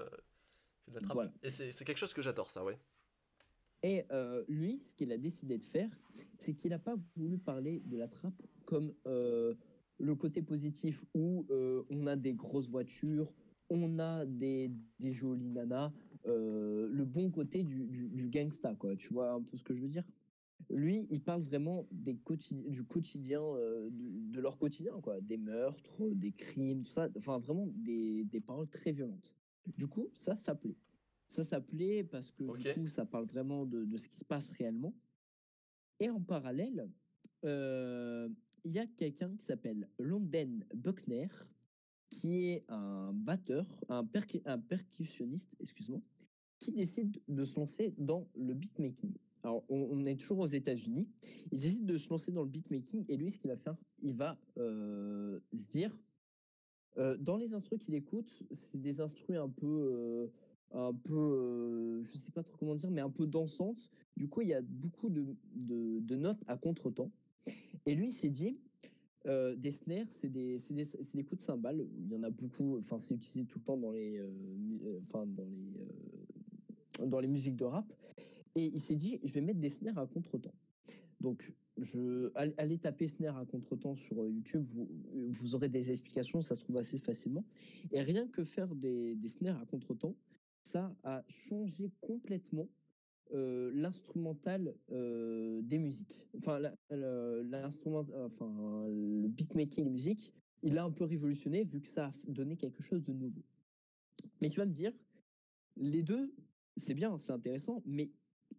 fait 0.84 0.91
de 0.91 0.95
la 0.95 1.01
trappe. 1.01 1.13
Voilà. 1.13 1.32
Et 1.43 1.51
c'est 1.51 1.86
quelque 1.86 1.99
chose 1.99 2.13
que 2.13 2.24
j'adore 2.24 2.49
ça, 2.49 2.63
ouais. 2.63 2.80
Et 3.84 4.03
euh, 4.11 4.43
lui, 4.47 4.82
ce 4.82 4.95
qu'il 4.95 5.11
a 5.11 5.18
décidé 5.20 5.59
de 5.59 5.63
faire, 5.63 5.91
c'est 6.39 6.55
qu'il 6.55 6.72
n'a 6.72 6.80
pas 6.80 6.95
voulu 7.16 7.38
parler 7.38 7.84
de 7.86 7.97
la 7.97 8.07
trappe 8.07 8.41
comme 8.66 8.95
euh, 9.05 9.53
le 9.99 10.16
côté 10.16 10.41
positif 10.41 11.05
où 11.13 11.45
euh, 11.51 11.84
on 11.91 12.07
a 12.07 12.16
des 12.16 12.34
grosses 12.34 12.70
voitures, 12.70 13.32
on 13.70 13.99
a 13.99 14.26
des, 14.26 14.72
des 14.99 15.13
jolies 15.13 15.51
nanas, 15.51 15.91
euh, 16.26 16.88
le 16.91 17.05
bon 17.05 17.30
côté 17.30 17.61
du, 17.61 17.86
du, 17.86 18.09
du 18.09 18.28
gangsta, 18.28 18.74
quoi. 18.74 18.95
Tu 18.95 19.13
vois 19.13 19.34
un 19.34 19.43
peu 19.43 19.55
ce 19.55 19.63
que 19.63 19.76
je 19.76 19.84
veux 19.84 19.88
dire? 19.88 20.03
Lui, 20.70 21.06
il 21.12 21.22
parle 21.22 21.41
vraiment 21.41 21.86
des 21.91 22.16
quotidi- 22.16 22.68
du 22.70 22.84
quotidien, 22.84 23.41
euh, 23.43 23.89
de 23.91 24.39
leur 24.39 24.58
quotidien, 24.58 24.99
quoi. 25.01 25.22
Des 25.22 25.38
meurtres, 25.38 26.01
des 26.14 26.32
crimes, 26.32 26.84
tout 26.84 26.89
ça. 26.91 27.10
Enfin, 27.16 27.38
vraiment 27.38 27.68
des, 27.68 28.24
des 28.24 28.41
paroles 28.41 28.68
très 28.70 28.91
violentes. 28.91 29.34
Du 29.78 29.88
coup, 29.88 30.10
ça, 30.14 30.38
ça 30.38 30.56
plaît. 30.56 30.76
Ça, 31.28 31.43
ça 31.43 31.60
plaît 31.62 32.03
parce 32.03 32.32
que 32.32 32.43
du 32.43 32.64
coup, 32.74 32.88
ça 32.88 33.06
parle 33.06 33.26
vraiment 33.26 33.66
de, 33.66 33.84
de 33.86 33.97
ce 33.97 34.08
qui 34.08 34.18
se 34.18 34.26
passe 34.26 34.51
réellement. 34.51 34.93
Et 35.99 36.10
en 36.10 36.22
parallèle, 36.22 36.89
euh, 37.43 38.30
il 38.64 38.72
y 38.72 38.80
a 38.80 38.88
quelqu'un 38.88 39.36
qui 39.36 39.45
s'appelle 39.45 39.88
London 39.99 40.60
Buckner, 40.74 41.28
qui 42.10 42.47
est 42.49 42.66
un 42.70 43.12
batteur, 43.14 43.66
un, 43.89 44.03
percu- 44.03 44.41
un 44.45 44.60
percussionniste, 44.60 45.56
excuse-moi, 45.60 46.01
qui 46.60 46.72
décide 46.72 47.20
de 47.28 47.43
se 47.43 47.60
lancer 47.60 47.93
dans 47.97 48.28
le 48.36 48.53
beatmaking. 48.53 49.14
Alors, 49.46 49.64
on, 49.70 50.04
est 50.06 50.20
toujours 50.20 50.39
aux 50.39 50.48
États-Unis. 50.48 51.08
Il 51.52 51.60
décide 51.60 51.86
de 51.86 52.00
se 52.00 52.10
lancer 52.10 52.32
dans 52.32 52.41
le 52.41 52.50
beatmaking 52.50 53.06
et 53.08 53.16
lui, 53.16 53.30
ce 53.30 53.38
qu'il 53.38 53.52
va 53.52 53.58
faire, 53.58 53.76
il 54.02 54.16
va 54.16 54.39
euh, 54.58 55.39
se 55.56 55.68
dire, 55.68 55.96
euh, 56.98 57.16
dans 57.18 57.38
les 57.38 57.54
instrus 57.54 57.78
qu'il 57.78 57.93
écoute, 57.93 58.28
c'est 58.50 58.82
des 58.82 59.02
instrus 59.02 59.38
un 59.38 59.50
peu, 59.50 59.68
euh, 59.68 60.28
un 60.72 60.96
peu, 60.96 62.02
je 62.02 62.18
sais 62.18 62.32
pas 62.32 62.41
trop 62.41 62.58
comment 62.58 62.74
dire, 62.74 62.89
mais 62.89 63.02
un 63.02 63.12
peu 63.12 63.28
dansantes. 63.28 63.91
Du 64.18 64.28
coup, 64.28 64.41
il 64.41 64.48
y 64.48 64.56
a 64.56 64.64
beaucoup 64.64 65.12
de, 65.12 65.36
de, 65.54 66.16
notes 66.16 66.41
à 66.48 66.58
contre-temps. 66.58 67.12
Et 67.86 67.93
lui, 67.93 68.08
il 68.08 68.14
s'est 68.14 68.30
dit, 68.30 68.58
des 69.26 69.72
snares, 69.72 70.08
c'est 70.10 70.30
des, 70.30 70.58
des, 70.72 70.88
des 71.14 71.24
coups 71.24 71.41
de 71.41 71.46
cymbales. 71.46 71.86
Il 72.00 72.12
y 72.12 72.16
en 72.16 72.24
a 72.24 72.32
beaucoup. 72.32 72.80
Enfin, 72.80 72.98
c'est 72.98 73.14
utilisé 73.14 73.46
tout 73.46 73.60
le 73.60 73.64
temps 73.66 73.78
dans 73.78 73.91
les, 73.91 74.20
enfin, 75.04 75.28
dans 75.28 75.46
les, 75.46 77.08
dans 77.08 77.20
les 77.20 77.28
musiques 77.28 77.58
de 77.58 77.66
rap. 77.66 77.86
Et 78.56 78.72
il 78.74 78.80
s'est 78.80 78.95
dit, 78.95 79.20
je 79.24 79.34
vais 79.34 79.41
mettre 79.41 79.60
des 79.60 79.70
snares 79.70 79.97
à 79.97 80.08
contre-temps. 80.08 80.56
Donc, 81.20 81.53
je, 81.78 82.32
allez, 82.58 82.78
taper 82.78 83.08
snare 83.08 83.38
à 83.38 83.45
contre-temps 83.45 83.95
sur 83.95 84.22
euh, 84.22 84.30
YouTube, 84.30 84.64
vous, 84.68 84.88
vous 85.30 85.56
aurez 85.56 85.68
des 85.70 85.91
explications, 85.91 86.41
ça 86.41 86.56
se 86.56 86.62
trouve 86.62 86.78
assez 86.78 86.97
facilement. 86.97 87.43
Et 87.91 88.01
rien 88.01 88.28
que 88.28 88.43
faire 88.43 88.74
des, 88.76 89.16
des 89.16 89.28
snares 89.28 89.62
à 89.62 89.66
contre-temps, 89.66 90.16
ça 90.64 90.95
a 91.03 91.24
changé 91.28 91.91
complètement 91.99 92.70
euh, 93.34 93.72
l'instrumental 93.74 94.76
euh, 94.91 95.62
des 95.64 95.80
musiques. 95.80 96.26
Enfin, 96.38 96.60
la- 96.60 96.76
enfin, 96.91 98.86
le 98.88 99.28
beatmaking 99.28 99.84
des 99.84 99.89
musiques, 99.89 100.32
il 100.64 100.76
l'a 100.76 100.84
un 100.86 100.91
peu 100.91 101.03
révolutionné 101.03 101.64
vu 101.64 101.82
que 101.82 101.88
ça 101.88 102.08
a 102.08 102.12
donné 102.28 102.56
quelque 102.56 102.82
chose 102.82 103.03
de 103.06 103.14
nouveau. 103.14 103.43
Mais 104.41 104.49
tu 104.49 104.60
vas 104.60 104.66
me 104.66 104.72
dire, 104.74 104.93
les 105.76 106.03
deux, 106.03 106.34
c'est 106.78 106.93
bien, 106.93 107.18
c'est 107.18 107.32
intéressant, 107.32 107.82
mais 107.86 108.12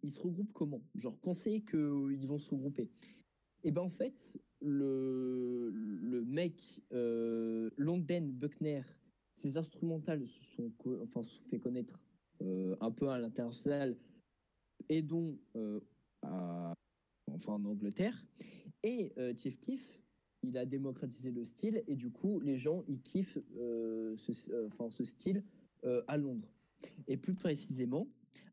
ils 0.07 0.11
se 0.11 0.21
regroupent 0.21 0.53
comment? 0.53 0.81
Genre, 0.95 1.19
quand 1.21 1.33
c'est 1.33 1.61
qu'ils 1.61 2.27
vont 2.27 2.39
se 2.39 2.49
regrouper? 2.49 2.89
Et 3.63 3.71
ben 3.71 3.81
en 3.81 3.89
fait, 3.89 4.39
le, 4.61 5.69
le 5.73 6.23
mec, 6.23 6.81
euh, 6.93 7.69
London 7.75 8.29
Buckner, 8.31 8.81
ses 9.33 9.57
instrumentales 9.57 10.25
se 10.25 10.43
sont, 10.55 10.71
enfin, 11.01 11.21
se 11.23 11.41
fait 11.49 11.59
connaître 11.59 11.99
euh, 12.41 12.75
un 12.79 12.91
peu 12.91 13.09
à 13.09 13.19
l'international 13.19 13.97
et 14.89 15.01
dont 15.01 15.37
euh, 15.55 15.79
enfin 16.23 17.53
en 17.53 17.65
Angleterre. 17.65 18.25
Et 18.83 19.11
euh, 19.17 19.33
Chief 19.37 19.59
Keef, 19.59 20.01
il 20.43 20.57
a 20.57 20.65
démocratisé 20.65 21.31
le 21.31 21.43
style 21.43 21.83
et 21.87 21.95
du 21.95 22.09
coup 22.09 22.39
les 22.39 22.57
gens 22.57 22.83
ils 22.87 23.01
kiffent 23.01 23.39
euh, 23.57 24.15
ce, 24.15 24.51
euh, 24.51 24.67
enfin, 24.67 24.89
ce 24.89 25.03
style 25.03 25.43
euh, 25.83 26.03
à 26.07 26.17
Londres 26.17 26.53
et 27.07 27.17
plus 27.17 27.33
précisément 27.35 28.07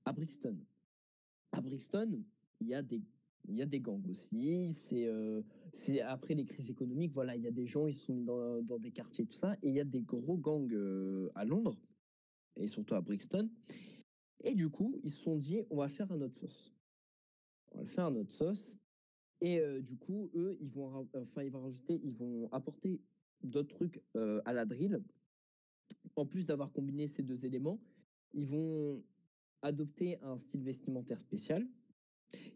à 0.04 0.12
Brixton. 0.12 0.56
À 1.54 1.60
Brixton, 1.60 2.24
il 2.60 2.68
y 2.68 2.74
a 2.74 2.82
des 3.66 3.80
gangs 3.80 4.06
aussi. 4.08 4.72
C'est 4.72 5.06
euh, 5.06 5.42
c'est 5.72 6.00
après 6.00 6.34
les 6.34 6.44
crises 6.44 6.68
économiques, 6.68 7.12
voilà, 7.12 7.36
il 7.36 7.42
y 7.42 7.46
a 7.46 7.52
des 7.52 7.66
gens 7.66 7.86
ils 7.86 7.94
sont 7.94 8.12
mis 8.12 8.24
dans, 8.24 8.78
des 8.78 8.90
quartiers 8.90 9.24
tout 9.24 9.34
ça 9.34 9.54
et 9.62 9.68
il 9.68 9.74
y 9.74 9.80
a 9.80 9.84
des 9.84 10.02
gros 10.02 10.36
gangs 10.36 10.72
euh, 10.72 11.30
à 11.36 11.44
Londres 11.44 11.78
et 12.56 12.66
surtout 12.66 12.96
à 12.96 13.00
Brixton. 13.00 13.48
Et 14.42 14.54
du 14.54 14.68
coup, 14.68 14.98
ils 15.04 15.12
se 15.12 15.22
sont 15.22 15.36
dit, 15.36 15.62
on 15.70 15.76
va 15.76 15.88
faire 15.88 16.10
un 16.10 16.20
autre 16.20 16.36
sauce. 16.36 16.72
On 17.72 17.78
va 17.78 17.82
le 17.84 17.88
faire 17.88 18.06
un 18.06 18.16
autre 18.16 18.32
sauce. 18.32 18.78
Et 19.40 19.60
euh, 19.60 19.80
du 19.80 19.96
coup, 19.96 20.30
eux, 20.34 20.56
ils 20.60 20.70
vont, 20.70 21.08
enfin, 21.14 21.42
ils 21.42 21.50
vont 21.50 21.62
rajouter, 21.62 22.00
ils 22.02 22.14
vont 22.14 22.48
apporter 22.50 23.00
d'autres 23.42 23.74
trucs 23.74 24.02
à 24.14 24.52
la 24.52 24.64
drill. 24.66 25.02
En 26.16 26.26
plus 26.26 26.46
d'avoir 26.46 26.72
combiné 26.72 27.06
ces 27.06 27.22
deux 27.22 27.44
éléments, 27.44 27.80
ils 28.32 28.46
vont 28.46 29.02
adopter 29.64 30.18
un 30.22 30.36
style 30.36 30.62
vestimentaire 30.62 31.18
spécial 31.18 31.66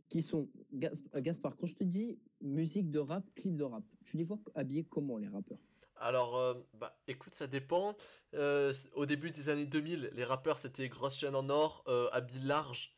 qui 0.09 0.23
sont 0.23 0.49
euh, 0.83 1.21
Gaspard. 1.21 1.57
Quand 1.57 1.67
je 1.67 1.75
te 1.75 1.85
dis 1.85 2.19
musique 2.41 2.91
de 2.91 2.99
rap, 2.99 3.25
clip 3.35 3.57
de 3.57 3.65
rap, 3.65 3.85
tu 4.05 4.17
les 4.17 4.25
vois 4.25 4.39
habillés 4.55 4.85
comment 4.85 5.19
les 5.19 5.29
rappeurs? 5.29 5.59
Alors, 5.97 6.37
euh, 6.37 6.55
bah 6.75 6.97
écoute, 7.09 7.35
ça 7.35 7.47
dépend. 7.47 7.97
Euh, 8.35 8.73
au 8.95 9.05
début 9.05 9.31
des 9.31 9.49
années 9.49 9.67
2000, 9.67 10.11
les 10.15 10.25
rappeurs 10.25 10.59
c'était 10.59 10.89
grosse 10.89 11.19
chaîne 11.19 11.35
en 11.35 11.49
or, 11.49 11.83
euh, 11.89 12.09
habits 12.13 12.39
larges. 12.39 12.97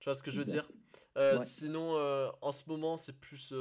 Tu 0.00 0.04
vois 0.04 0.14
ce 0.14 0.22
que 0.22 0.30
je 0.30 0.38
veux 0.38 0.44
dire? 0.44 0.66
Exact. 1.16 1.38
Ouais. 1.38 1.44
Sinon, 1.44 1.96
en 2.42 2.52
ce 2.52 2.68
moment, 2.68 2.98
c'est 2.98 3.18
plus 3.18 3.54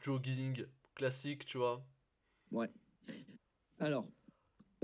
jogging, 0.00 0.66
classique, 0.94 1.46
tu 1.46 1.56
vois. 1.56 1.86
Ouais. 2.50 2.70
Alors, 3.78 4.04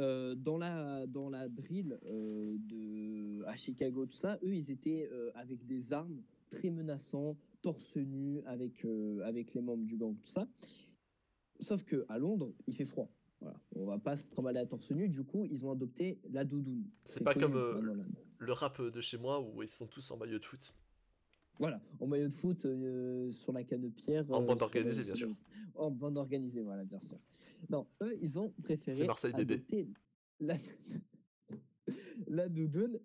Euh, 0.00 0.36
dans, 0.36 0.58
la, 0.58 1.06
dans 1.08 1.28
la 1.28 1.48
drill 1.48 1.98
euh, 2.06 2.56
de, 2.58 3.44
à 3.46 3.56
Chicago, 3.56 4.06
tout 4.06 4.16
ça, 4.16 4.38
eux, 4.44 4.54
ils 4.54 4.70
étaient 4.70 5.08
euh, 5.10 5.30
avec 5.34 5.66
des 5.66 5.92
armes 5.92 6.22
très 6.50 6.70
menaçants, 6.70 7.36
torse 7.62 7.96
nu, 7.96 8.40
avec, 8.46 8.86
avec 9.24 9.54
les 9.54 9.60
membres 9.60 9.84
du 9.84 9.96
gang, 9.96 10.14
tout 10.16 10.28
ça. 10.28 10.48
Sauf 11.60 11.82
que 11.82 12.06
à 12.08 12.18
Londres, 12.18 12.52
il 12.68 12.74
fait 12.74 12.84
froid. 12.84 13.10
Voilà. 13.40 13.60
On 13.74 13.86
va 13.86 13.98
pas 13.98 14.16
se 14.16 14.30
trimballer 14.30 14.60
à 14.60 14.66
torse 14.66 14.90
nu. 14.92 15.08
Du 15.08 15.24
coup, 15.24 15.44
ils 15.44 15.66
ont 15.66 15.72
adopté 15.72 16.20
la 16.30 16.44
doudoune. 16.44 16.84
C'est 17.04 17.22
pas 17.22 17.34
connu 17.34 17.52
comme. 17.52 18.06
Le 18.40 18.52
rap 18.52 18.80
de 18.80 19.00
chez 19.00 19.18
moi 19.18 19.40
où 19.40 19.64
ils 19.64 19.68
sont 19.68 19.88
tous 19.88 20.12
en 20.12 20.16
maillot 20.16 20.38
de 20.38 20.44
foot. 20.44 20.72
Voilà, 21.58 21.80
en 22.00 22.06
maillot 22.06 22.28
de 22.28 22.32
foot 22.32 22.64
euh, 22.64 23.30
sur 23.32 23.52
la 23.52 23.64
canne 23.64 23.82
de 23.82 23.88
pierre. 23.88 24.24
En 24.30 24.42
euh, 24.42 24.46
bande 24.46 24.62
organisée, 24.62 25.04
bien 25.04 25.14
sûr. 25.14 25.34
En 25.74 25.92
bande 25.92 26.18
organisée, 26.18 26.62
voilà, 26.62 26.84
bien 26.84 26.98
sûr. 26.98 27.18
Non, 27.70 27.86
eux, 28.02 28.18
ils 28.20 28.36
ont 28.36 28.52
préféré. 28.64 28.96
C'est 28.96 29.06
Marseille 29.06 29.32
bébé. 29.32 29.64
La... 30.40 30.56
la 32.26 32.48
doudoune 32.48 32.98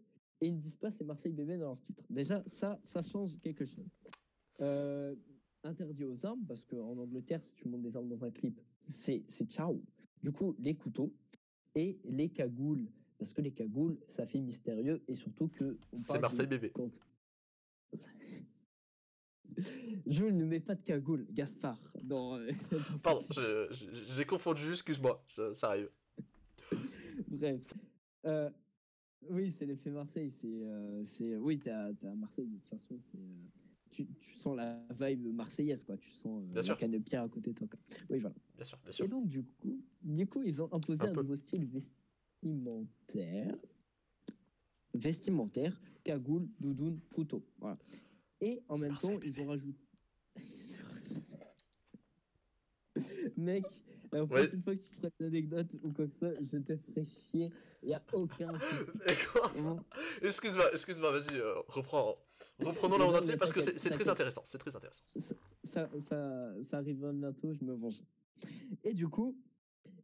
et 0.44 0.48
ils 0.48 0.56
ne 0.56 0.60
disent 0.60 0.76
pas 0.76 0.92
c'est 0.92 1.04
Marseille 1.06 1.32
bébé 1.32 1.58
dans 1.58 1.68
leur 1.68 1.80
titre. 1.80 2.04
Déjà, 2.10 2.44
ça, 2.46 2.80
ça 2.84 3.02
change 3.02 3.40
quelque 3.40 3.64
chose. 3.64 3.96
Euh, 4.60 5.16
interdit 5.64 6.04
aux 6.04 6.26
armes, 6.26 6.44
parce 6.46 6.66
qu'en 6.66 6.98
Angleterre, 6.98 7.42
si 7.42 7.56
tu 7.56 7.68
montes 7.68 7.82
des 7.82 7.96
armes 7.96 8.10
dans 8.10 8.26
un 8.26 8.32
clip, 8.32 8.60
c'est 8.88 9.24
ciao. 9.48 9.82
Du 10.22 10.32
coup, 10.32 10.56
les 10.60 10.76
couteaux 10.76 11.14
et 11.76 11.98
les 12.04 12.30
cagoules. 12.30 12.88
Parce 13.18 13.32
que 13.32 13.42
les 13.42 13.52
cagoules, 13.52 13.98
ça 14.10 14.26
fait 14.26 14.42
mystérieux 14.42 15.02
et 15.08 15.16
surtout 15.16 15.48
que. 15.48 15.78
C'est 15.94 16.20
Marseille 16.20 16.48
bébé. 16.48 16.74
Jules 20.06 20.36
ne 20.36 20.46
met 20.46 20.60
pas 20.60 20.76
de 20.76 20.82
cagoule, 20.82 21.26
Gaspard. 21.32 21.80
Dans, 22.04 22.38
euh, 22.38 22.50
dans 22.72 22.98
Pardon, 23.04 23.26
j'ai 23.72 24.26
confondu, 24.26 24.70
excuse-moi, 24.70 25.24
ça 25.28 25.70
arrive. 25.70 25.90
Bref. 27.28 27.74
Euh, 28.26 28.50
oui, 29.30 29.52
c'est 29.52 29.66
l'effet 29.66 29.90
Marseille. 29.92 30.32
C'est, 30.32 30.48
euh, 30.48 31.04
c'est, 31.06 31.38
oui, 31.38 31.60
t'es 31.60 31.70
à, 31.70 31.86
à 32.04 32.16
Marseille 32.16 32.48
de 32.48 32.56
toute 32.58 32.68
façon. 32.68 32.98
C'est, 33.00 33.18
tu, 33.90 34.08
tu 34.20 34.34
sens 34.34 34.56
la 34.58 34.84
vibe 35.00 35.28
marseillaise, 35.34 35.84
quoi. 35.84 35.98
Tu 35.98 36.10
sens 36.10 36.44
Bien 36.46 36.56
la 36.56 36.62
sûr. 36.64 36.78
canne 36.78 36.92
de 36.92 36.98
pierre 36.98 37.24
à 37.24 37.30
côté 37.30 37.52
de 37.52 37.58
toi. 37.58 37.68
Quoi. 37.68 37.80
Oui, 38.10 38.20
voilà. 38.20 38.36
Bien 38.56 38.66
sûr, 38.66 38.78
bien 38.84 38.92
sûr. 38.92 39.06
Et 39.06 39.08
donc, 39.08 39.28
du 39.28 39.44
coup, 39.44 39.80
du 40.02 40.26
coup, 40.28 40.42
ils 40.44 40.62
ont 40.62 40.74
imposé 40.74 41.04
Un 41.04 41.14
nouveau 41.14 41.36
style 41.36 41.66
vestimentaire. 42.42 43.56
Vestimentaire, 44.96 45.80
cagoule, 46.04 46.48
doudoune, 46.60 47.00
couteau. 47.14 47.44
Voilà. 47.60 47.78
Et 48.46 48.62
en 48.68 48.78
même 48.78 48.94
temps, 48.96 49.18
ils 49.24 49.40
ont 49.42 49.48
rajouté. 49.48 49.80
Mec, 53.38 53.64
la 54.12 54.22
Ouais. 54.24 54.28
prochaine 54.28 54.62
fois 54.62 54.76
que 54.76 54.82
tu 54.82 54.94
feras 54.94 55.10
une 55.20 55.26
anecdote 55.28 55.74
ou 55.82 55.92
quoi 55.92 56.06
que 56.08 56.14
ça, 56.14 56.30
je 56.42 56.58
te 56.58 56.76
ferai 56.78 57.04
chier. 57.06 57.50
Il 57.82 57.88
n'y 57.88 57.94
a 57.96 58.04
aucun 58.14 58.52
souci. 58.60 58.92
Ça. 59.56 59.84
Excuse-moi, 60.22 60.72
excuse-moi, 60.72 61.12
vas-y, 61.12 61.38
euh, 61.38 61.56
reprends. 61.68 62.16
Reprenons 62.60 62.98
là 62.98 63.06
en 63.06 63.26
mais 63.26 63.38
parce 63.38 63.52
que 63.54 63.62
c'est 63.62 63.90
très 63.90 64.10
intéressant, 64.10 64.42
c'est 64.46 64.58
très 64.58 64.76
intéressant. 64.76 65.04
ça, 65.64 65.90
ça, 66.00 66.54
ça 66.62 66.78
arrivera 66.78 67.12
bientôt, 67.14 67.54
je 67.54 67.64
me 67.64 67.74
venge. 67.74 68.02
Et 68.84 68.94
du 68.94 69.08
coup, 69.08 69.36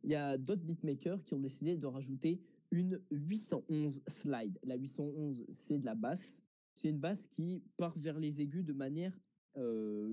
il 0.03 0.11
y 0.11 0.15
a 0.15 0.37
d'autres 0.37 0.63
beatmakers 0.63 1.23
qui 1.25 1.33
ont 1.35 1.39
décidé 1.39 1.77
de 1.77 1.85
rajouter 1.85 2.41
une 2.71 3.01
811 3.11 4.01
slide. 4.07 4.57
La 4.63 4.75
811, 4.75 5.45
c'est 5.49 5.77
de 5.77 5.85
la 5.85 5.95
basse. 5.95 6.41
C'est 6.80 6.88
une 6.88 6.97
basse 6.97 7.27
qui 7.27 7.61
part 7.75 7.97
vers 7.97 8.17
les 8.19 8.39
aigus 8.39 8.63
de 8.63 8.71
manière 8.71 9.19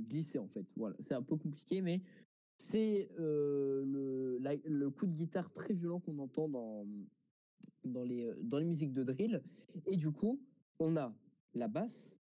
glissée, 0.08 0.40
en 0.40 0.48
fait. 0.48 0.66
Voilà, 0.74 0.96
c'est 0.98 1.14
un 1.14 1.22
peu 1.22 1.36
compliqué, 1.36 1.80
mais 1.80 2.02
c'est 2.56 3.08
le, 3.16 4.88
coup 4.88 5.06
de 5.06 5.12
guitare 5.12 5.52
très 5.52 5.74
violent 5.74 6.00
qu'on 6.00 6.18
entend 6.18 6.48
dans, 6.48 6.84
dans, 7.84 8.02
les, 8.02 8.32
dans 8.42 8.58
les 8.58 8.64
musiques 8.64 8.92
de 8.92 9.04
drill. 9.04 9.44
Et 9.86 9.96
du 9.96 10.10
coup, 10.10 10.40
on 10.80 10.96
a 10.96 11.14
la 11.54 11.68
basse, 11.68 12.18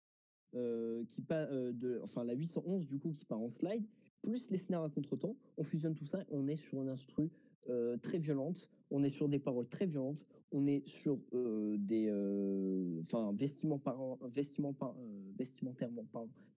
qui 0.52 1.20
pa- 1.22 1.46
euh, 1.50 1.72
de, 1.72 2.00
enfin 2.02 2.24
la 2.24 2.32
811 2.32 2.86
du 2.86 2.98
coup 2.98 3.12
qui 3.12 3.26
part 3.26 3.40
en 3.40 3.50
slide, 3.50 3.84
plus 4.22 4.50
les 4.50 4.58
snares 4.58 4.84
à 4.84 4.88
contretemps. 4.88 5.36
On 5.58 5.64
fusionne 5.64 5.94
tout 5.94 6.06
ça, 6.06 6.24
on 6.30 6.48
est 6.48 6.56
sur 6.56 6.80
une 6.80 6.88
instru 6.88 7.30
euh, 7.70 7.96
très 7.96 8.18
violente, 8.18 8.68
on 8.90 9.02
est 9.02 9.08
sur 9.08 9.28
des 9.28 9.38
paroles 9.38 9.68
très 9.68 9.86
violentes, 9.86 10.26
on 10.52 10.66
est 10.66 10.86
sur 10.86 11.18
euh, 11.32 11.76
des, 11.78 12.08
euh, 12.08 13.00
enfin 13.02 13.32
vestimentairement 13.32 14.18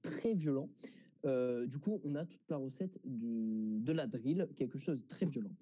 très 0.01 0.33
violents. 0.33 0.69
Euh, 1.25 1.65
du 1.67 1.79
coup, 1.79 2.01
on 2.03 2.15
a 2.15 2.25
toute 2.25 2.49
la 2.49 2.57
recette 2.57 2.99
de 3.05 3.93
la 3.93 4.07
drill, 4.07 4.49
quelque 4.55 4.77
chose 4.77 5.01
de 5.03 5.07
très 5.07 5.25
violent. 5.25 5.55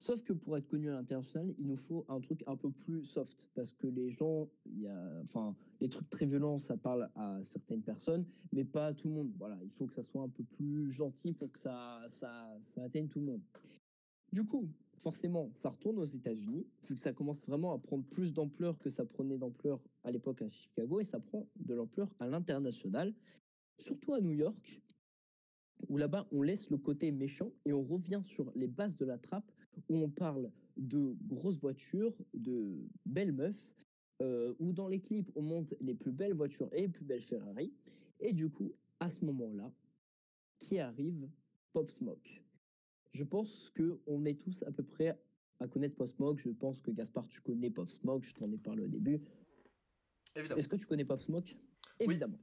Sauf 0.00 0.22
que 0.22 0.32
pour 0.32 0.56
être 0.56 0.68
connu 0.68 0.88
à 0.90 0.92
l'international, 0.92 1.52
il 1.58 1.66
nous 1.66 1.76
faut 1.76 2.04
un 2.08 2.20
truc 2.20 2.44
un 2.46 2.56
peu 2.56 2.70
plus 2.70 3.04
soft, 3.04 3.48
parce 3.54 3.74
que 3.74 3.88
les 3.88 4.10
gens, 4.10 4.48
il 4.66 4.82
y 4.82 4.86
a, 4.86 5.20
enfin, 5.24 5.56
les 5.80 5.88
trucs 5.88 6.08
très 6.08 6.24
violents, 6.24 6.58
ça 6.58 6.76
parle 6.76 7.10
à 7.16 7.42
certaines 7.42 7.82
personnes, 7.82 8.24
mais 8.52 8.64
pas 8.64 8.86
à 8.86 8.94
tout 8.94 9.08
le 9.08 9.14
monde. 9.14 9.32
Voilà, 9.36 9.58
il 9.64 9.70
faut 9.70 9.86
que 9.86 9.94
ça 9.94 10.04
soit 10.04 10.22
un 10.22 10.28
peu 10.28 10.44
plus 10.44 10.92
gentil 10.92 11.32
pour 11.32 11.50
que 11.50 11.58
ça, 11.58 12.04
ça, 12.06 12.56
ça 12.74 12.84
atteigne 12.84 13.08
tout 13.08 13.18
le 13.18 13.26
monde. 13.26 13.42
Du 14.32 14.44
coup, 14.44 14.68
forcément, 14.98 15.50
ça 15.54 15.70
retourne 15.70 15.98
aux 15.98 16.04
États-Unis, 16.04 16.66
vu 16.84 16.94
que 16.94 17.00
ça 17.00 17.12
commence 17.12 17.44
vraiment 17.46 17.72
à 17.72 17.78
prendre 17.78 18.04
plus 18.04 18.32
d'ampleur 18.32 18.78
que 18.78 18.90
ça 18.90 19.04
prenait 19.04 19.38
d'ampleur 19.38 19.80
à 20.04 20.10
l'époque 20.10 20.42
à 20.42 20.48
Chicago, 20.48 21.00
et 21.00 21.04
ça 21.04 21.20
prend 21.20 21.46
de 21.56 21.74
l'ampleur 21.74 22.12
à 22.18 22.28
l'international, 22.28 23.14
surtout 23.78 24.14
à 24.14 24.20
New 24.20 24.32
York, 24.32 24.82
où 25.88 25.96
là-bas 25.96 26.26
on 26.32 26.42
laisse 26.42 26.70
le 26.70 26.76
côté 26.76 27.10
méchant 27.12 27.52
et 27.64 27.72
on 27.72 27.82
revient 27.82 28.20
sur 28.24 28.52
les 28.54 28.66
bases 28.66 28.96
de 28.96 29.04
la 29.04 29.18
trappe, 29.18 29.50
où 29.88 29.96
on 29.96 30.10
parle 30.10 30.50
de 30.76 31.16
grosses 31.26 31.60
voitures, 31.60 32.16
de 32.34 32.88
belles 33.06 33.32
meufs, 33.32 33.72
euh, 34.20 34.54
où 34.58 34.72
dans 34.72 34.88
les 34.88 35.00
clips 35.00 35.30
on 35.36 35.42
monte 35.42 35.74
les 35.80 35.94
plus 35.94 36.10
belles 36.10 36.34
voitures 36.34 36.68
et 36.74 36.82
les 36.82 36.88
plus 36.88 37.04
belles 37.04 37.22
Ferrari. 37.22 37.72
Et 38.20 38.32
du 38.32 38.50
coup, 38.50 38.72
à 38.98 39.08
ce 39.08 39.24
moment-là, 39.24 39.72
qui 40.58 40.80
arrive 40.80 41.28
Pop 41.72 41.90
Smoke. 41.90 42.42
Je 43.12 43.24
pense 43.24 43.70
que 43.70 44.00
on 44.06 44.24
est 44.24 44.38
tous 44.38 44.62
à 44.64 44.72
peu 44.72 44.82
près 44.82 45.18
à 45.60 45.68
connaître 45.68 45.96
Pop 45.96 46.08
Smoke. 46.08 46.40
Je 46.40 46.50
pense 46.50 46.80
que 46.80 46.90
Gaspard, 46.90 47.26
tu 47.28 47.40
connais 47.40 47.70
Pop 47.70 47.88
Smoke. 47.88 48.24
Je 48.24 48.34
t'en 48.34 48.50
ai 48.50 48.58
parlé 48.58 48.84
au 48.84 48.88
début. 48.88 49.20
Évidemment. 50.36 50.58
Est-ce 50.58 50.68
que 50.68 50.76
tu 50.76 50.86
connais 50.86 51.04
Pop 51.04 51.20
Smoke 51.20 51.56
Évidemment. 52.00 52.38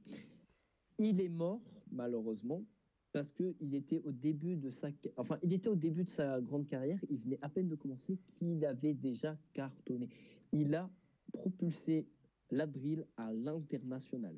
Il 0.98 1.20
est 1.20 1.28
mort, 1.28 1.62
malheureusement, 1.90 2.64
parce 3.12 3.32
qu'il 3.32 3.74
était 3.74 4.00
au 4.04 4.12
début 4.12 4.56
de 4.56 4.70
sa, 4.70 4.90
enfin, 5.16 5.38
il 5.42 5.52
était 5.52 5.68
au 5.68 5.74
début 5.74 6.04
de 6.04 6.10
sa 6.10 6.40
grande 6.40 6.66
carrière. 6.68 6.98
Il 7.08 7.18
venait 7.18 7.38
à 7.42 7.48
peine 7.48 7.68
de 7.68 7.74
commencer, 7.74 8.18
qu'il 8.34 8.64
avait 8.64 8.94
déjà 8.94 9.38
cartonné. 9.52 10.08
Il 10.52 10.74
a 10.74 10.90
propulsé 11.32 12.06
la 12.50 12.66
drill 12.66 13.06
à 13.16 13.32
l'international. 13.32 14.36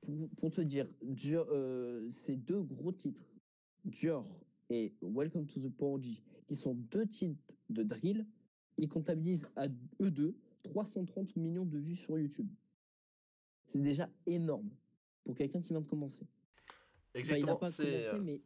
Pour, 0.00 0.28
pour 0.36 0.50
te 0.50 0.60
dire, 0.60 0.88
Dior, 1.02 1.46
euh, 1.50 2.08
ces 2.10 2.36
deux 2.36 2.62
gros 2.62 2.92
titres, 2.92 3.26
Dior 3.84 4.24
et 4.70 4.94
Welcome 5.02 5.46
to 5.46 5.60
the 5.60 5.68
Porgy, 5.68 6.22
qui 6.46 6.54
sont 6.56 6.74
deux 6.74 7.06
titres 7.06 7.54
de 7.68 7.82
drill, 7.82 8.26
ils 8.78 8.88
comptabilisent 8.88 9.48
à 9.56 9.66
eux 10.00 10.10
deux 10.10 10.34
330 10.62 11.36
millions 11.36 11.64
de 11.64 11.78
vues 11.78 11.96
sur 11.96 12.18
YouTube. 12.18 12.48
C'est 13.66 13.80
déjà 13.82 14.08
énorme 14.26 14.70
pour 15.24 15.34
quelqu'un 15.34 15.60
qui 15.60 15.70
vient 15.72 15.80
de 15.80 15.86
commencer. 15.88 16.26
Enfin, 17.16 17.36
il 17.36 17.44
n'a 17.44 17.52
Exactement, 17.52 17.56
pas 17.56 17.66
commencé, 17.66 18.04
euh, 18.06 18.20
mais 18.22 18.40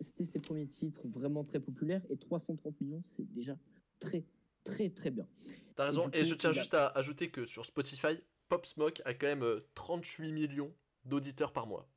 c'était 0.00 0.24
ses 0.24 0.38
premiers 0.40 0.66
titres 0.66 1.06
vraiment 1.08 1.44
très 1.44 1.60
populaires 1.60 2.04
et 2.10 2.16
330 2.16 2.80
millions, 2.80 3.02
c'est 3.02 3.30
déjà 3.32 3.58
très, 3.98 4.24
très, 4.64 4.90
très 4.90 5.10
bien. 5.10 5.26
T'as 5.74 5.86
raison, 5.86 6.08
et 6.10 6.20
coup, 6.20 6.26
je 6.28 6.34
tiens 6.34 6.50
a- 6.50 6.52
juste 6.52 6.74
à 6.74 6.88
ajouter 6.88 7.30
que 7.30 7.46
sur 7.46 7.64
Spotify, 7.64 8.18
Pop 8.48 8.66
Smoke 8.66 9.00
a 9.04 9.14
quand 9.14 9.26
même 9.26 9.42
euh, 9.42 9.60
38 9.74 10.32
millions 10.32 10.72
d'auditeurs 11.04 11.52
par 11.52 11.66
mois. 11.66 11.88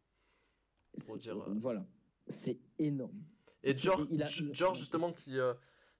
Pour 1.05 1.17
dire, 1.17 1.37
euh, 1.37 1.53
Voilà, 1.57 1.85
c'est 2.29 2.57
énorme. 2.77 3.23
Et 3.63 3.75
George, 3.75 4.07
il 4.11 4.21
a- 4.23 4.25
George, 4.53 4.79
justement, 4.79 5.11
qui, 5.11 5.37
euh, 5.37 5.53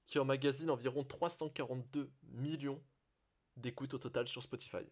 qui 0.06 0.18
emmagasine 0.18 0.70
environ 0.70 1.04
342 1.04 2.10
millions 2.32 2.80
d'écoutes 3.56 3.92
au 3.94 3.98
total 3.98 4.26
sur 4.28 4.42
Spotify. 4.42 4.86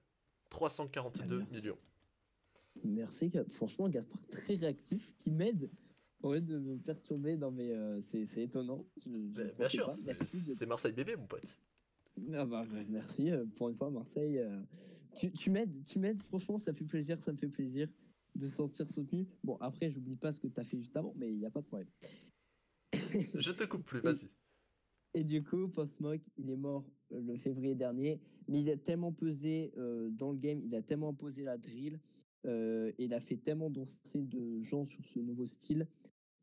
342 0.51 1.39
merci. 1.39 1.53
millions. 1.53 1.79
Merci, 2.85 3.31
franchement, 3.51 3.89
Gaspard, 3.89 4.25
très 4.29 4.55
réactif, 4.55 5.15
qui 5.17 5.31
m'aide 5.31 5.71
au 6.23 6.35
lieu 6.35 6.41
de 6.41 6.59
me 6.59 6.77
perturber 6.79 7.37
dans 7.37 7.51
mes. 7.51 7.71
euh, 7.73 8.01
c'est 8.01 8.25
c'est 8.27 8.43
étonnant. 8.43 8.87
Je- 9.05 9.11
je 9.11 9.17
ne 9.17 9.51
Bien, 9.53 9.69
sûr, 9.69 9.93
c'est 9.93 10.65
de- 10.65 10.69
Marseille 10.69 10.93
bébé, 10.93 11.17
mon 11.17 11.27
pote. 11.27 11.59
Ah 12.35 12.45
bah, 12.45 12.65
ouais, 12.73 12.85
merci 12.89 13.31
euh, 13.31 13.45
pour 13.57 13.69
une 13.69 13.77
fois 13.77 13.91
Marseille. 13.91 14.39
euh, 14.39 14.61
tu 15.17 15.33
tu 15.33 15.51
m'aides, 15.51 15.83
tu 15.85 15.99
m'aides. 15.99 16.21
Franchement, 16.23 16.59
ça 16.59 16.73
fait 16.73 16.85
plaisir, 16.85 17.21
ça 17.21 17.33
me 17.33 17.37
fait 17.39 17.49
plaisir 17.49 17.89
de 18.39 18.45
se 18.45 18.57
sentir 18.57 18.89
soutenu. 18.89 19.27
Bon, 19.45 19.57
après, 19.61 19.91
j'oublie 19.91 20.17
pas 20.17 20.33
ce 20.33 20.41
que 20.41 20.47
tu 20.49 20.61
as 20.61 20.65
fait 20.65 20.79
juste 20.79 20.97
avant, 20.97 21.13
mais 21.19 21.31
il 21.33 21.39
n'y 21.39 21.47
a 21.47 21.51
pas 21.51 21.61
de 21.61 21.67
problème. 21.67 21.89
Je 23.35 23.53
te 23.53 23.65
coupe 23.65 23.85
plus, 23.85 24.01
vas-y. 24.01 24.29
Et 25.15 25.25
du 25.25 25.43
coup, 25.43 25.69
Post 25.69 25.97
Smoke, 25.97 26.23
il 26.37 26.51
est 26.51 26.57
mort 26.57 26.85
euh, 27.13 27.21
le 27.21 27.37
février 27.37 27.75
dernier, 27.75 28.21
mais 28.47 28.61
il 28.61 28.71
a 28.71 28.77
tellement 28.77 29.13
pesé 29.13 29.73
euh, 29.77 30.11
dans 30.11 30.33
le 30.33 30.39
game, 30.39 30.61
il 30.65 30.75
a 30.75 30.83
tellement 30.83 31.09
imposé 31.09 31.43
la 31.45 31.57
drill, 31.59 31.99
euh, 32.47 32.93
et 32.99 33.05
il 33.07 33.15
a 33.15 33.21
fait 33.21 33.37
tellement 33.37 33.71
danser 33.71 33.95
de 34.15 34.63
gens 34.63 34.85
sur 34.85 35.05
ce 35.05 35.19
nouveau 35.19 35.47
style 35.47 35.89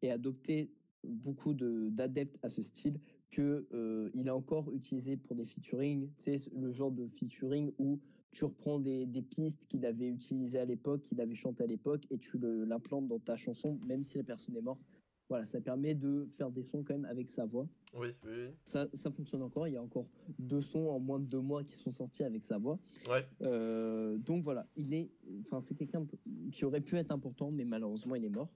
et 0.01 0.11
adopté 0.11 0.71
beaucoup 1.03 1.53
de- 1.53 1.89
d'adeptes 1.89 2.37
à 2.41 2.49
ce 2.49 2.61
style 2.61 2.99
que 3.29 3.67
euh, 3.73 4.09
il 4.13 4.27
est 4.27 4.31
encore 4.31 4.73
utilisé 4.73 5.17
pour 5.17 5.35
des 5.35 5.45
featuring, 5.45 6.09
tu 6.17 6.37
sais, 6.37 6.49
le 6.55 6.71
genre 6.71 6.91
de 6.91 7.07
featuring 7.07 7.71
où 7.77 7.99
tu 8.35 8.43
reprends 8.43 8.79
des, 8.79 9.05
des 9.05 9.21
pistes 9.21 9.65
qu'il 9.65 9.85
avait 9.85 10.09
utilisées 10.09 10.59
à 10.59 10.65
l'époque, 10.65 11.03
qu'il 11.03 11.21
avait 11.21 11.35
chanté 11.35 11.63
à 11.63 11.67
l'époque, 11.67 12.05
et 12.11 12.17
tu 12.17 12.37
l'implantes 12.37 13.07
dans 13.07 13.17
ta 13.17 13.37
chanson, 13.37 13.79
même 13.87 14.03
si 14.03 14.17
la 14.17 14.25
personne 14.25 14.57
est 14.57 14.61
morte. 14.61 14.81
Voilà, 15.29 15.45
ça 15.45 15.61
permet 15.61 15.95
de 15.95 16.25
faire 16.25 16.51
des 16.51 16.61
sons 16.61 16.83
quand 16.83 16.93
même 16.93 17.05
avec 17.05 17.29
sa 17.29 17.45
voix. 17.45 17.65
Oui, 17.93 18.09
oui, 18.25 18.31
oui. 18.33 18.49
Ça, 18.65 18.89
ça 18.93 19.09
fonctionne 19.09 19.41
encore. 19.41 19.69
Il 19.69 19.73
y 19.73 19.77
a 19.77 19.81
encore 19.81 20.05
deux 20.37 20.59
sons 20.61 20.89
en 20.89 20.99
moins 20.99 21.17
de 21.17 21.25
deux 21.25 21.39
mois 21.39 21.63
qui 21.63 21.75
sont 21.75 21.91
sortis 21.91 22.23
avec 22.23 22.43
sa 22.43 22.57
voix. 22.57 22.77
Ouais. 23.09 23.25
Euh, 23.41 24.17
donc 24.17 24.43
voilà, 24.43 24.67
il 24.75 24.93
est, 24.93 25.09
enfin 25.39 25.61
c'est 25.61 25.73
quelqu'un 25.73 26.05
qui 26.51 26.65
aurait 26.65 26.81
pu 26.81 26.97
être 26.97 27.11
important, 27.11 27.51
mais 27.51 27.63
malheureusement 27.63 28.15
il 28.15 28.25
est 28.25 28.29
mort. 28.29 28.49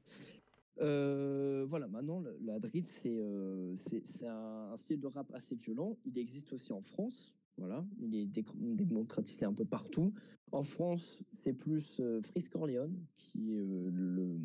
Euh, 0.81 1.65
voilà, 1.67 1.87
maintenant 1.87 2.21
la 2.41 2.59
drill 2.59 2.85
c'est 2.85 3.17
euh, 3.17 3.73
un 4.27 4.75
style 4.75 4.99
de 4.99 5.07
rap 5.07 5.31
assez 5.33 5.55
violent. 5.55 5.97
Il 6.05 6.17
existe 6.17 6.51
aussi 6.51 6.73
en 6.73 6.81
France. 6.81 7.33
Voilà, 7.59 7.85
il 8.01 8.15
est 8.15 8.25
démocratisé 8.55 9.45
un 9.45 9.53
peu 9.53 9.65
partout. 9.65 10.13
En 10.53 10.63
France, 10.63 11.21
c'est 11.31 11.51
plus 11.53 11.99
euh, 11.99 12.21
Frisk 12.21 12.53
Corleone 12.53 12.95
qui 13.17 13.51
est 13.53 13.59
euh, 13.59 13.89
le, 13.91 14.37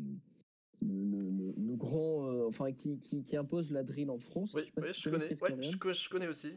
le, 0.81 1.29
le- 1.31 1.53
le 1.57 1.75
grand, 1.77 2.27
euh, 2.29 2.45
enfin 2.47 2.73
qui, 2.73 2.99
qui, 2.99 3.23
qui 3.23 3.37
impose 3.37 3.71
la 3.71 3.83
drill 3.83 4.09
en 4.09 4.19
France. 4.19 4.53
Oui, 4.53 4.63
je 4.91 5.09
connais. 5.09 5.25
Ouais, 5.41 5.61
je, 5.63 5.77
co- 5.77 5.93
je 5.93 6.09
connais 6.09 6.27
aussi. 6.27 6.49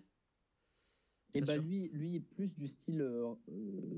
Et 1.34 1.40
Bien 1.40 1.44
bah 1.44 1.52
sûr. 1.54 1.62
lui, 1.62 1.88
lui 1.92 2.16
est 2.16 2.20
plus 2.20 2.56
du 2.56 2.66
style 2.66 3.02
euh, 3.02 3.34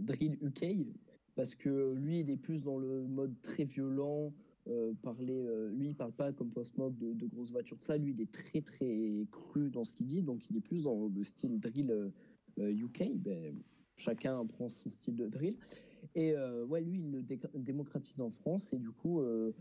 drill 0.02 0.36
UK 0.42 0.86
parce 1.34 1.54
que 1.54 1.94
lui 1.94 2.20
il 2.20 2.28
est 2.30 2.36
plus 2.36 2.62
dans 2.62 2.76
le 2.76 3.06
mode 3.06 3.40
très 3.40 3.64
violent. 3.64 4.34
parler, 5.02 5.42
lui 5.72 5.88
il 5.88 5.94
parle 5.94 6.12
pas 6.12 6.32
comme 6.32 6.50
Post 6.50 6.74
Smoke 6.74 6.96
de, 6.98 7.14
de 7.14 7.26
grosses 7.26 7.50
voitures 7.52 7.78
de 7.78 7.82
ça. 7.82 7.96
Lui 7.96 8.10
il 8.12 8.20
est 8.20 8.30
très 8.30 8.60
très 8.60 9.26
cru 9.30 9.70
dans 9.70 9.84
ce 9.84 9.94
qu'il 9.94 10.06
dit, 10.06 10.22
donc 10.22 10.50
il 10.50 10.56
est 10.56 10.60
plus 10.60 10.82
dans 10.82 11.08
le 11.08 11.22
style 11.24 11.58
drill 11.58 12.12
UK. 12.58 13.12
Ben, 13.16 13.54
chacun 13.96 14.44
prend 14.46 14.68
son 14.68 14.90
style 14.90 15.16
de 15.16 15.26
drill. 15.26 15.56
Et 16.14 16.32
euh, 16.34 16.64
ouais, 16.64 16.80
lui 16.80 16.98
il 16.98 17.10
le 17.10 17.22
dé- 17.22 17.38
démocratise 17.54 18.20
en 18.20 18.30
France 18.30 18.72
et 18.72 18.78
du 18.78 18.90
coup. 18.90 19.20
euh, 19.20 19.52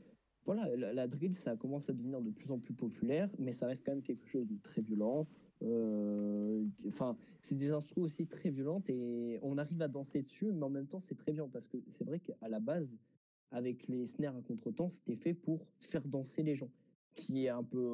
voilà, 0.46 0.76
la, 0.76 1.08
drill, 1.08 1.36
ça 1.36 1.56
commence 1.56 1.90
à 1.92 1.94
devenir 1.94 2.22
de 2.22 2.32
plus 2.32 2.50
en 2.50 2.58
plus 2.58 2.74
populaire, 2.74 3.30
mais 3.38 3.52
ça 3.52 3.68
reste 3.68 3.86
quand 3.86 3.92
même 3.92 4.02
quelque 4.02 4.26
chose 4.26 4.48
de 4.48 4.56
très 4.58 4.82
violent. 4.82 5.28
Euh, 5.62 6.66
Enfin, 6.88 7.18
c'est 7.42 7.56
des 7.56 7.72
instruments 7.72 8.06
aussi 8.06 8.26
très 8.26 8.50
violentes 8.50 8.90
et 8.90 9.38
on 9.44 9.58
arrive 9.60 9.80
à 9.82 9.88
danser 9.88 10.22
dessus, 10.22 10.52
mais 10.52 10.64
en 10.64 10.70
même 10.70 10.88
temps, 10.88 11.00
c'est 11.00 11.14
très 11.14 11.34
violent 11.34 11.50
parce 11.50 11.68
que 11.68 11.78
c'est 11.90 12.04
vrai 12.04 12.20
qu'à 12.20 12.48
la 12.48 12.60
base, 12.60 12.98
avec 13.52 13.88
les 13.88 14.08
snares 14.08 14.36
à 14.36 14.42
contretemps, 14.42 14.90
c'était 14.90 15.16
fait 15.18 15.34
pour 15.36 15.68
faire 15.80 16.08
danser 16.08 16.42
les 16.42 16.56
gens. 16.56 16.72
Qui 17.16 17.46
est 17.46 17.50
un 17.50 17.64
peu, 17.64 17.86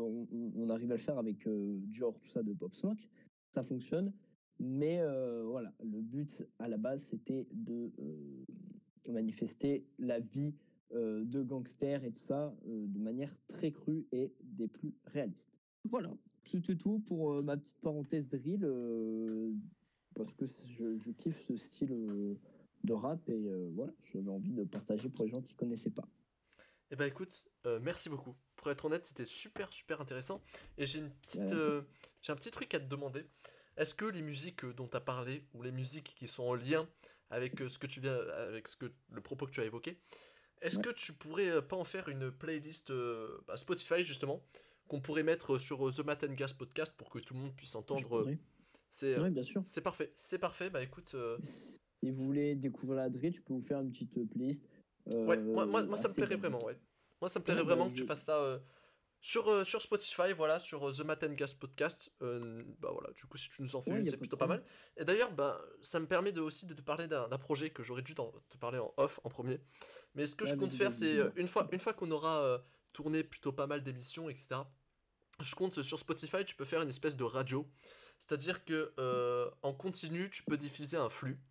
on 0.56 0.70
arrive 0.70 0.92
à 0.92 0.96
le 0.96 1.02
faire 1.02 1.18
avec 1.18 1.48
euh, 1.48 1.80
Dior, 1.88 2.18
tout 2.20 2.30
ça 2.30 2.42
de 2.44 2.54
Pop 2.54 2.74
Smoke, 2.74 3.10
ça 3.54 3.64
fonctionne. 3.64 4.14
Mais 4.60 5.00
euh, 5.00 5.44
voilà, 5.46 5.74
le 5.84 6.02
but 6.02 6.44
à 6.60 6.68
la 6.68 6.78
base, 6.78 7.04
c'était 7.04 7.48
de 7.52 7.92
euh, 8.00 9.12
manifester 9.12 9.86
la 10.00 10.20
vie 10.20 10.54
euh, 10.94 11.24
de 11.26 11.42
gangsters 11.42 12.04
et 12.04 12.12
tout 12.12 12.22
ça 12.22 12.56
de 12.66 13.00
manière 13.00 13.36
très 13.48 13.72
crue 13.72 14.06
et 14.12 14.34
des 14.44 14.68
plus 14.68 14.94
réalistes. 15.06 15.52
Voilà, 15.90 16.12
c'était 16.44 16.76
tout 16.76 17.00
pour 17.00 17.44
ma 17.44 17.58
petite 17.58 17.80
parenthèse 17.82 18.30
drill, 18.30 18.62
parce 20.16 20.34
que 20.34 20.46
je, 20.46 20.98
je 20.98 21.12
kiffe 21.12 21.46
ce 21.48 21.56
style 21.58 22.38
de 22.84 22.94
rap 22.94 23.30
et 23.30 23.48
voilà, 23.74 23.94
j'avais 24.06 24.30
envie 24.30 24.52
de 24.54 24.64
partager 24.64 25.10
pour 25.10 25.26
les 25.26 25.32
gens 25.32 25.42
qui 25.42 25.54
connaissaient 25.54 25.92
pas. 25.92 26.08
Eh 26.92 26.96
ben 26.96 27.06
écoute, 27.06 27.48
euh, 27.66 27.80
merci 27.82 28.10
beaucoup. 28.10 28.36
Pour 28.56 28.70
être 28.70 28.86
honnête, 28.86 29.04
c'était 29.04 29.26
super 29.26 29.74
super 29.74 30.02
intéressant. 30.02 30.42
Et 30.78 30.86
j'ai 30.86 31.00
une 31.00 31.10
petite, 31.10 31.42
Merci. 31.42 31.56
euh, 31.56 31.82
j'ai 32.22 32.32
un 32.32 32.36
petit 32.36 32.52
truc 32.52 32.74
à 32.74 32.80
te 32.80 32.86
demander. 32.86 33.26
Est-ce 33.78 33.94
que 33.94 34.06
les 34.06 34.22
musiques 34.22 34.64
euh, 34.64 34.74
dont 34.74 34.88
tu 34.88 34.96
as 34.98 35.02
parlé 35.02 35.44
ou 35.54 35.62
les 35.62 35.72
musiques 35.72 36.16
qui 36.18 36.28
sont 36.28 36.44
en 36.44 36.56
lien 36.56 36.88
avec 37.30 37.62
euh, 37.62 37.68
ce 37.70 37.78
que 37.78 37.88
tu 37.88 38.00
viens, 38.00 38.16
avec 38.30 38.68
ce 38.68 38.76
que 38.78 38.92
le 39.12 39.22
propos 39.22 39.46
que 39.46 39.52
tu 39.52 39.62
as 39.62 39.66
évoqué, 39.66 40.00
est-ce 40.62 40.78
Ouais. 40.78 40.84
que 40.84 40.90
tu 40.92 41.14
pourrais 41.14 41.50
euh, 41.50 41.62
pas 41.62 41.76
en 41.76 41.84
faire 41.84 42.08
une 42.10 42.32
playlist 42.32 42.92
euh, 42.92 43.38
bah, 43.48 43.58
Spotify 43.58 44.04
justement 44.04 44.42
qu'on 44.88 45.02
pourrait 45.02 45.24
mettre 45.24 45.58
sur 45.58 45.92
The 45.94 46.00
Matt 46.06 46.24
and 46.24 46.34
Gas 46.34 46.54
podcast 46.58 46.94
pour 46.96 47.10
que 47.10 47.20
tout 47.20 47.34
le 47.34 47.40
monde 47.42 47.56
puisse 47.56 47.76
entendre. 47.76 48.26
C'est 48.92 49.20
Ouais, 49.20 49.30
bien 49.32 49.44
sûr. 49.44 49.62
c'est 49.66 49.82
parfait, 49.82 50.14
c'est 50.16 50.40
parfait. 50.40 50.70
Bah 50.70 50.82
écoute, 50.82 51.12
euh, 51.16 51.38
Si 51.42 51.78
vous 52.12 52.22
voulez 52.24 52.56
découvrir 52.56 52.96
la 53.00 53.10
drill, 53.10 53.34
je 53.34 53.42
peux 53.42 53.54
vous 53.54 53.62
faire 53.62 53.82
une 53.82 53.92
petite 53.92 54.18
euh, 54.18 54.26
playlist. 54.26 54.66
Ouais, 55.08 55.38
moi, 55.38 55.66
moi, 55.66 55.84
moi 55.84 55.98
ça 55.98 56.08
me 56.08 56.14
plairait 56.14 56.38
vraiment, 56.38 56.64
ouais. 56.64 56.78
Moi 57.20 57.28
ça 57.30 57.40
me 57.40 57.44
plairait 57.44 57.62
Ouais, 57.62 57.66
bah, 57.68 57.76
vraiment 57.76 57.90
que 57.90 57.98
je- 57.98 58.02
tu 58.04 58.08
fasses 58.08 58.24
ça 58.24 58.62
sur, 59.26 59.48
euh, 59.50 59.64
sur 59.64 59.82
Spotify, 59.82 60.34
voilà, 60.38 60.60
sur 60.60 60.88
euh, 60.88 60.94
The 60.94 61.00
Matt 61.00 61.24
and 61.24 61.34
Gas 61.34 61.56
Podcast. 61.60 62.12
Euh, 62.22 62.64
bah 62.78 62.92
voilà, 62.94 63.12
du 63.14 63.26
coup 63.26 63.38
si 63.38 63.50
tu 63.50 63.64
nous 63.64 63.76
en 63.76 63.82
fais 63.82 63.96
une, 63.98 64.06
c'est 64.06 64.18
plutôt 64.18 64.38
pas 64.38 64.46
mal. 64.46 64.64
Et 64.98 65.04
d'ailleurs, 65.04 65.32
bah, 65.32 65.60
ça 65.82 66.00
me 66.00 66.06
permet 66.06 66.32
de, 66.32 66.42
aussi 66.42 66.68
de 66.68 66.76
te 66.76 66.82
parler 66.84 67.08
d'un 67.08 67.28
projet 67.40 67.72
que 67.72 67.82
j'aurais 67.82 68.04
dû 68.04 68.14
te 68.14 68.58
parler 68.60 68.78
en 68.78 68.94
off 68.98 69.20
en 69.24 69.30
premier. 69.30 69.60
Mais 70.14 70.28
ce 70.28 70.36
que 70.36 70.46
je 70.46 70.52
Ouais, 70.52 70.58
compte 70.60 70.72
faire, 70.72 70.94
c'est 70.94 71.18
une 71.38 71.48
fois, 71.48 71.68
une 71.72 71.80
fois 71.80 71.94
qu'on 71.94 72.12
aura 72.12 72.44
euh, 72.44 72.60
tourné 72.94 73.24
plutôt 73.24 73.52
pas 73.52 73.66
mal 73.66 73.82
d'émissions, 73.82 74.30
etc. 74.30 74.62
Je 75.40 75.56
compte 75.56 75.82
sur 75.82 75.98
Spotify, 75.98 76.46
tu 76.46 76.56
peux 76.56 76.66
faire 76.66 76.84
une 76.84 76.90
espèce 76.90 77.16
de 77.16 77.24
radio. 77.24 77.68
C'est-à-dire 78.20 78.64
que 78.64 78.94
en 79.64 79.74
continu, 79.74 80.30
tu 80.30 80.44
peux 80.44 80.56
diffuser 80.56 80.98
un 80.98 81.10
flux. 81.10 81.42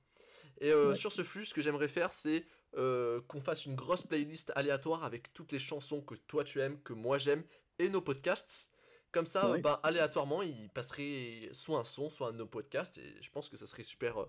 Et 0.61 0.71
euh, 0.73 0.91
Ouais. 0.91 0.95
sur 0.95 1.13
ce 1.13 1.23
flux, 1.23 1.45
ce 1.47 1.55
que 1.55 1.63
j'aimerais 1.63 1.89
faire, 1.89 2.13
c'est 2.13 2.47
euh, 2.77 3.21
qu'on 3.23 3.41
fasse 3.41 3.67
une 3.67 3.75
grosse 3.75 4.05
playlist 4.05 4.53
aléatoire 4.57 5.05
avec 5.05 5.33
toutes 5.33 5.53
les 5.53 5.59
chansons 5.59 6.03
que 6.03 6.15
toi 6.15 6.45
tu 6.45 6.61
aimes, 6.61 6.81
que 6.83 6.93
moi 6.93 7.19
j'aime, 7.19 7.45
et 7.79 7.89
nos 7.91 8.01
podcasts. 8.01 8.71
Comme 9.13 9.27
ça, 9.27 9.57
bah, 9.59 9.81
aléatoirement, 9.85 10.43
il 10.43 10.69
passerait 10.71 11.49
soit 11.53 11.79
un 11.79 11.85
son, 11.85 12.11
soit 12.11 12.29
un 12.29 12.33
de 12.33 12.39
nos 12.39 12.47
podcasts, 12.47 12.99
et 12.99 13.15
je 13.21 13.31
pense 13.31 13.49
que 13.49 13.57
ça 13.57 13.65
serait 13.65 13.85
super, 13.85 14.19
euh, 14.19 14.27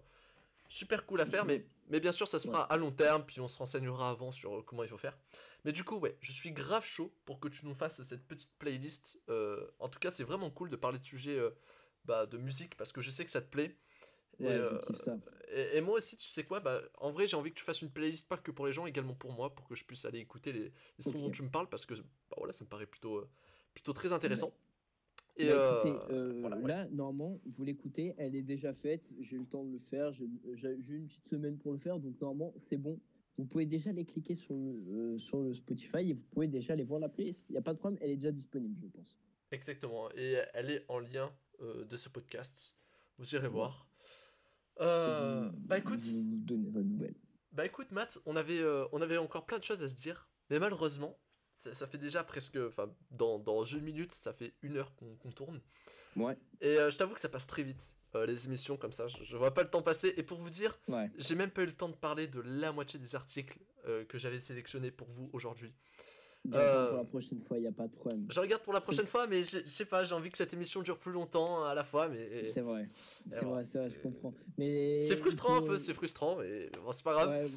super 0.69 1.07
cool 1.07 1.21
à 1.21 1.25
faire. 1.25 1.43
Mais, 1.45 1.65
mais 1.89 1.99
bien 1.99 2.11
sûr, 2.11 2.27
ça 2.27 2.37
se 2.37 2.47
fera 2.47 2.63
à 2.63 2.77
long 2.77 2.91
terme, 2.91 3.25
puis 3.25 3.39
on 3.39 3.47
se 3.47 3.57
renseignera 3.57 4.11
avant 4.11 4.31
sur 4.31 4.57
euh, 4.57 4.61
comment 4.61 4.83
il 4.83 4.89
faut 4.89 4.97
faire. 4.97 5.17
Mais 5.65 5.71
du 5.71 5.83
coup, 5.83 5.95
ouais, 5.97 6.15
je 6.21 6.31
suis 6.31 6.51
grave 6.51 6.85
chaud 6.85 7.11
pour 7.25 7.39
que 7.39 7.47
tu 7.47 7.65
nous 7.65 7.73
fasses 7.73 8.01
cette 8.03 8.27
petite 8.27 8.51
playlist. 8.59 9.19
Euh, 9.29 9.67
en 9.79 9.89
tout 9.89 9.97
cas, 9.97 10.11
c'est 10.11 10.23
vraiment 10.23 10.51
cool 10.51 10.69
de 10.69 10.75
parler 10.75 10.99
de 10.99 11.03
sujets 11.03 11.39
euh, 11.39 11.49
bah, 12.05 12.27
de 12.27 12.37
musique, 12.37 12.77
parce 12.77 12.91
que 12.91 13.01
je 13.01 13.09
sais 13.09 13.25
que 13.25 13.31
ça 13.31 13.41
te 13.41 13.49
plaît. 13.49 13.75
Ouais, 14.39 14.47
euh, 14.47 14.79
je 14.81 14.87
kiffe 14.87 14.97
ça. 15.01 15.17
et, 15.51 15.77
et 15.77 15.81
moi 15.81 15.95
aussi, 15.97 16.17
tu 16.17 16.27
sais 16.27 16.43
quoi, 16.43 16.59
bah, 16.59 16.81
en 16.99 17.11
vrai, 17.11 17.27
j'ai 17.27 17.35
envie 17.37 17.51
que 17.51 17.55
tu 17.59 17.63
fasses 17.63 17.81
une 17.81 17.89
playlist 17.91 18.27
pas 18.27 18.37
que 18.37 18.51
pour 18.51 18.65
les 18.67 18.73
gens, 18.73 18.85
également 18.85 19.15
pour 19.15 19.31
moi, 19.31 19.53
pour 19.55 19.67
que 19.67 19.75
je 19.75 19.85
puisse 19.85 20.05
aller 20.05 20.19
écouter 20.19 20.51
les, 20.51 20.63
les 20.97 21.01
sons 21.03 21.11
dont 21.11 21.31
tu 21.31 21.41
me 21.43 21.49
parles, 21.49 21.69
parce 21.69 21.85
que 21.85 21.93
bah, 21.93 22.35
voilà, 22.37 22.53
ça 22.53 22.63
me 22.63 22.69
paraît 22.69 22.85
plutôt, 22.87 23.17
euh, 23.17 23.29
plutôt 23.73 23.93
très 23.93 24.11
intéressant. 24.13 24.53
Et 25.37 25.47
Bah, 25.49 25.53
euh, 25.53 25.79
écoutez, 25.81 26.13
euh, 26.13 26.37
voilà, 26.41 26.57
ouais. 26.57 26.67
là, 26.67 26.87
normalement, 26.91 27.39
vous 27.45 27.63
l'écoutez, 27.65 28.13
elle 28.17 28.35
est 28.35 28.41
déjà 28.43 28.71
faite. 28.73 29.13
J'ai 29.19 29.35
eu 29.35 29.39
le 29.39 29.45
temps 29.45 29.65
de 29.65 29.71
le 29.73 29.79
faire. 29.79 30.11
J'ai 30.13 30.23
eu 30.23 30.97
une 30.97 31.07
petite 31.07 31.27
semaine 31.27 31.57
pour 31.57 31.73
le 31.73 31.77
faire, 31.77 31.99
donc 31.99 32.19
normalement, 32.21 32.53
c'est 32.57 32.77
bon. 32.77 32.99
Vous 33.37 33.43
pouvez 33.43 33.65
déjà 33.65 33.91
les 33.91 34.05
cliquer 34.05 34.33
sur 34.33 34.55
le, 34.55 34.81
euh, 34.93 35.17
sur 35.17 35.41
le 35.41 35.53
Spotify 35.53 36.09
et 36.09 36.13
vous 36.13 36.23
pouvez 36.23 36.47
déjà 36.47 36.71
aller 36.71 36.85
voir 36.85 37.01
la 37.01 37.09
playlist. 37.09 37.45
Il 37.49 37.51
n'y 37.51 37.57
a 37.57 37.61
pas 37.61 37.73
de 37.73 37.77
problème, 37.79 37.99
elle 38.01 38.11
est 38.11 38.15
déjà 38.15 38.31
disponible, 38.31 38.77
je 38.81 38.87
pense. 38.87 39.19
Exactement, 39.51 40.09
et 40.15 40.37
elle 40.53 40.69
est 40.71 40.85
en 40.87 40.99
lien 40.99 41.29
euh, 41.61 41.83
de 41.83 41.97
ce 41.97 42.07
podcast. 42.07 42.77
Vous 43.17 43.35
irez 43.35 43.49
voir. 43.49 43.89
Euh, 44.81 45.49
bah 45.53 45.77
écoute, 45.77 46.01
vous, 46.01 46.37
donnez 46.39 46.69
vos 46.69 46.81
nouvelles. 46.81 47.15
bah 47.51 47.65
écoute, 47.65 47.91
Matt, 47.91 48.19
on 48.25 48.35
avait, 48.35 48.59
euh, 48.59 48.85
on 48.91 49.01
avait 49.01 49.17
encore 49.17 49.45
plein 49.45 49.57
de 49.57 49.63
choses 49.63 49.83
à 49.83 49.87
se 49.87 49.95
dire, 49.95 50.29
mais 50.49 50.59
malheureusement, 50.59 51.17
ça, 51.53 51.73
ça 51.73 51.87
fait 51.87 51.97
déjà 51.97 52.23
presque, 52.23 52.57
enfin, 52.57 52.93
dans, 53.11 53.39
dans 53.39 53.63
une 53.63 53.81
minute, 53.81 54.11
ça 54.11 54.33
fait 54.33 54.53
une 54.61 54.77
heure 54.77 54.93
qu'on 54.95 55.31
tourne. 55.31 55.61
Ouais, 56.17 56.37
Et 56.61 56.77
euh, 56.77 56.89
je 56.89 56.97
t'avoue 56.97 57.13
que 57.13 57.19
ça 57.19 57.27
passe 57.27 57.47
très 57.47 57.63
vite, 57.63 57.97
les 58.27 58.45
émissions 58.45 58.77
comme 58.77 58.93
ça, 58.93 59.07
je, 59.09 59.17
je 59.21 59.35
vois 59.35 59.53
pas 59.53 59.63
le 59.63 59.69
temps 59.69 59.81
passer. 59.81 60.13
Et 60.15 60.23
pour 60.23 60.39
vous 60.39 60.49
dire, 60.49 60.79
ouais. 60.87 61.11
j'ai 61.17 61.35
même 61.35 61.51
pas 61.51 61.63
eu 61.63 61.65
le 61.65 61.73
temps 61.75 61.89
de 61.89 61.95
parler 61.95 62.27
de 62.27 62.41
la 62.41 62.71
moitié 62.71 62.97
des 62.97 63.15
articles 63.15 63.59
que 64.07 64.17
j'avais 64.17 64.39
sélectionnés 64.39 64.91
pour 64.91 65.09
vous 65.09 65.29
aujourd'hui. 65.33 65.73
Ça 66.51 66.57
Euh, 66.59 66.87
pour 66.89 66.97
la 66.97 67.03
prochaine 67.05 67.39
fois, 67.39 67.57
il 67.57 67.61
n'y 67.61 67.67
a 67.67 67.71
pas 67.71 67.87
de 67.87 67.93
problème. 67.93 68.27
Je 68.29 68.39
regarde 68.39 68.61
pour 68.63 68.73
la 68.73 68.81
prochaine 68.81 69.05
fois, 69.07 69.27
mais 69.27 69.43
je 69.43 69.65
sais 69.65 69.85
pas, 69.85 70.03
j'ai 70.03 70.13
envie 70.15 70.29
que 70.29 70.37
cette 70.37 70.53
émission 70.53 70.81
dure 70.81 70.97
plus 70.99 71.11
longtemps 71.11 71.63
à 71.65 71.73
la 71.73 71.83
fois, 71.83 72.07
mais 72.09 72.43
C'est 72.51 72.61
vrai, 72.61 72.89
c'est 73.29 73.43
vrai, 73.45 73.63
c'est 73.63 73.77
vrai, 73.79 73.89
je 73.89 73.99
comprends. 73.99 74.33
Mais 74.57 74.99
c'est 75.05 75.17
frustrant 75.17 75.55
un 75.57 75.61
peu, 75.61 75.77
c'est 75.77 75.93
frustrant, 75.93 76.37
mais 76.37 76.69
bon, 76.83 76.91
c'est 76.91 77.03
pas 77.03 77.13
grave. 77.13 77.29
Ouais, 77.29 77.49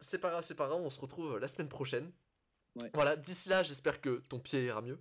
C'est 0.00 0.18
pas 0.18 0.30
grave, 0.30 0.44
c'est 0.44 0.54
pas 0.54 0.66
grave, 0.68 0.80
on 0.82 0.90
se 0.90 1.00
retrouve 1.00 1.38
la 1.38 1.48
semaine 1.48 1.68
prochaine. 1.68 2.10
Ouais. 2.80 2.90
Voilà, 2.94 3.16
d'ici 3.16 3.48
là, 3.48 3.62
j'espère 3.62 4.00
que 4.00 4.20
ton 4.28 4.38
pied 4.38 4.64
ira 4.66 4.82
mieux. 4.82 4.98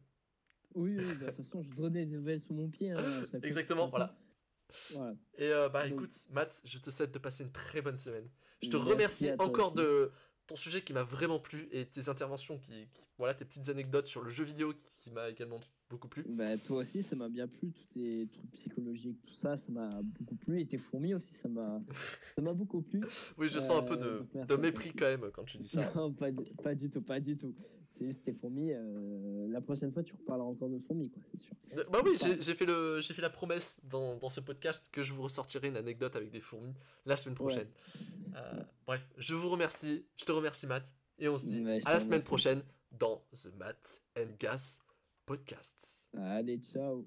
oui, 0.75 0.95
oui, 0.97 1.03
bah, 1.19 1.25
de 1.27 1.31
toute 1.31 1.45
façon, 1.45 1.61
je 1.61 1.73
donnais 1.73 2.05
des 2.05 2.15
nouvelles 2.17 2.39
sur 2.39 2.53
mon 2.53 2.69
pied. 2.69 2.91
hein, 2.91 2.97
Exactement, 3.43 3.87
voilà. 3.87 4.15
Et 5.37 5.49
euh, 5.51 5.69
bah 5.69 5.83
Donc- 5.87 5.93
écoute, 5.99 6.13
Matt, 6.31 6.61
je 6.63 6.77
te 6.79 6.89
souhaite 6.89 7.11
de 7.13 7.19
passer 7.19 7.43
une 7.43 7.51
très 7.51 7.81
bonne 7.81 7.97
semaine. 7.97 8.27
Je 8.63 8.69
te 8.69 8.77
Merci 8.77 8.89
remercie 8.91 9.31
encore 9.37 9.73
de 9.73 10.11
ton 10.47 10.55
sujet 10.55 10.81
qui 10.81 10.93
m'a 10.93 11.03
vraiment 11.03 11.39
plu 11.39 11.67
et 11.71 11.85
tes 11.85 12.09
interventions 12.09 12.57
qui, 12.59 12.87
voilà, 13.17 13.33
tes 13.33 13.45
petites 13.45 13.69
anecdotes 13.69 14.07
sur 14.07 14.21
le 14.21 14.29
jeu 14.29 14.43
vidéo 14.43 14.73
qui 15.05 15.11
m'a 15.11 15.29
également 15.29 15.59
beaucoup 15.87 16.07
plu. 16.07 16.25
Bah, 16.27 16.57
toi 16.57 16.77
aussi, 16.77 17.03
ça 17.03 17.15
m'a 17.15 17.29
bien 17.29 17.47
plu, 17.47 17.71
tous 17.71 17.85
tes 17.93 18.27
trucs 18.31 18.51
psychologiques, 18.53 19.21
tout 19.21 19.33
ça, 19.35 19.55
ça 19.55 19.71
m'a 19.71 20.01
beaucoup 20.01 20.35
plu. 20.35 20.59
Et 20.59 20.65
tes 20.65 20.79
fourmis 20.79 21.13
aussi, 21.13 21.35
ça 21.35 21.47
m'a 21.47 21.79
beaucoup 22.53 22.81
plu. 22.81 23.01
Oui, 23.37 23.47
je 23.47 23.59
sens 23.59 23.79
un 23.79 23.83
peu 23.83 23.93
Euh, 23.93 24.19
de, 24.21 24.25
merci 24.33 24.47
de 24.49 24.55
mépris 24.57 24.93
quand 24.93 25.05
même 25.05 25.29
quand 25.31 25.43
tu 25.43 25.57
dis 25.59 25.67
ça. 25.67 25.91
Non, 25.95 26.11
pas 26.11 26.31
du, 26.31 26.43
pas 26.63 26.73
du 26.73 26.89
tout, 26.89 27.01
pas 27.03 27.19
du 27.19 27.37
tout. 27.37 27.53
C'est 27.87 28.07
juste 28.07 28.23
tes 28.23 28.33
fourmis. 28.33 28.71
euh, 28.73 29.47
la 29.49 29.61
prochaine 29.61 29.91
fois, 29.91 30.01
tu 30.01 30.13
reparleras 30.15 30.47
encore 30.49 30.69
de 30.69 30.79
fourmis, 30.79 31.11
quoi, 31.11 31.21
c'est 31.23 31.39
sûr. 31.39 31.53
Euh, 31.77 31.83
Bah 31.91 32.01
oui, 32.03 32.17
j'ai 32.19 32.55
fait, 32.55 32.65
le- 32.65 32.99
fait 33.01 33.21
la 33.21 33.29
promesse 33.29 33.79
dans, 33.83 34.15
dans 34.17 34.31
ce 34.31 34.39
podcast 34.39 34.89
que 34.91 35.03
je 35.03 35.13
vous 35.13 35.21
ressortirai 35.21 35.67
une 35.67 35.77
anecdote 35.77 36.15
avec 36.15 36.31
des 36.31 36.41
fourmis 36.41 36.73
la 37.05 37.15
semaine 37.15 37.35
prochaine. 37.35 37.67
Euh, 38.35 38.63
bref, 38.87 39.07
je 39.17 39.35
vous 39.35 39.49
remercie, 39.49 40.03
je 40.17 40.25
te 40.25 40.31
remercie 40.31 40.65
Matt, 40.65 40.91
et 41.19 41.29
on 41.29 41.37
se 41.37 41.45
dit 41.45 41.63
je 41.63 41.87
à 41.87 41.93
la 41.93 41.99
semaine 41.99 42.23
prochaine 42.23 42.63
dans 42.91 43.23
The 43.33 43.49
Matt 43.57 44.01
and 44.17 44.31
Gas 44.39 44.79
Podcasts. 45.25 46.09
Allez, 46.13 46.59
ciao. 46.61 47.05